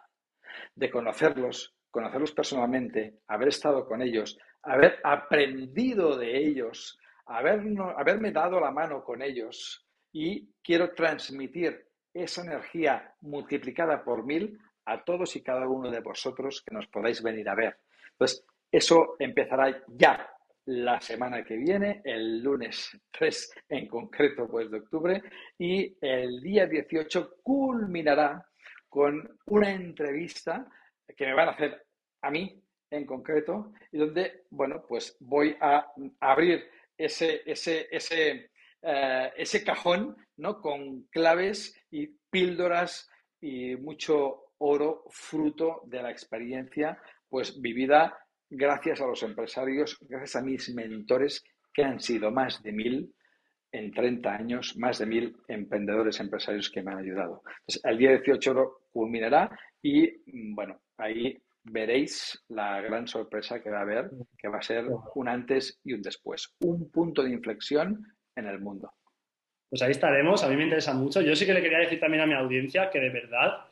de 0.74 0.90
conocerlos, 0.90 1.74
conocerlos 1.90 2.32
personalmente, 2.32 3.20
haber 3.26 3.48
estado 3.48 3.86
con 3.86 4.02
ellos, 4.02 4.38
haber 4.62 5.00
aprendido 5.04 6.16
de 6.16 6.36
ellos, 6.36 6.98
haberme 7.26 8.32
dado 8.32 8.60
la 8.60 8.70
mano 8.70 9.04
con 9.04 9.22
ellos 9.22 9.86
y 10.12 10.52
quiero 10.62 10.92
transmitir 10.94 11.86
esa 12.12 12.42
energía 12.42 13.14
multiplicada 13.20 14.02
por 14.02 14.24
mil 14.24 14.58
a 14.86 15.04
todos 15.04 15.36
y 15.36 15.42
cada 15.42 15.68
uno 15.68 15.90
de 15.90 16.00
vosotros 16.00 16.62
que 16.66 16.74
nos 16.74 16.88
podáis 16.88 17.22
venir 17.22 17.48
a 17.48 17.54
ver. 17.54 17.78
Entonces, 18.12 18.44
eso 18.72 19.16
empezará 19.18 19.82
ya 19.88 20.28
la 20.66 21.00
semana 21.00 21.44
que 21.44 21.56
viene, 21.56 22.00
el 22.04 22.42
lunes 22.42 22.90
3 23.10 23.54
en 23.68 23.88
concreto, 23.88 24.48
pues 24.48 24.70
de 24.70 24.78
octubre, 24.78 25.22
y 25.58 25.96
el 26.00 26.40
día 26.40 26.66
18 26.66 27.36
culminará 27.42 28.44
con 28.88 29.38
una 29.46 29.72
entrevista 29.72 30.68
que 31.16 31.26
me 31.26 31.34
van 31.34 31.48
a 31.48 31.52
hacer 31.52 31.86
a 32.22 32.30
mí 32.30 32.62
en 32.90 33.06
concreto 33.06 33.72
y 33.92 33.98
donde, 33.98 34.44
bueno, 34.50 34.84
pues 34.88 35.16
voy 35.20 35.56
a 35.60 35.92
abrir 36.20 36.68
ese, 36.96 37.42
ese, 37.46 37.88
ese, 37.90 38.50
eh, 38.82 39.32
ese 39.36 39.64
cajón, 39.64 40.16
¿no? 40.36 40.60
Con 40.60 41.04
claves 41.04 41.74
y 41.90 42.08
píldoras 42.30 43.08
y 43.40 43.76
mucho 43.76 44.52
oro 44.58 45.04
fruto 45.10 45.82
de 45.86 46.02
la 46.02 46.10
experiencia, 46.10 46.98
pues 47.28 47.60
vivida 47.60 48.18
gracias 48.50 49.00
a 49.00 49.06
los 49.06 49.22
empresarios, 49.22 49.96
gracias 50.00 50.36
a 50.36 50.42
mis 50.42 50.74
mentores, 50.74 51.44
que 51.72 51.84
han 51.84 52.00
sido 52.00 52.30
más 52.30 52.62
de 52.62 52.72
mil 52.72 53.14
en 53.72 53.92
30 53.92 54.34
años, 54.34 54.76
más 54.76 54.98
de 54.98 55.06
mil 55.06 55.36
emprendedores 55.46 56.18
empresarios 56.20 56.68
que 56.70 56.82
me 56.82 56.90
han 56.90 56.98
ayudado. 56.98 57.42
Entonces, 57.60 57.80
el 57.84 57.98
día 57.98 58.10
18 58.10 58.80
culminará 58.90 59.50
y, 59.80 60.08
mm, 60.26 60.54
bueno, 60.54 60.80
ahí 61.00 61.36
veréis 61.64 62.42
la 62.48 62.80
gran 62.80 63.06
sorpresa 63.06 63.62
que 63.62 63.70
va 63.70 63.78
a 63.78 63.82
haber, 63.82 64.10
que 64.38 64.48
va 64.48 64.58
a 64.58 64.62
ser 64.62 64.86
un 65.14 65.28
antes 65.28 65.80
y 65.84 65.92
un 65.92 66.02
después, 66.02 66.54
un 66.60 66.90
punto 66.90 67.22
de 67.22 67.30
inflexión 67.30 68.06
en 68.36 68.46
el 68.46 68.60
mundo. 68.60 68.92
Pues 69.68 69.82
ahí 69.82 69.92
estaremos, 69.92 70.42
a 70.42 70.48
mí 70.48 70.56
me 70.56 70.64
interesa 70.64 70.94
mucho. 70.94 71.20
Yo 71.20 71.36
sí 71.36 71.46
que 71.46 71.54
le 71.54 71.62
quería 71.62 71.78
decir 71.78 72.00
también 72.00 72.22
a 72.22 72.26
mi 72.26 72.34
audiencia 72.34 72.90
que 72.90 72.98
de 72.98 73.10
verdad 73.10 73.66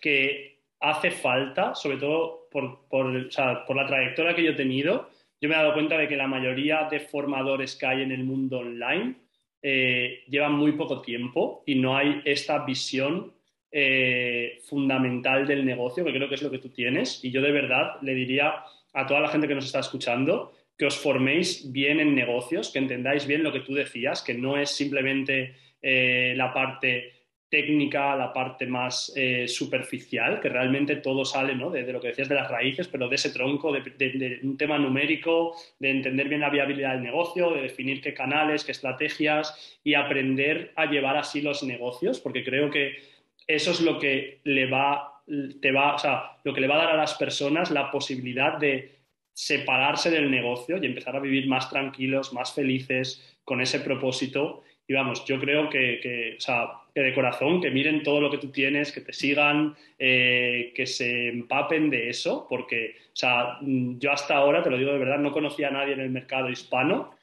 que 0.00 0.62
hace 0.80 1.10
falta, 1.10 1.74
sobre 1.74 1.98
todo 1.98 2.48
por, 2.50 2.88
por, 2.88 3.06
la 3.06 3.86
trayectoria 3.86 4.34
que 4.34 4.42
yo 4.42 4.50
he 4.50 4.56
tenido, 4.56 5.08
yo 5.40 5.48
me 5.48 5.54
he 5.54 5.58
dado 5.58 5.74
cuenta 5.74 5.96
de 5.96 6.08
que 6.08 6.16
la 6.16 6.26
mayoría 6.26 6.88
de 6.90 7.00
formadores 7.00 7.76
que 7.76 7.86
hay 7.86 8.02
en 8.02 8.12
el 8.12 8.24
mundo 8.24 8.58
online 8.58 9.16
eh, 9.62 10.24
llevan 10.28 10.52
muy 10.52 10.72
poco 10.72 11.00
tiempo 11.00 11.62
y 11.66 11.76
no 11.76 11.96
hay 11.96 12.20
esta 12.24 12.64
visión 12.64 13.32
eh, 13.76 14.60
fundamental 14.68 15.48
del 15.48 15.66
negocio, 15.66 16.04
que 16.04 16.12
creo 16.12 16.28
que 16.28 16.36
es 16.36 16.42
lo 16.42 16.50
que 16.52 16.60
tú 16.60 16.68
tienes. 16.68 17.24
Y 17.24 17.32
yo 17.32 17.42
de 17.42 17.50
verdad 17.50 18.00
le 18.02 18.14
diría 18.14 18.62
a 18.92 19.04
toda 19.04 19.18
la 19.18 19.28
gente 19.28 19.48
que 19.48 19.54
nos 19.56 19.66
está 19.66 19.80
escuchando 19.80 20.52
que 20.78 20.86
os 20.86 20.96
forméis 20.96 21.72
bien 21.72 21.98
en 21.98 22.14
negocios, 22.14 22.70
que 22.70 22.78
entendáis 22.78 23.26
bien 23.26 23.42
lo 23.42 23.52
que 23.52 23.60
tú 23.66 23.74
decías, 23.74 24.22
que 24.22 24.34
no 24.34 24.56
es 24.56 24.70
simplemente 24.70 25.56
eh, 25.82 26.34
la 26.36 26.54
parte 26.54 27.14
técnica, 27.48 28.14
la 28.14 28.32
parte 28.32 28.64
más 28.66 29.12
eh, 29.16 29.48
superficial, 29.48 30.40
que 30.40 30.48
realmente 30.48 30.96
todo 30.96 31.24
sale 31.24 31.56
¿no? 31.56 31.70
de, 31.70 31.92
lo 31.92 32.00
que 32.00 32.08
decías 32.08 32.28
de 32.28 32.36
las 32.36 32.48
raíces, 32.48 32.86
pero 32.86 33.08
de 33.08 33.16
ese 33.16 33.30
tronco, 33.30 33.72
de, 33.72 34.40
un 34.44 34.56
tema 34.56 34.78
numérico, 34.78 35.56
de 35.80 35.90
entender 35.90 36.28
bien 36.28 36.42
la 36.42 36.50
viabilidad 36.50 36.92
del 36.92 37.02
negocio, 37.02 37.50
de 37.50 37.62
definir 37.62 38.00
qué 38.00 38.14
canales, 38.14 38.64
qué 38.64 38.70
estrategias 38.70 39.78
y 39.82 39.94
aprender 39.94 40.72
a 40.76 40.86
llevar 40.86 41.16
así 41.16 41.42
los 41.42 41.64
negocios, 41.64 42.20
porque 42.20 42.44
creo 42.44 42.70
que 42.70 43.13
eso 43.46 43.70
es 43.70 43.80
lo 43.80 43.98
que 43.98 44.40
le 44.44 44.68
va, 44.70 45.22
te 45.60 45.72
va, 45.72 45.94
o 45.94 45.98
sea, 45.98 46.38
lo 46.44 46.52
que 46.52 46.60
le 46.60 46.68
va 46.68 46.76
a 46.76 46.84
dar 46.86 46.90
a 46.90 46.96
las 46.96 47.14
personas 47.14 47.70
la 47.70 47.90
posibilidad 47.90 48.58
de 48.58 48.98
separarse 49.32 50.10
del 50.10 50.30
negocio 50.30 50.78
y 50.80 50.86
empezar 50.86 51.16
a 51.16 51.20
vivir 51.20 51.48
más 51.48 51.68
tranquilos, 51.68 52.32
más 52.32 52.54
felices, 52.54 53.38
con 53.44 53.60
ese 53.60 53.80
propósito 53.80 54.62
y 54.86 54.92
vamos, 54.92 55.24
yo 55.24 55.40
creo 55.40 55.70
que, 55.70 56.34
o 56.36 56.40
sea, 56.40 56.68
que 56.94 57.00
de 57.00 57.14
corazón, 57.14 57.60
que 57.60 57.70
miren 57.70 58.02
todo 58.02 58.20
lo 58.20 58.30
que 58.30 58.38
tú 58.38 58.48
tienes, 58.48 58.92
que 58.92 59.00
te 59.00 59.14
sigan, 59.14 59.74
eh, 59.98 60.72
que 60.74 60.86
se 60.86 61.28
empapen 61.28 61.88
de 61.88 62.10
eso, 62.10 62.46
porque, 62.48 62.96
o 63.06 63.16
sea, 63.16 63.58
yo 63.62 64.12
hasta 64.12 64.36
ahora, 64.36 64.62
te 64.62 64.68
lo 64.68 64.76
digo 64.76 64.92
de 64.92 64.98
verdad, 64.98 65.18
no 65.18 65.32
conocía 65.32 65.68
a 65.68 65.70
nadie 65.70 65.94
en 65.94 66.00
el 66.00 66.10
mercado 66.10 66.50
hispano. 66.50 67.14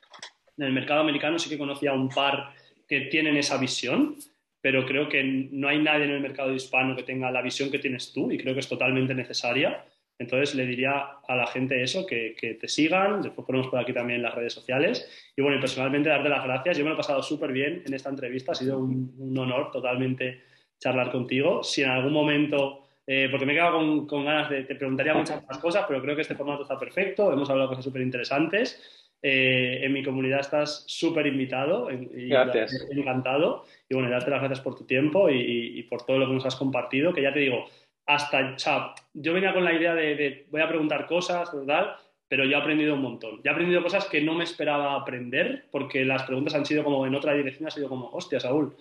En 0.58 0.66
el 0.66 0.74
mercado 0.74 1.02
americano 1.02 1.38
sí 1.38 1.50
que 1.50 1.58
conocía 1.58 1.92
a 1.92 1.94
un 1.96 2.10
par 2.10 2.54
que 2.88 3.02
tienen 3.02 3.38
esa 3.38 3.58
visión, 3.58 4.16
pero 4.62 4.86
creo 4.86 5.10
que 5.10 5.24
no 5.24 5.68
hay 5.68 5.80
nadie 5.80 6.06
en 6.06 6.12
el 6.12 6.22
mercado 6.22 6.54
hispano 6.54 6.96
que 6.96 7.04
tenga 7.04 7.32
la 7.32 7.42
visión 7.42 7.72
que 7.72 7.80
tienes 7.80 8.14
tú 8.14 8.32
y 8.32 8.38
creo 8.38 8.54
que 8.54 8.60
es 8.60 8.70
totalmente 8.70 9.16
necesaria. 9.16 9.84
Entonces 10.20 10.54
le 10.54 10.68
diría 10.68 11.18
a 11.28 11.36
la 11.36 11.48
gente 11.48 11.82
eso, 11.82 12.06
que, 12.06 12.36
te 12.60 12.68
sigan, 12.68 13.24
después 13.24 13.44
ponemos 13.46 13.70
por 13.70 13.80
aquí 13.80 13.92
también 13.92 14.22
las 14.22 14.36
redes 14.36 14.54
sociales. 14.54 15.10
Y 15.36 15.42
bueno, 15.42 15.58
y 15.58 15.60
personalmente 15.60 16.10
darte 16.10 16.30
las 16.30 16.44
gracias. 16.44 16.78
Yo 16.78 16.84
me 16.84 16.92
lo 16.92 16.96
he 16.96 16.98
pasado 16.98 17.24
súper 17.24 17.52
bien 17.52 17.82
en 17.88 17.94
esta 17.96 18.10
entrevista, 18.10 18.52
ha 18.52 18.56
sido 18.56 18.78
un, 18.78 19.36
honor 19.36 19.72
totalmente 19.72 20.44
charlar 20.80 21.12
contigo. 21.12 21.64
Si 21.64 21.82
en 21.82 21.90
algún 21.90 22.14
momento, 22.14 22.84
eh, 23.08 23.30
porque 23.32 23.48
me 23.48 23.54
he 23.54 23.56
quedado 23.56 24.06
con, 24.06 24.24
ganas 24.24 24.52
de, 24.52 24.64
te 24.64 24.76
preguntaría 24.76 25.16
muchas 25.16 25.44
más 25.48 25.58
cosas, 25.58 25.86
pero 25.88 26.04
creo 26.04 26.16
que 26.16 26.22
este 26.22 26.36
formato 26.36 26.62
está 26.62 26.78
perfecto, 26.78 27.34
hemos 27.34 27.50
hablado 27.50 27.70
cosas 27.70 27.84
súper 27.84 28.04
interesantes. 28.04 29.01
Eh, 29.24 29.82
en 29.84 29.94
mi 29.94 30.04
comunidad 30.04 30.40
estás 30.40 30.84
súper 30.88 31.28
invitado 31.28 31.92
y 31.92 32.28
gracias. 32.28 32.88
encantado. 32.92 33.66
Y 33.88 33.94
bueno, 33.94 34.10
darte 34.10 34.32
las 34.32 34.40
gracias 34.40 34.62
por 34.62 34.76
tu 34.76 34.86
tiempo 34.86 35.30
y, 35.30 35.80
y 35.80 35.84
por 35.84 36.06
todo 36.06 36.18
lo 36.18 36.28
que 36.28 36.34
nos 36.34 36.46
has 36.46 36.56
compartido, 36.56 37.14
que 37.14 37.22
ya 37.22 37.32
te 37.32 37.40
digo, 37.40 37.66
hasta, 38.06 38.54
o 38.56 38.60
sea, 38.60 38.94
yo 39.14 39.34
venía 39.34 39.54
con 39.54 39.64
la 39.64 39.74
idea 39.74 39.94
de, 39.94 40.46
voy 40.50 40.62
a 40.62 40.68
preguntar 40.68 41.08
cosas, 41.08 41.54
¿verdad? 41.54 41.96
Pero 42.28 42.46
yo 42.46 42.52
he 42.52 42.60
aprendido 42.62 42.96
un 42.96 43.02
montón. 43.02 43.42
Ya 43.44 43.52
he 43.52 43.54
aprendido 43.54 43.84
cosas 43.84 44.06
que 44.06 44.22
no 44.22 44.34
me 44.34 44.44
esperaba 44.44 44.96
aprender, 44.96 45.66
porque 45.72 46.06
las 46.06 46.24
preguntas 46.24 46.56
han 46.56 46.66
sido 46.66 46.84
como 46.84 47.06
en 47.06 47.16
otra 47.16 47.34
dirección, 47.34 47.68
ha 47.68 47.72
sido 47.72 47.90
como, 47.90 48.10
hostia, 48.10 48.40
Saúl, 48.40 48.76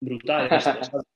brutal. 0.00 0.48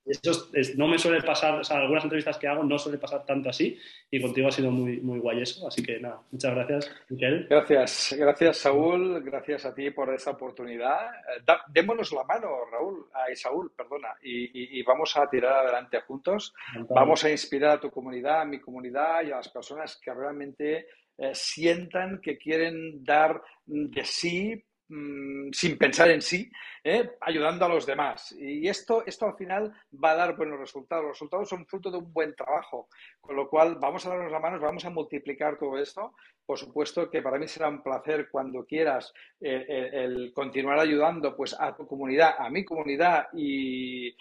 Eso 0.07 0.49
no 0.77 0.89
me 0.89 0.99
suele 0.99 1.23
pasar, 1.23 1.61
o 1.61 1.65
sea, 1.65 1.79
algunas 1.79 2.05
entrevistas 2.05 2.39
que 2.39 2.49
hago 2.49 2.65
no 2.65 2.79
suele 2.79 2.99
pasar 2.99 3.25
tanto 3.25 3.49
así 3.49 3.79
y 4.11 4.21
contigo 4.21 4.49
ha 4.49 4.53
sido 4.53 4.71
muy, 4.71 5.01
muy 5.01 5.19
guay 5.19 5.43
eso. 5.43 5.67
Así 5.69 5.83
que 5.83 6.01
nada, 6.01 6.21
muchas 6.31 6.55
gracias, 6.55 6.91
Miquel. 7.09 7.47
Gracias, 7.49 8.17
gracias, 8.19 8.57
Saúl. 8.59 9.23
Gracias 9.23 9.67
a 9.67 9.75
ti 9.75 9.91
por 9.91 10.13
esa 10.13 10.33
oportunidad. 10.33 11.11
Eh, 11.15 11.53
démonos 11.69 12.13
la 12.13 12.25
mano, 12.25 12.49
Raúl, 12.71 13.07
y 13.31 13.37
Saúl, 13.37 13.73
perdona, 13.77 14.15
y, 14.23 14.83
vamos 14.83 15.17
a 15.17 15.29
tirar 15.29 15.65
adelante 15.65 16.01
juntos. 16.01 16.55
Vamos 16.89 17.25
a 17.25 17.31
inspirar 17.31 17.77
a 17.77 17.81
tu 17.81 17.91
comunidad, 17.91 18.41
a 18.43 18.45
mi 18.45 18.61
comunidad 18.61 19.23
y 19.23 19.31
a 19.31 19.37
las 19.37 19.49
personas 19.49 20.01
que 20.03 20.13
realmente 20.13 20.87
eh, 21.19 21.35
sientan 21.35 22.21
que 22.21 22.39
quieren 22.39 23.05
dar 23.05 23.43
de 23.67 24.05
sí 24.05 24.65
Mm, 24.93 25.53
sin 25.53 25.79
pensar 25.79 26.11
en 26.11 26.21
sí, 26.21 26.51
¿eh? 26.83 27.13
ayudando 27.21 27.65
a 27.65 27.69
los 27.69 27.87
demás. 27.87 28.35
Y 28.37 28.67
esto, 28.67 29.05
esto 29.07 29.27
al 29.27 29.37
final 29.37 29.73
va 29.93 30.11
a 30.11 30.17
dar 30.17 30.37
buenos 30.37 30.59
resultados. 30.59 31.05
Los 31.05 31.13
resultados 31.13 31.49
son 31.49 31.65
fruto 31.65 31.93
de 31.93 31.99
un 31.99 32.13
buen 32.13 32.35
trabajo, 32.35 32.89
con 33.21 33.37
lo 33.37 33.49
cual 33.49 33.77
vamos 33.77 34.05
a 34.05 34.09
darnos 34.09 34.33
la 34.33 34.41
mano, 34.41 34.59
vamos 34.59 34.85
a 34.85 34.91
multiplicar 34.91 35.57
todo 35.59 35.79
esto. 35.79 36.15
Por 36.45 36.59
supuesto 36.59 37.09
que 37.09 37.23
para 37.23 37.39
mí 37.39 37.47
será 37.47 37.69
un 37.69 37.85
placer 37.85 38.29
cuando 38.33 38.65
quieras 38.67 39.13
eh, 39.41 39.65
eh, 39.69 39.91
el, 39.93 40.33
continuar 40.35 40.81
ayudando 40.81 41.37
pues, 41.37 41.55
a 41.57 41.73
tu 41.77 41.87
comunidad, 41.87 42.35
a 42.37 42.51
mi 42.51 42.65
comunidad 42.65 43.29
y, 43.33 44.13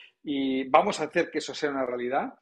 vamos 0.70 0.99
a 0.99 1.05
hacer 1.05 1.32
que 1.32 1.39
eso 1.39 1.55
sea 1.55 1.72
una 1.72 1.88
realidad. 1.88 2.36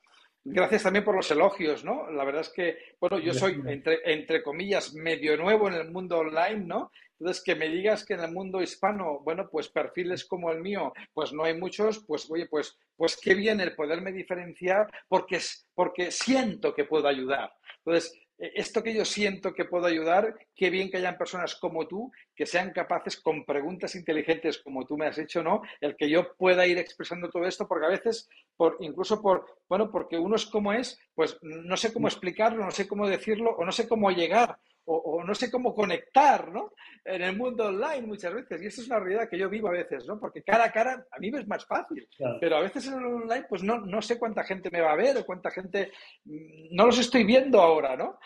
Gracias 0.43 0.84
también 0.84 1.05
por 1.05 1.15
los 1.15 1.32
elogios, 1.32 1.86
¿no? 1.86 2.09
La 2.11 2.25
verdad 2.25 2.41
es 2.41 2.49
que, 2.49 2.78
bueno, 2.99 3.19
yo 3.19 3.34
soy, 3.34 3.61
entre, 3.67 3.99
entre 4.03 4.43
comillas, 4.43 4.93
medio 4.93 5.38
nuevo 5.38 5.67
en 5.67 5.75
el 5.75 5.91
mundo 5.91 6.19
online, 6.19 6.65
¿no? 6.65 6.91
Entonces, 7.20 7.43
que 7.43 7.55
me 7.55 7.70
digas 7.70 8.05
que 8.05 8.13
en 8.13 8.22
el 8.22 8.32
mundo 8.32 8.61
hispano, 8.61 9.20
bueno, 9.22 9.49
pues 9.49 9.70
perfiles 9.70 10.26
como 10.26 10.51
el 10.51 10.61
mío, 10.61 10.93
pues 11.13 11.34
no 11.34 11.43
hay 11.43 11.57
muchos, 11.57 12.03
pues 12.05 12.30
oye, 12.30 12.47
pues, 12.47 12.78
pues 12.95 13.18
qué 13.22 13.34
bien 13.34 13.59
el 13.59 13.76
poderme 13.76 14.11
diferenciar 14.11 14.88
porque, 15.07 15.39
porque 15.74 16.11
siento 16.11 16.74
que 16.74 16.86
puedo 16.86 17.07
ayudar. 17.07 17.51
Entonces, 17.80 18.13
e, 18.38 18.51
esto 18.55 18.84
que 18.84 18.93
yo 18.93 19.03
siento 19.03 19.53
que 19.53 19.65
puedo 19.65 19.88
ayudar, 19.88 20.36
qué 20.55 20.70
bien 20.70 20.91
que 20.91 20.97
hayan 20.97 21.18
personas 21.18 21.55
como 21.55 21.88
tú 21.88 22.11
que 22.36 22.45
sean 22.45 22.72
capaces 22.72 23.20
con 23.20 23.45
preguntas 23.45 23.95
inteligentes 23.95 24.59
como 24.59 24.86
tú 24.86 24.95
me 24.95 25.07
has 25.07 25.18
hecho, 25.18 25.41
¿no? 25.41 25.61
El 25.82 25.95
que 25.95 26.09
yo 26.09 26.36
pueda 26.36 26.68
ir 26.68 26.78
expresando 26.78 27.30
todo 27.30 27.45
esto, 27.45 27.68
porque 27.68 27.88
a 27.88 27.89
veces, 27.89 28.30
por, 28.55 28.78
incluso 28.80 29.22
por, 29.22 29.45
bueno, 29.68 29.89
porque 29.89 30.20
uno 30.20 30.36
es 30.36 30.45
como 30.45 30.72
es, 30.72 30.99
pues 31.15 31.38
no 31.41 31.78
sé 31.78 31.91
cómo 31.91 32.07
explicarlo, 32.07 32.63
no 32.63 32.72
sé 32.72 32.88
cómo 32.88 33.07
decirlo 33.07 33.55
o 33.57 33.65
no 33.65 33.72
sé 33.72 33.88
cómo 33.88 34.11
llegar 34.11 34.59
o, 34.90 35.24
no 35.24 35.36
sé 35.36 35.52
cómo 35.52 35.76
conectar, 35.76 36.50
¿no? 36.50 36.74
En 37.04 37.22
el 37.22 37.36
mundo 37.36 37.66
online 37.66 38.08
muchas 38.08 38.34
veces. 38.34 38.62
Y 38.62 38.68
eso 38.68 38.82
es 38.82 38.88
una 38.88 39.00
realidad 39.00 39.30
que 39.30 39.38
yo 39.38 39.50
vivo 39.50 39.68
a 39.68 39.72
veces, 39.72 40.06
¿no? 40.08 40.18
Porque 40.20 40.44
cara 40.44 40.66
a 40.66 40.72
cara 40.72 41.06
a 41.12 41.20
mí 41.20 41.30
me 41.30 41.40
es 41.40 41.48
más 41.48 41.66
fácil. 41.66 42.08
Pero 42.40 42.58
a 42.58 42.62
veces 42.62 42.88
en 42.88 42.94
el 42.94 43.06
online, 43.06 43.46
pues 43.50 43.64
no, 43.64 43.80
no 43.80 44.02
sé 44.02 44.18
cuánta 44.18 44.44
gente 44.44 44.72
me 44.72 44.82
va 44.82 44.94
a 44.94 44.98
ver 44.98 45.18
o 45.18 45.26
cuánta 45.26 45.52
gente... 45.52 45.92
Mm, 46.24 46.76
no 46.76 46.86
los 46.86 47.00
estoy 47.00 47.26
viendo 47.26 47.60
ahora, 47.60 47.98
¿no? 47.98 48.18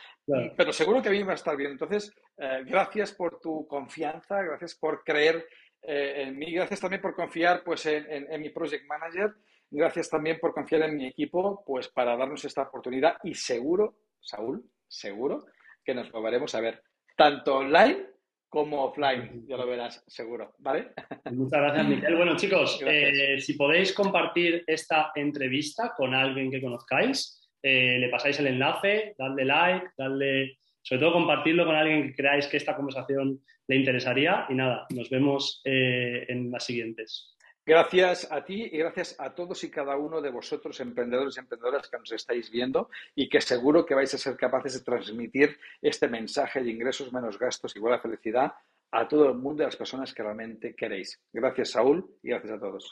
Pero 0.56 0.72
seguro 0.72 1.02
que 1.02 1.10
a 1.10 1.12
mí 1.12 1.20
me 1.20 1.26
va 1.26 1.32
a 1.32 1.36
estar 1.36 1.58
bien. 1.58 1.72
Entonces, 1.72 2.14
eh, 2.38 2.64
gracias 2.66 3.12
por 3.14 3.40
tu 3.40 3.68
confianza, 3.68 4.42
gracias 4.44 4.76
por 4.76 5.04
creer 5.04 5.48
eh, 5.82 6.24
en 6.28 6.38
mí, 6.38 6.52
gracias 6.54 6.80
también 6.80 7.02
por 7.02 7.16
confiar 7.16 7.64
pues, 7.64 7.88
en, 7.88 8.06
en 8.08 8.40
mi 8.40 8.50
project 8.50 8.86
manager, 8.86 9.34
gracias 9.72 10.10
también 10.10 10.40
por 10.40 10.54
confiar 10.54 10.84
en 10.84 10.96
mi 10.96 11.08
equipo, 11.08 11.64
pues 11.66 11.88
para 11.88 12.16
darnos 12.16 12.46
esta 12.46 12.62
oportunidad 12.62 13.18
y 13.24 13.34
seguro, 13.34 13.96
Saúl, 14.20 14.64
seguro 14.88 15.46
que 15.84 15.94
nos 15.94 16.12
volveremos 16.12 16.54
a 16.56 16.62
ver, 16.62 16.82
tanto 17.16 17.58
online 17.58 18.12
como 18.52 18.84
offline, 18.84 19.46
ya 19.48 19.56
lo 19.56 19.66
verás 19.66 20.04
seguro, 20.08 20.54
¿vale? 20.60 20.90
Muchas 21.32 21.62
gracias, 21.62 21.88
Miguel. 21.88 22.18
Bueno, 22.18 22.36
chicos, 22.36 22.82
eh, 22.86 23.40
si 23.40 23.54
podéis 23.54 23.94
compartir 23.94 24.66
esta 24.68 25.14
entrevista 25.16 25.94
con 25.96 26.14
alguien 26.14 26.52
que 26.52 26.62
conozcáis, 26.62 27.50
eh, 27.64 27.98
le 27.98 28.10
pasáis 28.10 28.40
el 28.40 28.48
enlace, 28.48 29.16
dadle 29.18 29.46
like, 29.46 29.88
dadle, 29.98 30.58
sobre 30.82 31.00
todo 31.00 31.14
compartirlo 31.14 31.66
con 31.66 31.76
alguien 31.76 32.08
que 32.08 32.16
creáis 32.16 32.48
que 32.48 32.58
esta 32.58 32.76
conversación 32.76 33.40
le 33.68 33.76
interesaría 33.78 34.46
y 34.50 34.56
nada, 34.56 34.86
nos 34.90 35.10
vemos 35.10 35.62
eh, 35.64 36.26
en 36.28 36.52
las 36.52 36.66
siguientes. 36.66 37.38
Gracias 37.64 38.28
a 38.32 38.44
ti 38.44 38.70
y 38.72 38.78
gracias 38.80 39.16
a 39.20 39.36
todos 39.36 39.64
y 39.64 39.70
cada 39.70 39.96
uno 39.96 40.20
de 40.20 40.32
vosotros, 40.32 40.80
emprendedores 40.80 41.38
y 41.38 41.42
emprendedoras 41.42 41.88
que 41.88 41.98
nos 41.98 42.12
estáis 42.12 42.50
viendo 42.50 42.90
y 43.14 43.30
que 43.30 43.40
seguro 43.40 43.86
que 43.86 43.94
vais 43.94 44.12
a 44.16 44.18
ser 44.18 44.36
capaces 44.36 44.74
de 44.74 44.84
transmitir 44.84 45.60
este 45.80 46.08
mensaje 46.08 46.64
de 46.64 46.72
ingresos 46.72 47.14
menos 47.14 47.38
gastos 47.38 47.76
igual 47.76 47.94
a 47.94 48.00
felicidad 48.00 48.54
a 48.92 49.08
todo 49.08 49.30
el 49.30 49.36
mundo 49.36 49.62
y 49.62 49.66
a 49.66 49.68
las 49.68 49.78
personas 49.78 50.14
que 50.14 50.24
realmente 50.24 50.76
queréis. 50.76 51.22
Gracias, 51.32 51.72
Saúl, 51.72 52.06
y 52.24 52.30
gracias 52.30 52.54
a 52.54 52.60
todos. 52.60 52.90